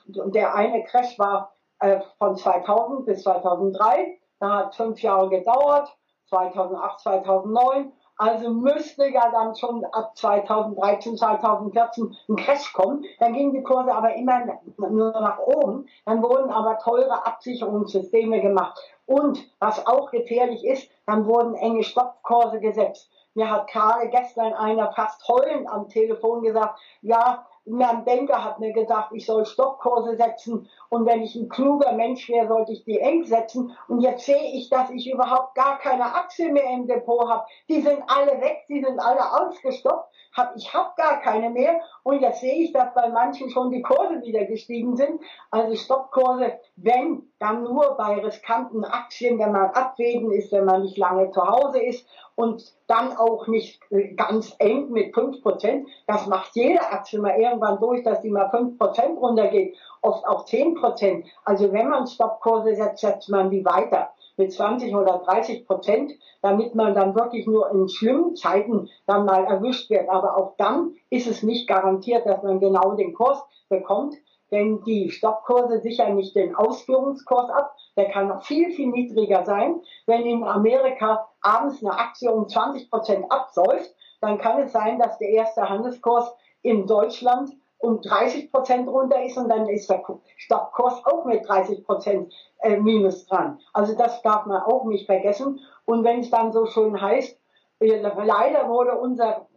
der 0.06 0.54
eine 0.54 0.82
Crash 0.84 1.18
war 1.18 1.54
äh, 1.78 2.00
von 2.18 2.36
2000 2.36 3.06
bis 3.06 3.22
2003, 3.22 4.18
da 4.40 4.56
hat 4.56 4.74
fünf 4.74 5.00
Jahre 5.00 5.28
gedauert, 5.28 5.96
2008, 6.28 7.00
2009 7.00 7.92
also 8.22 8.50
müsste 8.50 9.08
ja 9.08 9.32
dann 9.32 9.56
schon 9.56 9.84
ab 9.86 10.16
2013, 10.16 11.16
2014 11.16 12.16
ein 12.28 12.36
Crash 12.36 12.72
kommen. 12.72 13.04
Dann 13.18 13.32
gingen 13.32 13.52
die 13.52 13.64
Kurse 13.64 13.92
aber 13.92 14.14
immer 14.14 14.60
nur 14.76 15.10
nach 15.10 15.40
oben. 15.40 15.88
Dann 16.06 16.22
wurden 16.22 16.50
aber 16.50 16.78
teure 16.78 17.26
Absicherungssysteme 17.26 18.40
gemacht. 18.40 18.78
Und 19.06 19.44
was 19.58 19.84
auch 19.88 20.12
gefährlich 20.12 20.64
ist, 20.64 20.88
dann 21.04 21.26
wurden 21.26 21.56
enge 21.56 21.82
Stoppkurse 21.82 22.60
gesetzt. 22.60 23.10
Mir 23.34 23.50
hat 23.50 23.66
gerade 23.68 24.08
gestern 24.10 24.52
einer 24.52 24.92
fast 24.92 25.26
heulend 25.26 25.68
am 25.68 25.88
Telefon 25.88 26.42
gesagt, 26.42 26.78
ja, 27.00 27.44
mein 27.64 28.04
Banker 28.04 28.42
hat 28.42 28.58
mir 28.58 28.72
gesagt, 28.72 29.12
ich 29.12 29.24
soll 29.24 29.46
Stoppkurse 29.46 30.16
setzen 30.16 30.68
und 30.88 31.06
wenn 31.06 31.22
ich 31.22 31.36
ein 31.36 31.48
kluger 31.48 31.92
Mensch 31.92 32.28
wäre, 32.28 32.48
sollte 32.48 32.72
ich 32.72 32.84
die 32.84 32.98
eng 32.98 33.24
setzen. 33.24 33.76
Und 33.88 34.00
jetzt 34.00 34.26
sehe 34.26 34.52
ich, 34.54 34.68
dass 34.68 34.90
ich 34.90 35.10
überhaupt 35.10 35.54
gar 35.54 35.78
keine 35.78 36.04
Aktien 36.04 36.54
mehr 36.54 36.68
im 36.70 36.86
Depot 36.86 37.28
habe. 37.28 37.44
Die 37.68 37.80
sind 37.80 38.02
alle 38.08 38.40
weg, 38.40 38.64
die 38.68 38.82
sind 38.82 38.98
alle 38.98 39.32
ausgestoppt. 39.32 40.12
Hab, 40.32 40.56
ich 40.56 40.72
habe 40.72 40.90
gar 40.96 41.20
keine 41.20 41.50
mehr. 41.50 41.80
Und 42.02 42.20
jetzt 42.20 42.40
sehe 42.40 42.64
ich, 42.64 42.72
dass 42.72 42.94
bei 42.94 43.08
manchen 43.08 43.50
schon 43.50 43.70
die 43.70 43.82
Kurse 43.82 44.22
wieder 44.22 44.44
gestiegen 44.46 44.96
sind. 44.96 45.20
Also 45.50 45.76
Stoppkurse, 45.76 46.58
wenn, 46.76 47.30
dann 47.38 47.64
nur 47.64 47.96
bei 47.96 48.18
riskanten 48.18 48.84
Aktien, 48.84 49.38
wenn 49.38 49.52
man 49.52 49.70
abwägen 49.70 50.32
ist, 50.32 50.50
wenn 50.52 50.64
man 50.64 50.82
nicht 50.82 50.96
lange 50.96 51.30
zu 51.30 51.46
Hause 51.46 51.82
ist 51.82 52.06
und 52.34 52.64
dann 52.86 53.16
auch 53.16 53.46
nicht 53.46 53.80
äh, 53.90 54.14
ganz 54.14 54.54
eng 54.58 54.90
mit 54.90 55.14
5%. 55.14 55.86
Das 56.06 56.26
macht 56.26 56.54
jede 56.54 56.80
Aktie 56.80 57.18
mal 57.18 57.38
irgendwann 57.38 57.78
durch, 57.78 58.02
dass 58.02 58.22
die 58.22 58.30
mal 58.30 58.48
5% 58.48 59.18
runtergeht, 59.18 59.76
oft 60.00 60.26
auch 60.26 60.46
10%. 60.46 61.24
Also 61.44 61.72
wenn 61.72 61.88
man 61.88 62.06
Stoppkurse 62.06 62.74
setzt, 62.74 63.00
setzt 63.00 63.28
man 63.28 63.50
die 63.50 63.64
weiter 63.64 64.10
mit 64.36 64.52
20 64.52 64.94
oder 64.94 65.22
30 65.24 65.66
Prozent, 65.66 66.12
damit 66.40 66.74
man 66.74 66.94
dann 66.94 67.14
wirklich 67.14 67.46
nur 67.46 67.70
in 67.70 67.88
schlimmen 67.88 68.34
Zeiten 68.36 68.88
dann 69.06 69.24
mal 69.24 69.44
erwischt 69.44 69.90
wird. 69.90 70.08
Aber 70.08 70.36
auch 70.36 70.54
dann 70.56 70.94
ist 71.10 71.26
es 71.26 71.42
nicht 71.42 71.68
garantiert, 71.68 72.26
dass 72.26 72.42
man 72.42 72.60
genau 72.60 72.94
den 72.94 73.14
Kurs 73.14 73.42
bekommt, 73.68 74.14
denn 74.50 74.82
die 74.84 75.10
Stoppkurse 75.10 75.80
sichern 75.80 76.16
nicht 76.16 76.36
den 76.36 76.54
Ausführungskurs 76.54 77.50
ab. 77.50 77.74
Der 77.96 78.10
kann 78.10 78.28
noch 78.28 78.42
viel, 78.44 78.70
viel 78.70 78.88
niedriger 78.88 79.44
sein. 79.44 79.80
Wenn 80.06 80.26
in 80.26 80.44
Amerika 80.44 81.28
abends 81.40 81.82
eine 81.82 81.98
Aktie 81.98 82.30
um 82.30 82.48
20 82.48 82.90
Prozent 82.90 83.30
absäuft, 83.30 83.94
dann 84.20 84.38
kann 84.38 84.60
es 84.60 84.72
sein, 84.72 84.98
dass 84.98 85.18
der 85.18 85.30
erste 85.30 85.68
Handelskurs 85.68 86.32
in 86.62 86.86
Deutschland 86.86 87.50
um 87.82 88.00
30 88.00 88.52
Prozent 88.52 88.88
runter 88.88 89.22
ist 89.22 89.36
und 89.36 89.48
dann 89.48 89.68
ist 89.68 89.90
der 89.90 90.02
Stoppkurs 90.36 91.04
auch 91.04 91.24
mit 91.24 91.46
30 91.46 91.84
Prozent 91.84 92.32
äh, 92.60 92.76
Minus 92.76 93.26
dran. 93.26 93.58
Also 93.72 93.96
das 93.96 94.22
darf 94.22 94.46
man 94.46 94.62
auch 94.62 94.84
nicht 94.84 95.06
vergessen. 95.06 95.60
Und 95.84 96.04
wenn 96.04 96.20
es 96.20 96.30
dann 96.30 96.52
so 96.52 96.66
schön 96.66 97.00
heißt, 97.00 97.36
äh, 97.80 98.00
leider 98.00 98.68
wurde 98.68 98.96
unser 98.96 99.48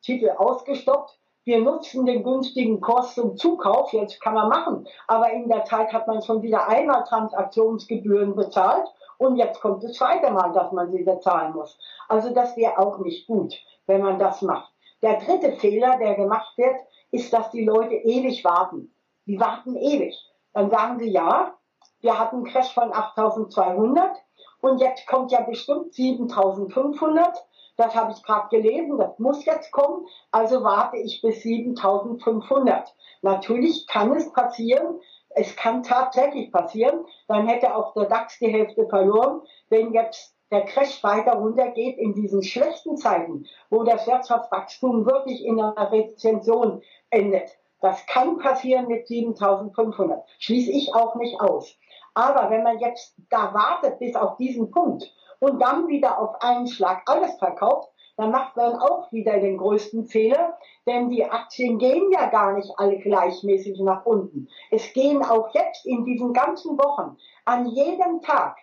Titel 0.00 0.30
ausgestoppt, 0.30 1.18
wir 1.44 1.60
nutzen 1.60 2.06
den 2.06 2.22
günstigen 2.22 2.80
Kurs 2.80 3.14
zum 3.14 3.36
Zukauf, 3.36 3.92
jetzt 3.92 4.20
kann 4.20 4.34
man 4.34 4.48
machen, 4.48 4.86
aber 5.06 5.32
in 5.32 5.48
der 5.48 5.64
Zeit 5.64 5.92
hat 5.92 6.06
man 6.06 6.22
schon 6.22 6.42
wieder 6.42 6.68
einmal 6.68 7.04
Transaktionsgebühren 7.04 8.34
bezahlt 8.34 8.86
und 9.18 9.36
jetzt 9.36 9.60
kommt 9.60 9.82
das 9.82 9.94
zweite 9.94 10.32
Mal, 10.32 10.52
dass 10.52 10.72
man 10.72 10.90
sie 10.90 11.02
bezahlen 11.02 11.52
muss. 11.52 11.78
Also 12.08 12.32
das 12.32 12.56
wäre 12.56 12.78
auch 12.78 12.98
nicht 12.98 13.26
gut, 13.26 13.54
wenn 13.86 14.02
man 14.02 14.18
das 14.18 14.42
macht. 14.42 14.72
Der 15.02 15.20
dritte 15.20 15.52
Fehler, 15.52 15.98
der 15.98 16.14
gemacht 16.14 16.56
wird, 16.56 16.80
ist, 17.10 17.32
dass 17.32 17.50
die 17.50 17.64
Leute 17.64 17.94
ewig 17.94 18.44
warten. 18.44 18.94
Die 19.26 19.40
warten 19.40 19.76
ewig. 19.76 20.14
Dann 20.52 20.70
sagen 20.70 20.98
sie, 20.98 21.10
ja, 21.10 21.54
wir 22.00 22.18
hatten 22.18 22.36
einen 22.36 22.44
Crash 22.44 22.72
von 22.72 22.92
8200 22.92 24.16
Und 24.60 24.80
jetzt 24.80 25.06
kommt 25.06 25.32
ja 25.32 25.42
bestimmt 25.42 25.94
7500. 25.94 27.36
Das 27.76 27.94
habe 27.94 28.12
ich 28.12 28.22
gerade 28.22 28.48
gelesen, 28.48 28.98
das 28.98 29.18
muss 29.18 29.44
jetzt 29.44 29.70
kommen. 29.70 30.06
Also 30.30 30.62
warte 30.64 30.96
ich 30.96 31.20
bis 31.20 31.42
7500. 31.42 32.94
Natürlich 33.22 33.86
kann 33.86 34.14
es 34.16 34.32
passieren, 34.32 35.00
es 35.30 35.54
kann 35.56 35.82
tatsächlich 35.82 36.50
passieren, 36.50 37.04
dann 37.28 37.46
hätte 37.46 37.74
auch 37.74 37.92
der 37.92 38.06
DAX 38.06 38.38
die 38.38 38.48
Hälfte 38.48 38.88
verloren, 38.88 39.42
wenn 39.68 39.92
jetzt 39.92 40.35
der 40.50 40.64
Crash 40.64 41.02
weiter 41.02 41.34
runtergeht 41.34 41.98
in 41.98 42.14
diesen 42.14 42.42
schlechten 42.42 42.96
Zeiten, 42.96 43.46
wo 43.70 43.82
das 43.82 44.06
Wirtschaftswachstum 44.06 45.06
wirklich 45.06 45.44
in 45.44 45.60
einer 45.60 45.90
Rezension 45.90 46.82
endet. 47.10 47.50
Das 47.80 48.06
kann 48.06 48.38
passieren 48.38 48.88
mit 48.88 49.06
7500. 49.06 50.24
Schließe 50.38 50.70
ich 50.70 50.94
auch 50.94 51.16
nicht 51.16 51.40
aus. 51.40 51.76
Aber 52.14 52.50
wenn 52.50 52.62
man 52.62 52.78
jetzt 52.78 53.14
da 53.28 53.52
wartet 53.52 53.98
bis 53.98 54.16
auf 54.16 54.36
diesen 54.36 54.70
Punkt 54.70 55.12
und 55.40 55.60
dann 55.60 55.88
wieder 55.88 56.18
auf 56.18 56.40
einen 56.40 56.66
Schlag 56.66 57.02
alles 57.06 57.36
verkauft, 57.38 57.90
dann 58.16 58.30
macht 58.30 58.56
man 58.56 58.76
auch 58.76 59.12
wieder 59.12 59.38
den 59.38 59.58
größten 59.58 60.06
Fehler, 60.06 60.56
denn 60.86 61.10
die 61.10 61.24
Aktien 61.24 61.78
gehen 61.78 62.10
ja 62.12 62.26
gar 62.30 62.54
nicht 62.54 62.72
alle 62.78 62.98
gleichmäßig 62.98 63.78
nach 63.80 64.06
unten. 64.06 64.48
Es 64.70 64.92
gehen 64.94 65.22
auch 65.22 65.52
jetzt 65.52 65.84
in 65.84 66.04
diesen 66.06 66.32
ganzen 66.32 66.78
Wochen 66.78 67.18
an 67.44 67.66
jedem 67.66 68.22
Tag, 68.22 68.56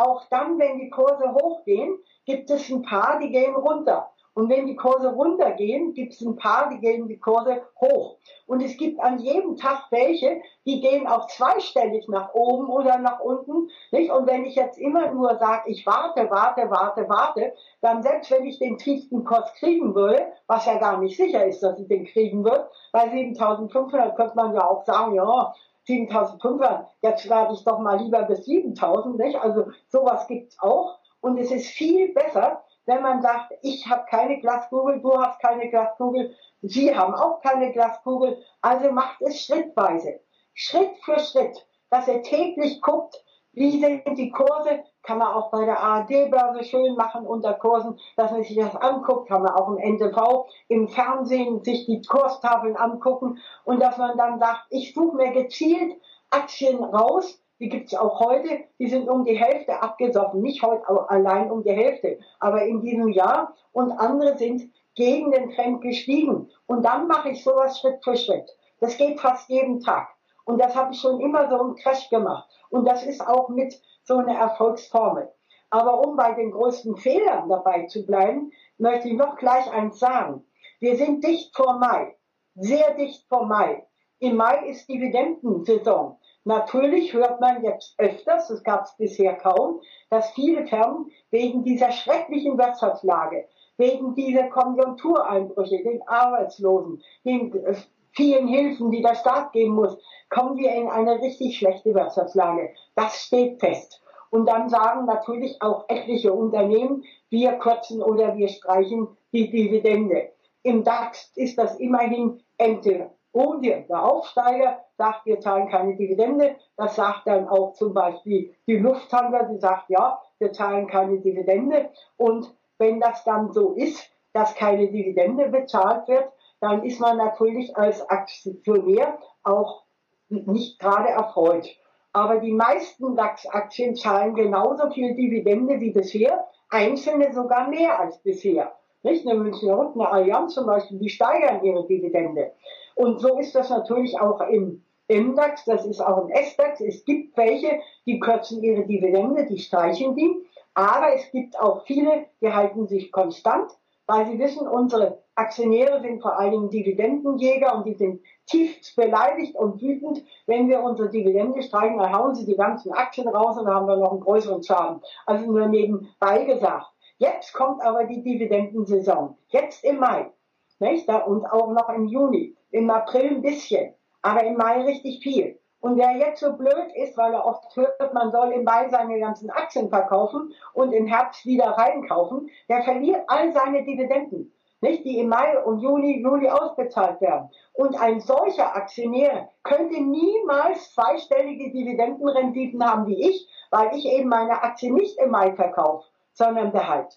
auch 0.00 0.24
dann, 0.30 0.58
wenn 0.58 0.78
die 0.78 0.90
Kurse 0.90 1.32
hochgehen, 1.32 1.98
gibt 2.24 2.50
es 2.50 2.70
ein 2.70 2.82
paar, 2.82 3.18
die 3.20 3.30
gehen 3.30 3.54
runter. 3.54 4.10
Und 4.32 4.48
wenn 4.48 4.66
die 4.66 4.76
Kurse 4.76 5.08
runtergehen, 5.08 5.92
gibt 5.92 6.14
es 6.14 6.20
ein 6.20 6.36
paar, 6.36 6.70
die 6.70 6.78
gehen 6.78 7.08
die 7.08 7.18
Kurse 7.18 7.62
hoch. 7.80 8.16
Und 8.46 8.62
es 8.62 8.76
gibt 8.76 9.00
an 9.00 9.18
jedem 9.18 9.56
Tag 9.56 9.86
welche, 9.90 10.40
die 10.64 10.80
gehen 10.80 11.06
auch 11.08 11.26
zweistellig 11.26 12.08
nach 12.08 12.32
oben 12.32 12.68
oder 12.68 12.98
nach 12.98 13.20
unten. 13.20 13.68
Nicht? 13.90 14.10
Und 14.10 14.28
wenn 14.28 14.44
ich 14.44 14.54
jetzt 14.54 14.78
immer 14.78 15.10
nur 15.12 15.36
sage, 15.36 15.68
ich 15.70 15.84
warte, 15.84 16.30
warte, 16.30 16.70
warte, 16.70 17.08
warte, 17.08 17.52
dann 17.80 18.02
selbst 18.02 18.30
wenn 18.30 18.46
ich 18.46 18.58
den 18.58 18.78
tiefsten 18.78 19.24
Kurs 19.24 19.52
kriegen 19.54 19.94
würde, 19.94 20.32
was 20.46 20.64
ja 20.64 20.78
gar 20.78 20.98
nicht 20.98 21.16
sicher 21.16 21.44
ist, 21.44 21.62
dass 21.62 21.78
ich 21.78 21.88
den 21.88 22.06
kriegen 22.06 22.44
würde, 22.44 22.70
bei 22.92 23.08
7500 23.08 24.16
könnte 24.16 24.36
man 24.36 24.54
ja 24.54 24.66
auch 24.66 24.84
sagen, 24.84 25.14
ja, 25.14 25.52
7500, 25.90 26.88
jetzt 27.02 27.28
werde 27.28 27.54
ich 27.54 27.64
doch 27.64 27.80
mal 27.80 27.98
lieber 27.98 28.22
bis 28.22 28.44
7000, 28.44 29.18
nicht? 29.18 29.36
Also 29.36 29.66
sowas 29.88 30.26
gibt's 30.28 30.56
auch. 30.60 30.98
Und 31.20 31.38
es 31.38 31.50
ist 31.50 31.68
viel 31.68 32.14
besser, 32.14 32.62
wenn 32.86 33.02
man 33.02 33.20
sagt, 33.20 33.52
ich 33.62 33.86
habe 33.88 34.04
keine 34.08 34.40
Glaskugel, 34.40 35.00
du 35.00 35.20
hast 35.20 35.40
keine 35.40 35.68
Glaskugel, 35.68 36.34
sie 36.62 36.96
haben 36.96 37.14
auch 37.14 37.40
keine 37.40 37.72
Glaskugel, 37.72 38.42
also 38.62 38.90
macht 38.92 39.20
es 39.22 39.44
schrittweise, 39.44 40.20
Schritt 40.54 40.96
für 41.04 41.18
Schritt, 41.18 41.66
dass 41.90 42.08
ihr 42.08 42.22
täglich 42.22 42.80
guckt, 42.80 43.16
wie 43.52 43.80
sind 43.80 44.16
die 44.16 44.30
Kurse, 44.30 44.84
kann 45.02 45.18
man 45.18 45.28
auch 45.28 45.50
bei 45.50 45.64
der 45.64 45.80
ARD-Börse 45.80 46.64
schön 46.64 46.94
machen 46.94 47.26
unter 47.26 47.54
Kursen, 47.54 47.98
dass 48.16 48.30
man 48.30 48.42
sich 48.42 48.56
das 48.56 48.76
anguckt, 48.76 49.28
kann 49.28 49.42
man 49.42 49.52
auch 49.52 49.68
im 49.68 49.78
NTV, 49.78 50.46
im 50.68 50.88
Fernsehen 50.88 51.64
sich 51.64 51.86
die 51.86 52.02
Kurstafeln 52.02 52.76
angucken. 52.76 53.38
Und 53.64 53.80
dass 53.80 53.98
man 53.98 54.16
dann 54.16 54.38
sagt, 54.38 54.66
ich 54.70 54.94
suche 54.94 55.16
mir 55.16 55.32
gezielt 55.32 55.94
Aktien 56.30 56.84
raus, 56.84 57.42
die 57.58 57.68
gibt's 57.68 57.94
auch 57.94 58.20
heute, 58.20 58.64
die 58.78 58.88
sind 58.88 59.08
um 59.08 59.24
die 59.24 59.36
Hälfte 59.36 59.82
abgesoffen, 59.82 60.40
nicht 60.40 60.62
heute 60.62 60.82
allein 61.10 61.50
um 61.50 61.62
die 61.62 61.72
Hälfte, 61.72 62.18
aber 62.38 62.62
in 62.62 62.80
diesem 62.80 63.08
Jahr. 63.08 63.54
Und 63.72 63.92
andere 63.92 64.38
sind 64.38 64.70
gegen 64.94 65.30
den 65.30 65.50
Trend 65.50 65.82
gestiegen. 65.82 66.50
Und 66.66 66.84
dann 66.84 67.06
mache 67.06 67.30
ich 67.30 67.44
sowas 67.44 67.78
Schritt 67.78 68.02
für 68.02 68.16
Schritt. 68.16 68.50
Das 68.80 68.96
geht 68.96 69.20
fast 69.20 69.48
jeden 69.48 69.80
Tag. 69.80 70.08
Und 70.44 70.58
das 70.58 70.74
habe 70.74 70.92
ich 70.92 71.00
schon 71.00 71.20
immer 71.20 71.48
so 71.48 71.60
im 71.60 71.74
Crash 71.76 72.08
gemacht. 72.10 72.48
Und 72.70 72.84
das 72.86 73.04
ist 73.04 73.26
auch 73.26 73.48
mit 73.48 73.74
so 74.04 74.16
einer 74.16 74.38
Erfolgsformel. 74.38 75.32
Aber 75.70 76.06
um 76.06 76.16
bei 76.16 76.32
den 76.34 76.50
größten 76.50 76.96
Fehlern 76.96 77.48
dabei 77.48 77.86
zu 77.86 78.04
bleiben, 78.04 78.52
möchte 78.78 79.08
ich 79.08 79.14
noch 79.14 79.36
gleich 79.36 79.70
eins 79.70 79.98
sagen. 79.98 80.44
Wir 80.80 80.96
sind 80.96 81.22
dicht 81.24 81.54
vor 81.54 81.78
Mai. 81.78 82.16
Sehr 82.56 82.94
dicht 82.94 83.28
vor 83.28 83.46
Mai. 83.46 83.86
Im 84.18 84.36
Mai 84.36 84.66
ist 84.66 84.88
Dividendensaison. 84.88 86.18
Natürlich 86.44 87.12
hört 87.12 87.40
man 87.40 87.62
jetzt 87.62 87.94
öfters, 87.98 88.48
das 88.48 88.64
gab 88.64 88.84
es 88.84 88.96
bisher 88.96 89.34
kaum, 89.36 89.80
dass 90.08 90.32
viele 90.32 90.66
Firmen 90.66 91.10
wegen 91.30 91.64
dieser 91.64 91.92
schrecklichen 91.92 92.58
Wirtschaftslage, 92.58 93.46
wegen 93.76 94.14
dieser 94.14 94.44
Konjunktureinbrüche, 94.48 95.82
den 95.82 96.02
Arbeitslosen, 96.08 97.02
den 97.24 97.54
äh, 97.64 97.74
vielen 98.20 98.48
Hilfen, 98.48 98.90
die 98.90 99.00
der 99.00 99.14
Staat 99.14 99.52
geben 99.52 99.74
muss, 99.74 99.96
kommen 100.28 100.58
wir 100.58 100.74
in 100.74 100.90
eine 100.90 101.22
richtig 101.22 101.56
schlechte 101.56 101.94
Wirtschaftslage. 101.94 102.74
Das 102.94 103.22
steht 103.22 103.60
fest. 103.60 104.02
Und 104.28 104.46
dann 104.46 104.68
sagen 104.68 105.06
natürlich 105.06 105.60
auch 105.62 105.86
etliche 105.88 106.30
Unternehmen, 106.32 107.02
wir 107.30 107.52
kürzen 107.52 108.02
oder 108.02 108.36
wir 108.36 108.48
streichen 108.48 109.08
die 109.32 109.50
Dividende. 109.50 110.32
Im 110.62 110.84
DAX 110.84 111.32
ist 111.34 111.56
das 111.56 111.80
immerhin 111.80 112.42
entweder 112.58 113.10
und 113.32 113.64
der 113.64 114.04
Aufsteiger 114.04 114.80
sagt, 114.98 115.24
wir 115.24 115.40
zahlen 115.40 115.68
keine 115.68 115.96
Dividende. 115.96 116.56
Das 116.76 116.96
sagt 116.96 117.26
dann 117.26 117.48
auch 117.48 117.72
zum 117.72 117.94
Beispiel 117.94 118.54
die 118.66 118.76
Lufthansa, 118.76 119.44
die 119.44 119.58
sagt, 119.58 119.88
ja, 119.88 120.20
wir 120.38 120.52
zahlen 120.52 120.88
keine 120.88 121.20
Dividende. 121.20 121.90
Und 122.16 122.52
wenn 122.78 123.00
das 123.00 123.24
dann 123.24 123.52
so 123.52 123.72
ist, 123.72 124.10
dass 124.32 124.54
keine 124.54 124.88
Dividende 124.88 125.48
bezahlt 125.48 126.08
wird, 126.08 126.28
dann 126.60 126.84
ist 126.84 127.00
man 127.00 127.16
natürlich 127.16 127.76
als 127.76 128.08
Aktionär 128.08 129.18
auch 129.42 129.84
nicht 130.28 130.78
gerade 130.78 131.08
erfreut. 131.08 131.68
Aber 132.12 132.38
die 132.38 132.52
meisten 132.52 133.14
DAX-Aktien 133.16 133.94
zahlen 133.94 134.34
genauso 134.34 134.90
viel 134.90 135.14
Dividende 135.14 135.80
wie 135.80 135.90
bisher, 135.90 136.46
einzelne 136.68 137.32
sogar 137.32 137.68
mehr 137.68 137.98
als 137.98 138.18
bisher. 138.18 138.72
Nicht? 139.02 139.26
Eine 139.26 139.38
Münchner 139.38 139.78
Rück, 139.78 139.94
eine 139.94 140.10
Allianz 140.10 140.54
zum 140.54 140.66
Beispiel, 140.66 140.98
die 140.98 141.08
steigern 141.08 141.62
ihre 141.62 141.86
Dividende. 141.86 142.52
Und 142.94 143.20
so 143.20 143.38
ist 143.38 143.54
das 143.54 143.70
natürlich 143.70 144.20
auch 144.20 144.40
im 144.42 144.84
MDAX, 145.08 145.64
das 145.64 145.86
ist 145.86 146.00
auch 146.00 146.26
im 146.26 146.30
SDAX. 146.34 146.80
Es 146.80 147.04
gibt 147.04 147.36
welche, 147.36 147.80
die 148.06 148.20
kürzen 148.20 148.62
ihre 148.62 148.84
Dividende, 148.84 149.46
die 149.46 149.58
streichen 149.58 150.14
die. 150.14 150.46
Aber 150.74 151.14
es 151.14 151.30
gibt 151.30 151.58
auch 151.58 151.84
viele, 151.86 152.26
die 152.40 152.52
halten 152.52 152.86
sich 152.86 153.10
konstant, 153.10 153.72
weil 154.10 154.26
sie 154.26 154.40
wissen, 154.40 154.66
unsere 154.66 155.22
Aktionäre 155.36 156.00
sind 156.00 156.20
vor 156.20 156.36
allen 156.36 156.50
Dingen 156.50 156.70
Dividendenjäger 156.70 157.76
und 157.76 157.86
die 157.86 157.94
sind 157.94 158.20
tief 158.46 158.76
beleidigt 158.96 159.54
und 159.54 159.80
wütend, 159.80 160.24
wenn 160.46 160.68
wir 160.68 160.82
unsere 160.82 161.08
Dividende 161.08 161.62
streichen, 161.62 161.98
dann 161.98 162.12
hauen 162.12 162.34
sie 162.34 162.44
die 162.44 162.56
ganzen 162.56 162.92
Aktien 162.92 163.28
raus 163.28 163.56
und 163.56 163.66
dann 163.66 163.74
haben 163.74 163.86
wir 163.86 163.96
noch 163.96 164.10
einen 164.10 164.20
größeren 164.20 164.64
Schaden. 164.64 165.00
Also 165.26 165.46
nur 165.46 165.68
nebenbei 165.68 166.44
gesagt. 166.44 166.86
Jetzt 167.18 167.52
kommt 167.52 167.82
aber 167.82 168.02
die 168.04 168.20
Dividendensaison. 168.20 169.36
Jetzt 169.48 169.84
im 169.84 169.98
Mai. 170.00 170.32
Nicht? 170.80 171.08
Und 171.08 171.46
auch 171.46 171.70
noch 171.72 171.88
im 171.90 172.06
Juni 172.06 172.56
im 172.72 172.90
April 172.90 173.30
ein 173.30 173.42
bisschen, 173.42 173.94
aber 174.22 174.42
im 174.42 174.56
Mai 174.56 174.82
richtig 174.82 175.22
viel. 175.22 175.60
Und 175.80 175.96
wer 175.96 176.12
jetzt 176.16 176.40
so 176.40 176.52
blöd 176.52 176.92
ist, 176.94 177.16
weil 177.16 177.32
er 177.32 177.44
oft 177.44 177.74
hört, 177.74 178.12
man 178.12 178.30
soll 178.30 178.52
im 178.52 178.64
Mai 178.64 178.88
seine 178.90 179.18
ganzen 179.18 179.50
Aktien 179.50 179.88
verkaufen 179.88 180.52
und 180.74 180.92
im 180.92 181.06
Herbst 181.06 181.46
wieder 181.46 181.70
reinkaufen, 181.70 182.50
der 182.68 182.82
verliert 182.82 183.24
all 183.28 183.52
seine 183.52 183.82
Dividenden, 183.84 184.52
nicht, 184.82 185.04
die 185.04 185.18
im 185.18 185.28
Mai 185.28 185.62
und 185.64 185.80
Juni, 185.80 186.20
Juli 186.20 186.50
ausbezahlt 186.50 187.20
werden. 187.22 187.50
Und 187.72 187.98
ein 187.98 188.20
solcher 188.20 188.76
Aktionär 188.76 189.48
könnte 189.62 190.00
niemals 190.02 190.92
zweistellige 190.92 191.70
Dividendenrenditen 191.70 192.84
haben 192.84 193.06
wie 193.06 193.28
ich, 193.28 193.48
weil 193.70 193.96
ich 193.96 194.04
eben 194.04 194.28
meine 194.28 194.62
Aktie 194.62 194.92
nicht 194.92 195.18
im 195.18 195.30
Mai 195.30 195.54
verkaufe, 195.54 196.06
sondern 196.34 196.72
behalte. 196.72 197.16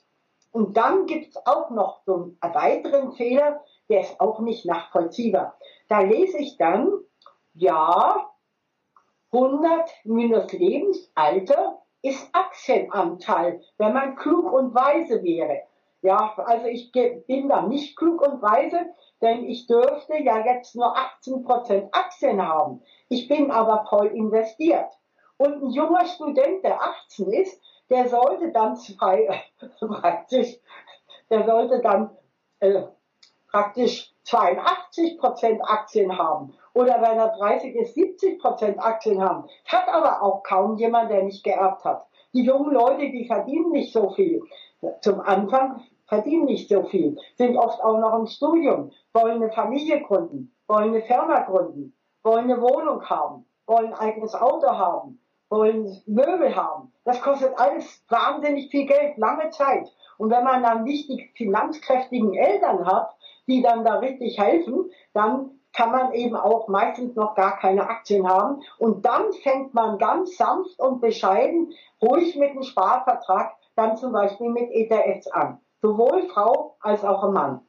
Und 0.52 0.78
dann 0.78 1.06
gibt's 1.06 1.36
auch 1.46 1.70
noch 1.70 2.02
so 2.06 2.14
einen 2.40 2.54
weiteren 2.54 3.12
Fehler, 3.14 3.62
der 3.90 4.02
ist 4.02 4.22
auch 4.22 4.40
nicht 4.40 4.66
nachvollziehbar. 4.66 5.58
Da 5.90 6.00
lese 6.00 6.38
ich 6.38 6.58
dann, 6.58 6.92
ja, 7.56 8.30
100 9.34 9.90
minus 10.04 10.52
Lebensalter 10.52 11.82
ist 12.04 12.30
Aktienanteil, 12.34 13.62
wenn 13.80 13.94
man 13.94 14.16
klug 14.16 14.54
und 14.54 14.76
weise 14.76 15.24
wäre. 15.24 15.64
Ja, 16.04 16.36
also 16.38 16.68
ich 16.68 16.92
bin 16.92 17.50
da 17.50 17.64
nicht 17.64 17.98
klug 17.98 18.22
und 18.22 18.44
weise, 18.44 18.94
denn 19.22 19.44
ich 19.46 19.66
dürfte 19.66 20.22
ja 20.22 20.46
jetzt 20.46 20.76
nur 20.76 20.96
18% 20.96 21.90
Aktien 21.94 22.48
haben. 22.48 22.84
Ich 23.10 23.28
bin 23.28 23.50
aber 23.50 23.86
voll 23.90 24.08
investiert. 24.08 24.92
Und 25.38 25.64
ein 25.64 25.70
junger 25.72 26.06
Student, 26.06 26.64
der 26.64 26.80
18 26.82 27.32
ist, 27.32 27.60
der 27.90 28.10
sollte 28.10 28.52
dann 28.52 28.76
zwei, 28.76 29.42
praktisch, 29.80 30.60
der 31.32 31.46
sollte 31.46 31.82
dann 31.82 32.16
äh, 32.60 32.84
praktisch 33.50 34.14
82% 34.28 35.62
Aktien 35.62 36.18
haben 36.18 36.54
oder 36.74 37.02
wenn 37.02 37.18
er 37.18 37.36
30 37.38 37.76
ist 37.76 37.96
70% 37.96 38.78
Aktien 38.80 39.22
haben. 39.22 39.48
Hat 39.66 39.88
aber 39.88 40.22
auch 40.22 40.44
kaum 40.44 40.78
jemand, 40.78 41.12
der 41.12 41.24
nicht 41.24 41.44
geerbt 41.44 41.84
hat. 41.84 42.06
Die 42.34 42.44
jungen 42.44 42.74
Leute, 42.74 43.12
die 43.12 43.26
verdienen 43.26 43.72
nicht 43.72 43.94
so 43.94 44.10
viel. 44.12 44.42
Zum 45.02 45.22
Anfang 45.22 45.82
verdienen 46.08 46.46
nicht 46.46 46.68
so 46.68 46.84
viel, 46.84 47.18
sind 47.36 47.58
oft 47.58 47.82
auch 47.82 48.00
noch 48.00 48.20
im 48.20 48.28
Studium, 48.28 48.92
wollen 49.14 49.42
eine 49.42 49.52
Familie 49.52 50.02
gründen, 50.02 50.54
wollen 50.68 50.90
eine 50.90 51.02
Firma 51.04 51.40
gründen, 51.42 51.96
wollen 52.24 52.52
eine 52.52 52.62
Wohnung 52.62 53.04
haben, 53.10 53.46
wollen 53.66 53.94
ein 53.94 54.00
eigenes 54.00 54.36
Auto 54.36 54.68
haben, 54.68 55.20
wollen 55.50 56.02
Möbel 56.06 56.56
haben. 56.56 56.92
Das 57.06 57.22
kostet 57.22 57.58
alles 57.58 58.04
wahnsinnig 58.10 58.70
viel 58.72 58.86
Geld, 58.86 59.18
lange 59.18 59.50
Zeit. 59.52 59.88
Und 60.18 60.30
wenn 60.32 60.44
man 60.44 60.64
dann 60.64 60.84
nicht 60.84 61.10
die 61.10 61.30
finanzkräftigen 61.36 62.34
Eltern 62.34 62.86
hat, 62.86 63.16
die 63.48 63.62
dann 63.62 63.84
da 63.84 63.96
richtig 63.96 64.40
helfen, 64.40 64.90
dann 65.14 65.60
kann 65.74 65.92
man 65.92 66.14
eben 66.14 66.36
auch 66.36 66.68
meistens 66.68 67.16
noch 67.16 67.36
gar 67.36 67.58
keine 67.58 67.90
Aktien 67.90 68.28
haben. 68.28 68.62
Und 68.78 69.06
dann 69.06 69.34
fängt 69.34 69.74
man 69.74 69.98
ganz 69.98 70.38
sanft 70.38 70.80
und 70.80 71.02
bescheiden, 71.02 71.74
ruhig 72.02 72.36
mit 72.36 72.52
einem 72.52 72.64
Sparvertrag, 72.64 73.54
dann 73.76 73.98
zum 73.98 74.12
Beispiel 74.12 74.50
mit 74.50 74.70
ETFs 74.72 75.28
an. 75.28 75.60
Sowohl 75.82 76.24
Frau 76.30 76.76
als 76.80 77.04
auch 77.04 77.30
Mann. 77.32 77.62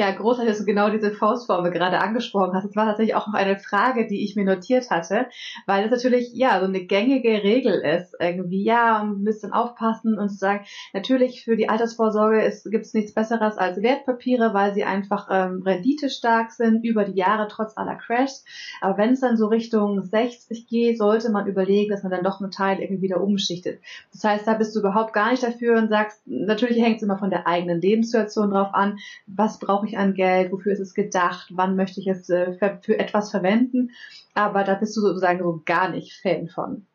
Ja, 0.00 0.10
großartig, 0.12 0.48
dass 0.50 0.60
du 0.60 0.64
genau 0.64 0.88
diese 0.88 1.10
Faustformel 1.10 1.70
gerade 1.70 1.98
angesprochen 1.98 2.54
hast. 2.54 2.64
Das 2.64 2.74
war 2.74 2.86
tatsächlich 2.86 3.14
auch 3.14 3.26
noch 3.26 3.34
eine 3.34 3.58
Frage, 3.58 4.06
die 4.06 4.24
ich 4.24 4.34
mir 4.34 4.46
notiert 4.46 4.88
hatte, 4.88 5.26
weil 5.66 5.84
es 5.84 5.90
natürlich, 5.90 6.30
ja, 6.32 6.58
so 6.58 6.64
eine 6.64 6.86
gängige 6.86 7.42
Regel 7.42 7.74
ist. 7.74 8.16
Irgendwie, 8.18 8.64
ja, 8.64 9.02
ein 9.02 9.24
bisschen 9.24 9.52
aufpassen 9.52 10.18
und 10.18 10.30
zu 10.30 10.36
sagen, 10.36 10.64
natürlich 10.94 11.44
für 11.44 11.54
die 11.54 11.68
Altersvorsorge 11.68 12.50
gibt 12.70 12.86
es 12.86 12.94
nichts 12.94 13.12
Besseres 13.12 13.58
als 13.58 13.82
Wertpapiere, 13.82 14.54
weil 14.54 14.72
sie 14.72 14.84
einfach 14.84 15.28
ähm, 15.30 15.60
renditestark 15.66 16.52
sind 16.52 16.82
über 16.82 17.04
die 17.04 17.18
Jahre 17.18 17.46
trotz 17.48 17.76
aller 17.76 17.96
Crashs. 17.96 18.46
Aber 18.80 18.96
wenn 18.96 19.10
es 19.10 19.20
dann 19.20 19.36
so 19.36 19.48
Richtung 19.48 20.02
60 20.02 20.66
geht, 20.66 20.96
sollte 20.96 21.30
man 21.30 21.46
überlegen, 21.46 21.90
dass 21.90 22.04
man 22.04 22.12
dann 22.12 22.24
doch 22.24 22.40
einen 22.40 22.50
Teil 22.50 22.80
irgendwie 22.80 23.02
wieder 23.02 23.20
umschichtet. 23.20 23.82
Das 24.14 24.24
heißt, 24.24 24.46
da 24.46 24.54
bist 24.54 24.74
du 24.74 24.80
überhaupt 24.80 25.12
gar 25.12 25.30
nicht 25.30 25.42
dafür 25.42 25.76
und 25.76 25.90
sagst, 25.90 26.22
natürlich 26.24 26.82
hängt 26.82 26.96
es 26.96 27.02
immer 27.02 27.18
von 27.18 27.28
der 27.28 27.46
eigenen 27.46 27.82
Lebenssituation 27.82 28.50
drauf 28.50 28.72
an, 28.72 28.96
was 29.26 29.58
brauche 29.58 29.89
ich 29.89 29.89
an 29.96 30.14
Geld, 30.14 30.52
wofür 30.52 30.72
ist 30.72 30.80
es 30.80 30.94
gedacht, 30.94 31.48
wann 31.50 31.76
möchte 31.76 32.00
ich 32.00 32.06
es 32.06 32.28
äh, 32.30 32.52
für, 32.54 32.78
für 32.82 32.98
etwas 32.98 33.30
verwenden. 33.30 33.90
Aber 34.34 34.64
da 34.64 34.74
bist 34.74 34.96
du 34.96 35.00
sozusagen 35.00 35.42
so 35.42 35.60
gar 35.64 35.88
nicht 35.88 36.20
Fan 36.20 36.48
von. 36.48 36.86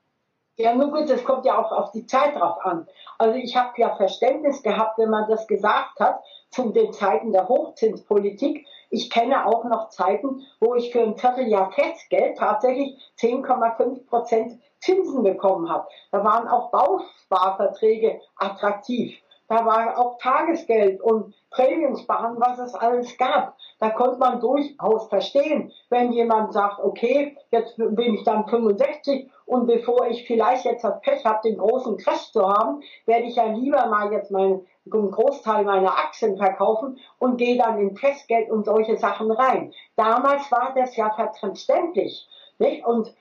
Ja, 0.57 0.73
nur 0.73 0.91
gut, 0.91 1.09
das 1.09 1.23
kommt 1.25 1.45
ja 1.45 1.59
auch 1.59 1.71
auf 1.71 1.91
die 1.91 2.05
Zeit 2.05 2.35
drauf 2.35 2.57
an. 2.63 2.87
Also 3.17 3.35
ich 3.35 3.55
habe 3.57 3.73
ja 3.77 3.95
Verständnis 3.95 4.63
gehabt, 4.63 4.97
wenn 4.97 5.09
man 5.09 5.29
das 5.29 5.47
gesagt 5.47 5.99
hat, 5.99 6.21
zu 6.49 6.71
den 6.71 6.93
Zeiten 6.93 7.33
der 7.33 7.49
Hochzinspolitik. 7.49 8.65
Ich 8.89 9.09
kenne 9.09 9.45
auch 9.45 9.65
noch 9.65 9.89
Zeiten, 9.89 10.43
wo 10.61 10.75
ich 10.75 10.91
für 10.91 11.01
ein 11.01 11.17
Vierteljahr 11.17 11.71
Festgeld 11.71 12.37
tatsächlich 12.37 12.97
10,5 13.19 14.05
Prozent 14.07 14.59
Zinsen 14.79 15.23
bekommen 15.23 15.69
habe. 15.69 15.87
Da 16.11 16.23
waren 16.23 16.47
auch 16.47 16.71
Bausparverträge 16.71 18.21
attraktiv. 18.37 19.17
Da 19.47 19.65
war 19.65 19.97
auch 19.97 20.17
Tagesgeld 20.17 21.01
und 21.01 21.35
Prämiensparen, 21.51 22.39
was 22.39 22.59
es 22.59 22.73
alles 22.73 23.17
gab. 23.17 23.55
Da 23.79 23.89
konnte 23.89 24.17
man 24.17 24.39
durchaus 24.39 25.07
verstehen, 25.09 25.71
wenn 25.89 26.11
jemand 26.11 26.53
sagt, 26.53 26.79
okay, 26.79 27.37
jetzt 27.51 27.77
bin 27.77 28.15
ich 28.15 28.23
dann 28.23 28.47
65 28.47 29.29
und 29.45 29.67
bevor 29.67 30.07
ich 30.07 30.25
vielleicht 30.25 30.65
jetzt 30.65 30.83
das 30.83 30.99
Pech 31.01 31.23
habe, 31.25 31.47
den 31.47 31.57
großen 31.57 31.97
Crash 31.97 32.31
zu 32.31 32.47
haben, 32.47 32.81
werde 33.05 33.25
ich 33.25 33.35
ja 33.35 33.45
lieber 33.45 33.85
mal 33.87 34.11
jetzt 34.11 34.31
meinen 34.31 34.65
einen 34.91 35.11
Großteil 35.11 35.65
meiner 35.65 35.97
Aktien 35.97 36.37
verkaufen 36.37 36.99
und 37.17 37.37
gehe 37.37 37.57
dann 37.57 37.79
in 37.79 37.95
Festgeld 37.95 38.51
und 38.51 38.65
solche 38.65 38.97
Sachen 38.97 39.31
rein. 39.31 39.73
Damals 39.95 40.51
war 40.51 40.73
das 40.75 40.95
ja 40.95 41.09
verständlich. 41.39 42.27
Nicht? 42.59 42.85
Und 42.85 43.13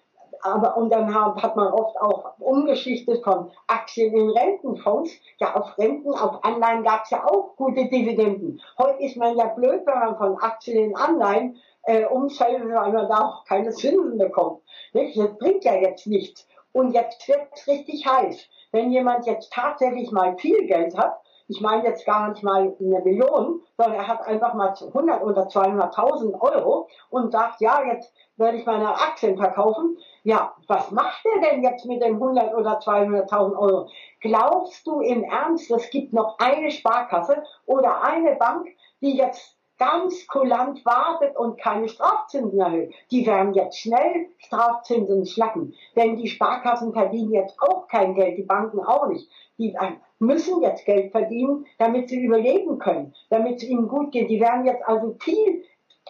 aber 0.44 0.76
und 0.76 0.90
dann 0.90 1.12
hat 1.14 1.56
man 1.56 1.72
oft 1.72 1.96
auch 2.00 2.38
umgeschichtet 2.38 3.24
von 3.24 3.50
Aktien 3.66 4.14
in 4.14 4.28
Rentenfonds. 4.30 5.10
Ja, 5.38 5.54
auf 5.54 5.78
Renten, 5.78 6.12
auf 6.12 6.44
Anleihen 6.44 6.84
gab 6.84 7.04
es 7.04 7.10
ja 7.10 7.26
auch 7.26 7.56
gute 7.56 7.86
Dividenden. 7.86 8.60
Heute 8.76 9.02
ist 9.02 9.16
man 9.16 9.36
ja 9.36 9.46
blöd, 9.46 9.82
wenn 9.86 9.98
man 9.98 10.16
von 10.18 10.36
Aktien 10.36 10.90
in 10.90 10.96
Anleihen 10.96 11.56
äh, 11.84 12.04
umfällt, 12.04 12.62
weil 12.62 12.92
man 12.92 13.08
da 13.08 13.20
auch 13.20 13.44
keine 13.46 13.70
Zinsen 13.70 14.18
bekommt. 14.18 14.60
Nicht? 14.92 15.18
Das 15.18 15.36
bringt 15.38 15.64
ja 15.64 15.76
jetzt 15.76 16.06
nichts. 16.06 16.46
Und 16.72 16.92
jetzt 16.92 17.26
wird 17.26 17.48
es 17.54 17.66
richtig 17.66 18.06
heiß. 18.06 18.46
Wenn 18.70 18.90
jemand 18.90 19.26
jetzt 19.26 19.50
tatsächlich 19.52 20.10
mal 20.10 20.36
viel 20.36 20.66
Geld 20.66 20.96
hat, 20.96 21.20
ich 21.48 21.60
meine 21.60 21.84
jetzt 21.84 22.06
gar 22.06 22.28
nicht 22.28 22.42
mal 22.42 22.74
eine 22.80 23.00
Million, 23.00 23.60
sondern 23.76 23.94
er 23.94 24.08
hat 24.08 24.26
einfach 24.26 24.54
mal 24.54 24.68
100 24.68 25.22
oder 25.22 25.42
200.000 25.42 26.40
Euro 26.40 26.88
und 27.10 27.32
sagt, 27.32 27.60
ja, 27.60 27.82
jetzt 27.84 28.12
werde 28.36 28.58
ich 28.58 28.66
meine 28.66 28.88
Aktien 28.88 29.36
verkaufen. 29.36 29.98
Ja, 30.22 30.54
was 30.66 30.90
macht 30.90 31.24
er 31.26 31.40
denn 31.40 31.62
jetzt 31.62 31.84
mit 31.84 32.02
den 32.02 32.14
100 32.14 32.54
oder 32.54 32.78
200.000 32.78 33.56
Euro? 33.58 33.88
Glaubst 34.20 34.86
du 34.86 35.00
im 35.00 35.22
Ernst, 35.24 35.70
es 35.70 35.90
gibt 35.90 36.12
noch 36.12 36.38
eine 36.38 36.70
Sparkasse 36.70 37.42
oder 37.66 38.02
eine 38.02 38.36
Bank, 38.36 38.68
die 39.00 39.16
jetzt 39.16 39.56
ganz 39.78 40.26
kulant 40.28 40.84
wartet 40.84 41.36
und 41.36 41.60
keine 41.60 41.88
Strafzinsen 41.88 42.60
erhöht. 42.60 42.94
Die 43.10 43.26
werden 43.26 43.54
jetzt 43.54 43.78
schnell 43.78 44.28
Strafzinsen 44.38 45.26
schlacken, 45.26 45.74
denn 45.96 46.16
die 46.16 46.28
Sparkassen 46.28 46.92
verdienen 46.92 47.32
jetzt 47.32 47.60
auch 47.60 47.88
kein 47.88 48.14
Geld, 48.14 48.38
die 48.38 48.44
Banken 48.44 48.80
auch 48.80 49.08
nicht. 49.08 49.28
Die 49.58 49.76
müssen 50.24 50.62
jetzt 50.62 50.84
Geld 50.84 51.12
verdienen, 51.12 51.66
damit 51.78 52.08
sie 52.08 52.22
überleben 52.22 52.78
können, 52.78 53.14
damit 53.30 53.56
es 53.56 53.64
ihnen 53.64 53.88
gut 53.88 54.12
geht. 54.12 54.30
Die 54.30 54.40
werden 54.40 54.64
jetzt 54.64 54.86
also 54.86 55.16
viel 55.20 55.64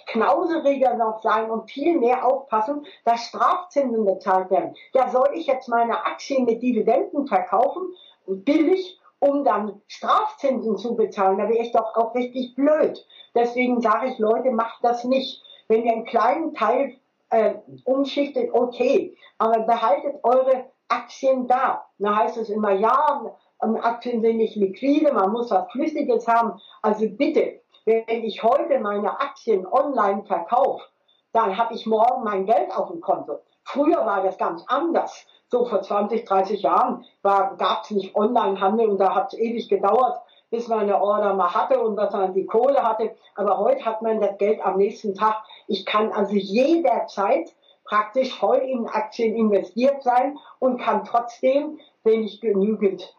knauseriger 0.06 0.94
noch 0.94 1.22
sein 1.22 1.50
und 1.50 1.70
viel 1.70 1.98
mehr 1.98 2.26
aufpassen, 2.26 2.84
dass 3.04 3.26
Strafzinsen 3.26 4.04
bezahlt 4.04 4.50
werden. 4.50 4.74
Ja, 4.92 5.08
soll 5.08 5.30
ich 5.34 5.46
jetzt 5.46 5.68
meine 5.68 6.04
Aktien 6.04 6.44
mit 6.44 6.62
Dividenden 6.62 7.26
verkaufen, 7.26 7.82
billig, 8.26 9.00
um 9.18 9.44
dann 9.44 9.80
Strafzinsen 9.86 10.76
zu 10.76 10.96
bezahlen? 10.96 11.38
Da 11.38 11.48
wäre 11.48 11.62
ich 11.62 11.72
doch 11.72 11.94
auch 11.96 12.14
richtig 12.14 12.54
blöd. 12.54 13.06
Deswegen 13.34 13.80
sage 13.80 14.08
ich, 14.08 14.18
Leute, 14.18 14.50
macht 14.50 14.82
das 14.82 15.04
nicht. 15.04 15.42
Wenn 15.68 15.84
ihr 15.84 15.92
einen 15.92 16.04
kleinen 16.04 16.54
Teil 16.54 16.96
äh, 17.30 17.54
umschichtet, 17.84 18.50
okay, 18.52 19.16
aber 19.38 19.60
behaltet 19.60 20.16
eure 20.22 20.66
Aktien 20.88 21.46
da. 21.46 21.86
Da 21.98 22.16
heißt 22.16 22.36
es 22.36 22.50
immer, 22.50 22.72
ja, 22.72 23.34
Aktien 23.82 24.20
sind 24.20 24.36
nicht 24.36 24.56
liquide, 24.56 25.12
man 25.12 25.32
muss 25.32 25.50
was 25.50 25.70
Flüssiges 25.72 26.28
haben. 26.28 26.60
Also 26.82 27.06
bitte, 27.08 27.60
wenn 27.84 28.24
ich 28.24 28.42
heute 28.42 28.78
meine 28.80 29.20
Aktien 29.20 29.66
online 29.66 30.24
verkaufe, 30.24 30.84
dann 31.32 31.56
habe 31.56 31.74
ich 31.74 31.86
morgen 31.86 32.24
mein 32.24 32.46
Geld 32.46 32.74
auf 32.76 32.90
dem 32.90 33.00
Konto. 33.00 33.40
Früher 33.64 34.04
war 34.06 34.22
das 34.22 34.38
ganz 34.38 34.64
anders. 34.68 35.26
So 35.48 35.64
vor 35.64 35.82
20, 35.82 36.24
30 36.24 36.62
Jahren 36.62 37.04
gab 37.22 37.84
es 37.84 37.90
nicht 37.90 38.14
Onlinehandel 38.14 38.88
und 38.88 38.98
da 38.98 39.14
hat 39.14 39.32
es 39.32 39.38
ewig 39.38 39.68
gedauert, 39.68 40.20
bis 40.50 40.68
man 40.68 40.80
eine 40.80 41.00
Order 41.00 41.34
mal 41.34 41.52
hatte 41.52 41.80
und 41.80 41.96
dass 41.96 42.12
man 42.12 42.34
die 42.34 42.46
Kohle 42.46 42.82
hatte. 42.82 43.14
Aber 43.34 43.58
heute 43.58 43.84
hat 43.84 44.02
man 44.02 44.20
das 44.20 44.38
Geld 44.38 44.64
am 44.64 44.76
nächsten 44.76 45.14
Tag. 45.14 45.42
Ich 45.66 45.86
kann 45.86 46.12
also 46.12 46.34
jederzeit 46.34 47.54
praktisch 47.84 48.32
voll 48.38 48.58
in 48.58 48.86
Aktien 48.88 49.34
investiert 49.34 50.02
sein 50.02 50.38
und 50.58 50.80
kann 50.80 51.04
trotzdem, 51.04 51.78
wenn 52.02 52.22
ich 52.22 52.40
genügend 52.40 53.14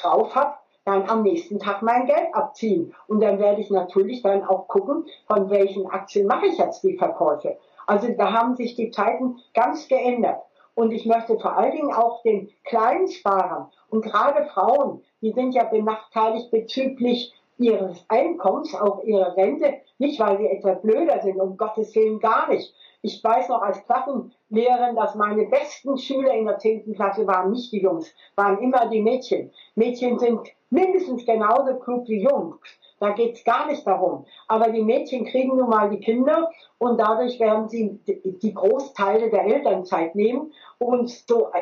drauf 0.00 0.34
habe, 0.34 0.54
dann 0.84 1.08
am 1.08 1.22
nächsten 1.22 1.58
Tag 1.58 1.82
mein 1.82 2.06
Geld 2.06 2.32
abziehen. 2.32 2.94
Und 3.06 3.20
dann 3.20 3.38
werde 3.38 3.60
ich 3.60 3.70
natürlich 3.70 4.22
dann 4.22 4.44
auch 4.44 4.68
gucken, 4.68 5.06
von 5.26 5.50
welchen 5.50 5.86
Aktien 5.86 6.26
mache 6.26 6.46
ich 6.46 6.58
jetzt 6.58 6.82
die 6.82 6.96
Verkäufe. 6.96 7.58
Also 7.86 8.08
da 8.16 8.32
haben 8.32 8.56
sich 8.56 8.74
die 8.74 8.90
Zeiten 8.90 9.36
ganz 9.54 9.88
geändert. 9.88 10.42
Und 10.74 10.92
ich 10.92 11.06
möchte 11.06 11.38
vor 11.38 11.56
allen 11.56 11.72
Dingen 11.72 11.92
auch 11.92 12.22
den 12.22 12.50
kleinen 12.64 13.08
Sparern 13.08 13.68
und 13.90 14.02
gerade 14.02 14.44
Frauen, 14.46 15.02
die 15.20 15.32
sind 15.32 15.52
ja 15.52 15.64
benachteiligt 15.64 16.50
bezüglich 16.50 17.34
ihres 17.58 18.04
Einkommens, 18.08 18.74
auch 18.74 19.02
ihrer 19.02 19.36
Rente, 19.36 19.74
nicht 19.98 20.20
weil 20.20 20.38
sie 20.38 20.46
etwas 20.46 20.80
blöder 20.82 21.20
sind, 21.20 21.40
um 21.40 21.56
Gottes 21.56 21.94
Willen 21.94 22.20
gar 22.20 22.48
nicht. 22.48 22.72
Ich 23.00 23.22
weiß 23.22 23.48
noch 23.48 23.62
als 23.62 23.84
Klassenlehrerin, 23.84 24.96
dass 24.96 25.14
meine 25.14 25.44
besten 25.46 25.96
Schüler 25.98 26.34
in 26.34 26.46
der 26.46 26.58
10. 26.58 26.94
Klasse 26.94 27.26
waren 27.26 27.52
nicht 27.52 27.70
die 27.70 27.80
Jungs, 27.80 28.12
waren 28.34 28.58
immer 28.58 28.88
die 28.88 29.02
Mädchen. 29.02 29.52
Mädchen 29.76 30.18
sind 30.18 30.40
mindestens 30.70 31.24
genauso 31.24 31.76
klug 31.78 32.08
wie 32.08 32.22
Jungs. 32.22 32.58
Da 32.98 33.10
geht's 33.10 33.44
gar 33.44 33.66
nicht 33.66 33.86
darum. 33.86 34.26
Aber 34.48 34.70
die 34.70 34.82
Mädchen 34.82 35.24
kriegen 35.24 35.56
nun 35.56 35.68
mal 35.68 35.90
die 35.90 36.00
Kinder 36.00 36.50
und 36.78 36.98
dadurch 36.98 37.38
werden 37.38 37.68
sie 37.68 38.00
die 38.04 38.54
Großteile 38.54 39.30
der 39.30 39.44
Elternzeit 39.44 40.16
nehmen. 40.16 40.52
Und 40.78 41.08
so 41.08 41.52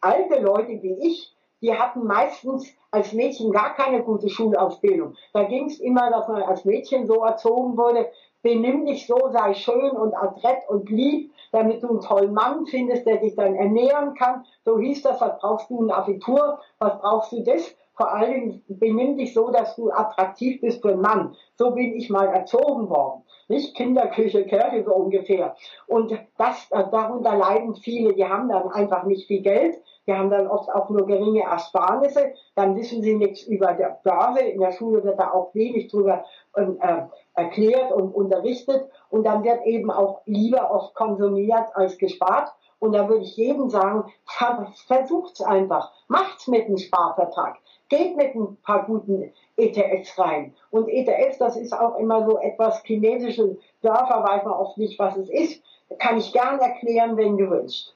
alte 0.00 0.40
Leute 0.40 0.80
wie 0.80 1.08
ich, 1.08 1.34
die 1.60 1.74
hatten 1.74 2.04
meistens 2.04 2.72
als 2.92 3.12
Mädchen 3.12 3.50
gar 3.50 3.74
keine 3.74 4.04
gute 4.04 4.28
Schulausbildung. 4.28 5.16
Da 5.32 5.42
ging's 5.44 5.80
immer, 5.80 6.10
dass 6.10 6.28
man 6.28 6.42
als 6.42 6.64
Mädchen 6.64 7.06
so 7.06 7.24
erzogen 7.24 7.76
wurde, 7.76 8.08
benimm 8.44 8.86
dich 8.86 9.06
so, 9.08 9.30
sei 9.32 9.54
schön 9.54 9.90
und 9.90 10.14
adrett 10.14 10.68
und 10.68 10.88
lieb, 10.90 11.32
damit 11.50 11.82
du 11.82 11.88
einen 11.88 12.00
tollen 12.00 12.34
Mann 12.34 12.66
findest, 12.66 13.06
der 13.06 13.16
dich 13.16 13.34
dann 13.34 13.56
ernähren 13.56 14.14
kann. 14.14 14.44
So 14.64 14.78
hieß 14.78 15.02
das, 15.02 15.20
was 15.20 15.38
brauchst 15.40 15.70
du 15.70 15.82
ein 15.82 15.90
Abitur, 15.90 16.60
was 16.78 17.00
brauchst 17.00 17.32
du 17.32 17.42
das? 17.42 17.74
vor 17.96 18.12
allem 18.12 18.62
benimm 18.68 19.16
dich 19.16 19.34
so, 19.34 19.50
dass 19.50 19.76
du 19.76 19.90
attraktiv 19.90 20.60
bist 20.60 20.82
für 20.82 20.90
einen 20.90 21.00
Mann. 21.00 21.36
So 21.54 21.70
bin 21.70 21.94
ich 21.94 22.10
mal 22.10 22.26
erzogen 22.26 22.88
worden. 22.90 23.22
nicht 23.46 23.76
Kinderküche, 23.76 24.44
Kirche 24.46 24.84
so 24.84 24.94
ungefähr. 24.94 25.54
Und 25.86 26.18
das, 26.38 26.66
äh, 26.70 26.84
darunter 26.90 27.36
leiden 27.36 27.74
viele, 27.74 28.14
die 28.14 28.24
haben 28.24 28.48
dann 28.48 28.70
einfach 28.70 29.04
nicht 29.04 29.26
viel 29.26 29.42
Geld, 29.42 29.76
die 30.06 30.12
haben 30.12 30.30
dann 30.30 30.48
oft 30.48 30.70
auch 30.70 30.88
nur 30.88 31.06
geringe 31.06 31.42
Ersparnisse, 31.42 32.32
dann 32.56 32.74
wissen 32.76 33.02
sie 33.02 33.14
nichts 33.14 33.42
über 33.42 33.72
die 33.74 33.84
Börse, 34.02 34.40
in 34.40 34.60
der 34.60 34.72
Schule 34.72 35.04
wird 35.04 35.18
da 35.18 35.30
auch 35.30 35.54
wenig 35.54 35.90
drüber 35.90 36.24
äh, 36.54 37.02
erklärt 37.34 37.92
und 37.92 38.14
unterrichtet 38.14 38.88
und 39.10 39.24
dann 39.24 39.44
wird 39.44 39.64
eben 39.66 39.90
auch 39.90 40.22
lieber 40.24 40.70
oft 40.70 40.94
konsumiert 40.94 41.66
als 41.74 41.98
gespart. 41.98 42.52
Und 42.78 42.92
da 42.92 43.08
würde 43.08 43.24
ich 43.24 43.36
jedem 43.36 43.70
sagen, 43.70 44.12
versucht's 44.86 45.40
einfach, 45.40 45.92
macht's 46.08 46.48
mit 46.48 46.66
einem 46.66 46.78
Sparvertrag, 46.78 47.56
geht 47.88 48.16
mit 48.16 48.34
ein 48.34 48.56
paar 48.62 48.84
guten 48.84 49.32
ETFs 49.56 50.18
rein. 50.18 50.54
Und 50.70 50.88
ETFs, 50.88 51.38
das 51.38 51.56
ist 51.56 51.72
auch 51.72 51.96
immer 51.96 52.26
so 52.28 52.38
etwas 52.38 52.82
chinesische 52.84 53.56
Dörfer, 53.82 54.22
weiß 54.22 54.44
man 54.44 54.54
oft 54.54 54.78
nicht, 54.78 54.98
was 54.98 55.16
es 55.16 55.30
ist. 55.30 55.62
Kann 55.98 56.18
ich 56.18 56.32
gern 56.32 56.58
erklären, 56.58 57.16
wenn 57.16 57.36
gewünscht. 57.36 57.94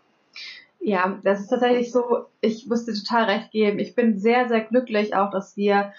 Ja, 0.81 1.19
das 1.25 1.41
ist 1.41 1.49
tatsächlich 1.49 1.91
so, 1.91 2.27
ich 2.41 2.69
dir 2.87 2.95
total 2.95 3.25
recht 3.25 3.51
geben. 3.51 3.79
Ich 3.79 3.95
bin 3.95 4.19
sehr, 4.19 4.49
sehr 4.49 4.61
glücklich 4.61 5.15
auch, 5.15 5.31
dass 5.31 5.57
wir 5.57 5.93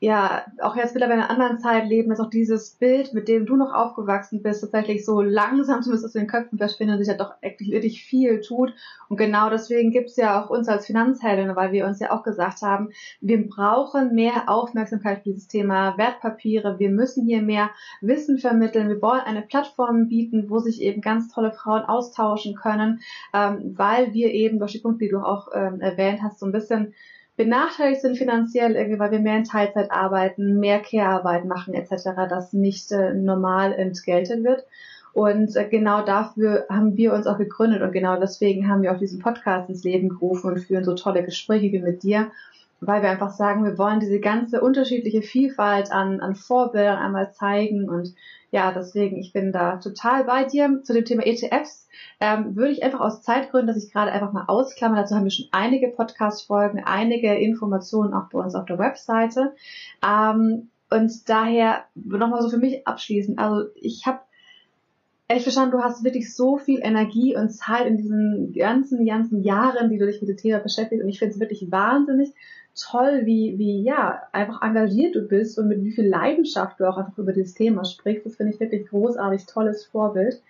ja, 0.00 0.44
auch 0.62 0.76
jetzt 0.76 0.94
wieder 0.94 1.08
bei 1.08 1.14
einer 1.14 1.28
anderen 1.28 1.58
Zeit 1.58 1.88
leben, 1.88 2.10
dass 2.10 2.20
auch 2.20 2.30
dieses 2.30 2.70
Bild, 2.70 3.14
mit 3.14 3.26
dem 3.26 3.46
du 3.46 3.56
noch 3.56 3.74
aufgewachsen 3.74 4.42
bist, 4.42 4.60
tatsächlich 4.60 5.04
so 5.04 5.20
langsam 5.20 5.82
zumindest 5.82 6.06
aus 6.06 6.12
den 6.12 6.28
Köpfen 6.28 6.56
verschwindet 6.56 6.98
und 6.98 7.04
sich 7.04 7.12
ja 7.12 7.18
doch 7.18 7.34
wirklich 7.42 8.04
viel 8.04 8.40
tut. 8.40 8.72
Und 9.08 9.16
genau 9.16 9.50
deswegen 9.50 9.90
gibt's 9.90 10.16
ja 10.16 10.40
auch 10.40 10.50
uns 10.50 10.68
als 10.68 10.86
Finanzheldin, 10.86 11.56
weil 11.56 11.72
wir 11.72 11.84
uns 11.84 11.98
ja 11.98 12.12
auch 12.12 12.22
gesagt 12.22 12.62
haben, 12.62 12.90
wir 13.20 13.48
brauchen 13.48 14.14
mehr 14.14 14.48
Aufmerksamkeit 14.48 15.18
für 15.18 15.30
dieses 15.30 15.48
Thema 15.48 15.98
Wertpapiere. 15.98 16.78
Wir 16.78 16.90
müssen 16.90 17.26
hier 17.26 17.42
mehr 17.42 17.70
Wissen 18.00 18.38
vermitteln. 18.38 18.88
Wir 18.88 19.02
wollen 19.02 19.22
eine 19.22 19.42
Plattform 19.42 20.06
bieten, 20.06 20.48
wo 20.48 20.60
sich 20.60 20.80
eben 20.80 21.00
ganz 21.00 21.28
tolle 21.28 21.50
Frauen 21.50 21.82
austauschen 21.82 22.54
können, 22.54 23.00
ähm, 23.34 23.74
weil 23.76 24.12
wir 24.14 24.32
eben 24.32 24.60
durch 24.60 24.72
die 24.72 24.78
Punkte, 24.78 25.06
die 25.06 25.10
du 25.10 25.18
auch 25.18 25.48
ähm, 25.52 25.80
erwähnt 25.80 26.20
hast, 26.22 26.38
so 26.38 26.46
ein 26.46 26.52
bisschen 26.52 26.94
benachteiligt 27.38 28.02
sind 28.02 28.18
finanziell, 28.18 28.74
irgendwie, 28.74 28.98
weil 28.98 29.12
wir 29.12 29.20
mehr 29.20 29.38
in 29.38 29.44
Teilzeit 29.44 29.90
arbeiten, 29.90 30.58
mehr 30.58 30.80
Care-Arbeit 30.80 31.46
machen 31.46 31.72
etc., 31.72 32.10
das 32.28 32.52
nicht 32.52 32.92
äh, 32.92 33.14
normal 33.14 33.72
entgeltet 33.72 34.44
wird. 34.44 34.64
Und 35.14 35.56
äh, 35.56 35.66
genau 35.68 36.04
dafür 36.04 36.66
haben 36.68 36.96
wir 36.96 37.14
uns 37.14 37.26
auch 37.26 37.38
gegründet 37.38 37.80
und 37.80 37.92
genau 37.92 38.18
deswegen 38.20 38.68
haben 38.68 38.82
wir 38.82 38.92
auch 38.92 38.98
diesen 38.98 39.20
Podcast 39.20 39.70
ins 39.70 39.84
Leben 39.84 40.10
gerufen 40.10 40.50
und 40.50 40.58
führen 40.58 40.84
so 40.84 40.94
tolle 40.94 41.24
Gespräche 41.24 41.72
wie 41.72 41.78
mit 41.78 42.02
dir, 42.02 42.30
weil 42.80 43.02
wir 43.02 43.08
einfach 43.08 43.30
sagen, 43.30 43.64
wir 43.64 43.78
wollen 43.78 44.00
diese 44.00 44.20
ganze 44.20 44.60
unterschiedliche 44.60 45.22
Vielfalt 45.22 45.92
an, 45.92 46.20
an 46.20 46.34
Vorbildern 46.34 46.98
einmal 46.98 47.32
zeigen 47.32 47.88
und 47.88 48.14
ja, 48.50 48.72
deswegen, 48.72 49.16
ich 49.16 49.32
bin 49.32 49.52
da 49.52 49.76
total 49.76 50.24
bei 50.24 50.44
dir. 50.44 50.80
Zu 50.82 50.94
dem 50.94 51.04
Thema 51.04 51.26
ETFs 51.26 51.86
ähm, 52.20 52.56
würde 52.56 52.72
ich 52.72 52.82
einfach 52.82 53.00
aus 53.00 53.22
Zeitgründen, 53.22 53.66
dass 53.66 53.82
ich 53.82 53.92
gerade 53.92 54.10
einfach 54.10 54.32
mal 54.32 54.44
ausklammer, 54.46 54.96
dazu 54.96 55.14
haben 55.14 55.24
wir 55.24 55.30
schon 55.30 55.48
einige 55.52 55.88
Podcast-Folgen, 55.88 56.82
einige 56.84 57.34
Informationen 57.34 58.14
auch 58.14 58.30
bei 58.30 58.38
uns 58.38 58.54
auf 58.54 58.64
der 58.64 58.78
Webseite. 58.78 59.54
Ähm, 60.06 60.70
und 60.90 61.28
daher 61.28 61.84
nochmal 61.94 62.40
so 62.40 62.48
für 62.48 62.56
mich 62.56 62.86
abschließend. 62.86 63.38
Also 63.38 63.68
ich 63.74 64.06
habe 64.06 64.20
ehrlich 65.28 65.42
verstanden, 65.42 65.72
du 65.72 65.82
hast 65.82 66.02
wirklich 66.02 66.34
so 66.34 66.56
viel 66.56 66.80
Energie 66.82 67.36
und 67.36 67.50
Zeit 67.50 67.86
in 67.86 67.98
diesen 67.98 68.54
ganzen, 68.54 69.04
ganzen 69.04 69.42
Jahren, 69.42 69.90
die 69.90 69.98
du 69.98 70.06
dich 70.06 70.22
mit 70.22 70.30
dem 70.30 70.38
Thema 70.38 70.58
beschäftigst. 70.60 71.04
Und 71.04 71.10
ich 71.10 71.18
finde 71.18 71.34
es 71.34 71.40
wirklich 71.40 71.70
wahnsinnig 71.70 72.32
toll, 72.80 73.22
wie, 73.24 73.58
wie, 73.58 73.82
ja, 73.82 74.22
einfach 74.32 74.62
engagiert 74.62 75.14
du 75.14 75.22
bist 75.22 75.58
und 75.58 75.68
mit 75.68 75.82
wie 75.84 75.92
viel 75.92 76.08
Leidenschaft 76.08 76.80
du 76.80 76.88
auch 76.88 76.96
einfach 76.96 77.18
über 77.18 77.32
dieses 77.32 77.54
Thema 77.54 77.84
sprichst. 77.84 78.26
Das 78.26 78.36
finde 78.36 78.52
ich 78.52 78.60
wirklich 78.60 78.88
großartig, 78.88 79.46
tolles 79.46 79.84
Vorbild. 79.84 80.40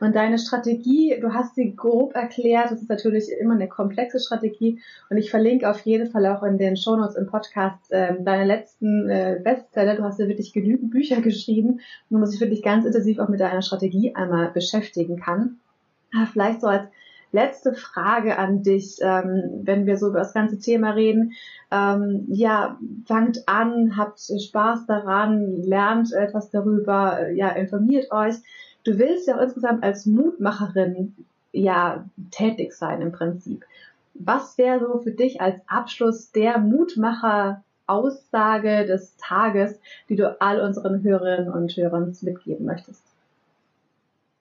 Und 0.00 0.16
deine 0.16 0.38
Strategie, 0.38 1.18
du 1.20 1.34
hast 1.34 1.54
sie 1.54 1.76
grob 1.76 2.14
erklärt, 2.14 2.70
das 2.70 2.80
ist 2.80 2.88
natürlich 2.88 3.30
immer 3.38 3.54
eine 3.54 3.68
komplexe 3.68 4.18
Strategie 4.18 4.80
und 5.10 5.18
ich 5.18 5.30
verlinke 5.30 5.68
auf 5.68 5.80
jeden 5.80 6.10
Fall 6.10 6.24
auch 6.26 6.42
in 6.42 6.56
den 6.56 6.76
Shownotes 6.76 7.16
im 7.16 7.26
Podcast 7.26 7.92
äh, 7.92 8.14
deine 8.18 8.46
letzten 8.46 9.10
äh, 9.10 9.38
Bestseller. 9.44 9.96
Du 9.96 10.02
hast 10.02 10.18
ja 10.18 10.26
wirklich 10.26 10.54
genügend 10.54 10.90
Bücher 10.90 11.20
geschrieben, 11.20 11.80
wo 12.08 12.16
man 12.16 12.26
sich 12.26 12.40
wirklich 12.40 12.62
ganz 12.62 12.86
intensiv 12.86 13.18
auch 13.18 13.28
mit 13.28 13.40
deiner 13.40 13.60
Strategie 13.60 14.14
einmal 14.14 14.50
beschäftigen 14.50 15.20
kann. 15.20 15.58
Aber 16.14 16.26
vielleicht 16.26 16.62
so 16.62 16.66
als 16.66 16.86
letzte 17.32 17.74
Frage 17.74 18.38
an 18.38 18.62
dich, 18.62 18.98
ähm, 19.00 19.60
wenn 19.62 19.86
wir 19.86 19.96
so 19.96 20.08
über 20.08 20.18
das 20.18 20.34
ganze 20.34 20.58
Thema 20.58 20.90
reden. 20.90 21.32
Ähm, 21.70 22.26
ja, 22.28 22.78
fangt 23.06 23.48
an, 23.48 23.96
habt 23.96 24.20
Spaß 24.20 24.86
daran, 24.86 25.62
lernt 25.62 26.12
etwas 26.12 26.50
darüber, 26.50 27.30
ja, 27.30 27.50
informiert 27.50 28.10
euch. 28.10 28.34
Du 28.84 28.98
willst 28.98 29.28
ja 29.28 29.36
auch 29.36 29.42
insgesamt 29.42 29.84
als 29.84 30.06
Mutmacherin 30.06 31.14
ja 31.52 32.04
tätig 32.30 32.72
sein 32.72 33.02
im 33.02 33.12
Prinzip. 33.12 33.64
Was 34.14 34.58
wäre 34.58 34.80
so 34.80 34.98
für 34.98 35.12
dich 35.12 35.40
als 35.40 35.60
Abschluss 35.66 36.32
der 36.32 36.58
Mutmacher 36.58 37.62
Aussage 37.86 38.86
des 38.86 39.16
Tages, 39.16 39.80
die 40.08 40.16
du 40.16 40.40
all 40.40 40.60
unseren 40.60 41.02
Hörerinnen 41.02 41.52
und 41.52 41.76
Hörern 41.76 42.16
mitgeben 42.22 42.64
möchtest? 42.64 43.02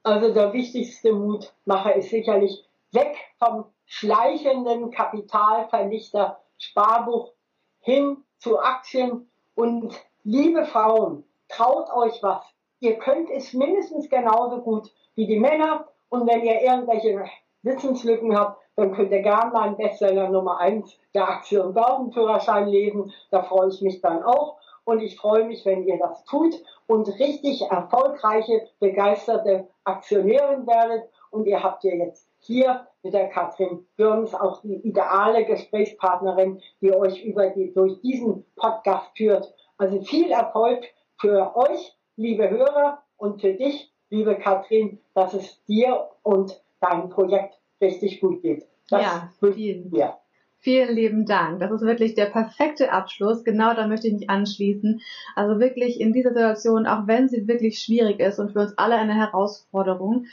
Also 0.03 0.33
der 0.33 0.53
wichtigste 0.53 1.13
Mutmacher 1.13 1.95
ist 1.95 2.09
sicherlich 2.09 2.63
weg 2.91 3.15
vom 3.37 3.65
schleichenden 3.85 4.91
Kapitalvernichter 4.91 6.39
Sparbuch 6.57 7.33
hin 7.81 8.23
zu 8.37 8.59
Aktien 8.59 9.29
und 9.55 9.93
liebe 10.23 10.65
Frauen, 10.65 11.23
traut 11.47 11.91
euch 11.91 12.21
was. 12.21 12.43
Ihr 12.79 12.97
könnt 12.97 13.29
es 13.29 13.53
mindestens 13.53 14.09
genauso 14.09 14.61
gut 14.61 14.91
wie 15.15 15.27
die 15.27 15.39
Männer 15.39 15.87
und 16.09 16.27
wenn 16.27 16.43
ihr 16.43 16.61
irgendwelche 16.61 17.25
Wissenslücken 17.61 18.37
habt, 18.37 18.61
dann 18.75 18.93
könnt 18.93 19.11
ihr 19.11 19.21
gerne 19.21 19.51
meinen 19.51 19.75
Bestseller 19.75 20.29
Nummer 20.29 20.59
1 20.59 20.97
der 21.13 21.27
Aktien- 21.27 21.61
und 21.61 21.73
Börsenführerschein 21.73 22.67
lesen. 22.67 23.13
Da 23.29 23.43
freue 23.43 23.67
ich 23.69 23.81
mich 23.81 23.99
dann 23.99 24.23
auch. 24.23 24.57
Und 24.85 25.01
ich 25.01 25.17
freue 25.17 25.43
mich, 25.43 25.65
wenn 25.65 25.85
ihr 25.85 25.99
das 25.99 26.23
tut 26.23 26.55
und 26.87 27.07
richtig 27.19 27.61
erfolgreiche, 27.69 28.67
begeisterte 28.79 29.67
Aktionärin 29.83 30.65
werdet. 30.65 31.09
Und 31.29 31.45
ihr 31.45 31.61
habt 31.61 31.83
ja 31.83 31.93
jetzt 31.93 32.28
hier 32.49 32.87
mit 33.03 33.13
der 33.13 33.29
Katrin 33.29 33.85
Birns 33.95 34.33
auch 34.33 34.61
die 34.63 34.77
ideale 34.77 35.45
Gesprächspartnerin, 35.45 36.59
die 36.81 36.91
euch 36.91 37.23
über 37.23 37.51
die, 37.51 37.71
durch 37.73 38.01
diesen 38.01 38.43
Podcast 38.55 39.15
führt. 39.15 39.53
Also 39.77 40.01
viel 40.01 40.31
Erfolg 40.31 40.83
für 41.19 41.55
euch, 41.55 41.95
liebe 42.15 42.49
Hörer, 42.49 43.03
und 43.17 43.39
für 43.39 43.53
dich, 43.53 43.93
liebe 44.09 44.35
Katrin, 44.35 44.99
dass 45.13 45.35
es 45.35 45.63
dir 45.65 46.09
und 46.23 46.59
deinem 46.79 47.09
Projekt 47.09 47.59
richtig 47.81 48.19
gut 48.19 48.41
geht. 48.41 48.67
Das 48.89 49.03
ja, 49.03 49.29
vielen, 49.53 49.91
dir. 49.91 50.17
Vielen 50.59 50.95
lieben 50.95 51.25
Dank. 51.25 51.59
Das 51.59 51.71
ist 51.71 51.81
wirklich 51.81 52.15
der 52.15 52.25
perfekte 52.25 52.91
Abschluss. 52.91 53.43
Genau 53.43 53.73
da 53.73 53.87
möchte 53.87 54.07
ich 54.07 54.13
mich 54.13 54.29
anschließen. 54.29 55.01
Also 55.35 55.59
wirklich 55.59 55.99
in 55.99 56.13
dieser 56.13 56.29
Situation, 56.29 56.85
auch 56.85 57.07
wenn 57.07 57.29
sie 57.29 57.47
wirklich 57.47 57.79
schwierig 57.79 58.19
ist 58.19 58.39
und 58.39 58.51
für 58.51 58.59
uns 58.59 58.77
alle 58.77 58.95
eine 58.95 59.15
Herausforderung, 59.15 60.25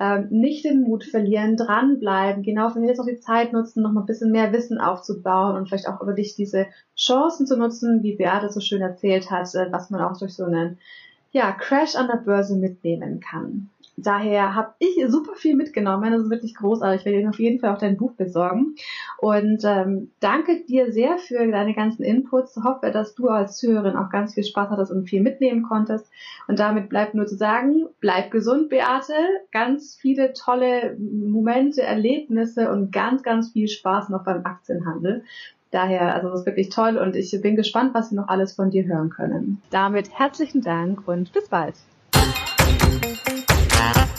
ähm, 0.00 0.26
nicht 0.30 0.64
den 0.64 0.82
Mut 0.82 1.04
verlieren, 1.04 1.56
dranbleiben, 1.56 2.42
genau 2.42 2.74
wenn 2.74 2.82
wir 2.82 2.88
jetzt 2.88 3.00
auch 3.00 3.06
die 3.06 3.20
Zeit 3.20 3.52
nutzen, 3.52 3.82
noch 3.82 3.92
mal 3.92 4.00
ein 4.00 4.06
bisschen 4.06 4.32
mehr 4.32 4.52
Wissen 4.52 4.78
aufzubauen 4.78 5.56
und 5.56 5.68
vielleicht 5.68 5.88
auch 5.88 6.00
über 6.00 6.14
dich 6.14 6.34
diese 6.34 6.66
Chancen 6.96 7.46
zu 7.46 7.56
nutzen, 7.56 8.02
wie 8.02 8.16
Beate 8.16 8.50
so 8.50 8.60
schön 8.60 8.82
erzählt 8.82 9.30
hat, 9.30 9.54
äh, 9.54 9.70
was 9.70 9.90
man 9.90 10.00
auch 10.00 10.18
durch 10.18 10.34
so 10.34 10.44
einen 10.44 10.78
ja, 11.30 11.52
Crash 11.52 11.94
an 11.94 12.08
der 12.08 12.16
Börse 12.16 12.56
mitnehmen 12.56 13.20
kann. 13.20 13.70
Daher 13.96 14.54
habe 14.54 14.74
ich 14.80 15.02
super 15.08 15.34
viel 15.34 15.54
mitgenommen. 15.54 16.12
Das 16.12 16.22
ist 16.22 16.30
wirklich 16.30 16.54
großartig. 16.54 17.00
Ich 17.00 17.06
werde 17.06 17.20
dir 17.20 17.28
auf 17.28 17.38
jeden 17.38 17.60
Fall 17.60 17.72
auch 17.72 17.78
dein 17.78 17.96
Buch 17.96 18.12
besorgen. 18.12 18.74
Und 19.18 19.62
ähm, 19.64 20.10
danke 20.20 20.64
dir 20.64 20.92
sehr 20.92 21.18
für 21.18 21.46
deine 21.46 21.74
ganzen 21.74 22.02
Inputs. 22.02 22.56
Ich 22.56 22.64
hoffe, 22.64 22.90
dass 22.90 23.14
du 23.14 23.28
als 23.28 23.56
Zuhörerin 23.56 23.96
auch 23.96 24.10
ganz 24.10 24.34
viel 24.34 24.44
Spaß 24.44 24.70
hattest 24.70 24.90
und 24.90 25.08
viel 25.08 25.22
mitnehmen 25.22 25.62
konntest. 25.62 26.06
Und 26.48 26.58
damit 26.58 26.88
bleibt 26.88 27.14
nur 27.14 27.26
zu 27.26 27.36
sagen, 27.36 27.86
bleib 28.00 28.30
gesund, 28.32 28.68
Beate. 28.68 29.14
Ganz 29.52 29.94
viele 29.94 30.32
tolle 30.32 30.96
Momente, 30.98 31.82
Erlebnisse 31.82 32.72
und 32.72 32.90
ganz, 32.90 33.22
ganz 33.22 33.52
viel 33.52 33.68
Spaß 33.68 34.08
noch 34.08 34.24
beim 34.24 34.44
Aktienhandel. 34.44 35.22
Daher, 35.70 36.14
also 36.14 36.30
das 36.30 36.40
ist 36.40 36.46
wirklich 36.46 36.68
toll 36.68 36.98
und 36.98 37.16
ich 37.16 37.36
bin 37.42 37.56
gespannt, 37.56 37.94
was 37.94 38.12
wir 38.12 38.20
noch 38.20 38.28
alles 38.28 38.54
von 38.54 38.70
dir 38.70 38.84
hören 38.84 39.10
können. 39.10 39.60
Damit 39.70 40.16
herzlichen 40.16 40.60
Dank 40.60 41.08
und 41.08 41.32
bis 41.32 41.48
bald. 41.48 41.74
Thank 43.92 44.16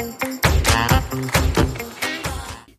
you. 0.00 0.07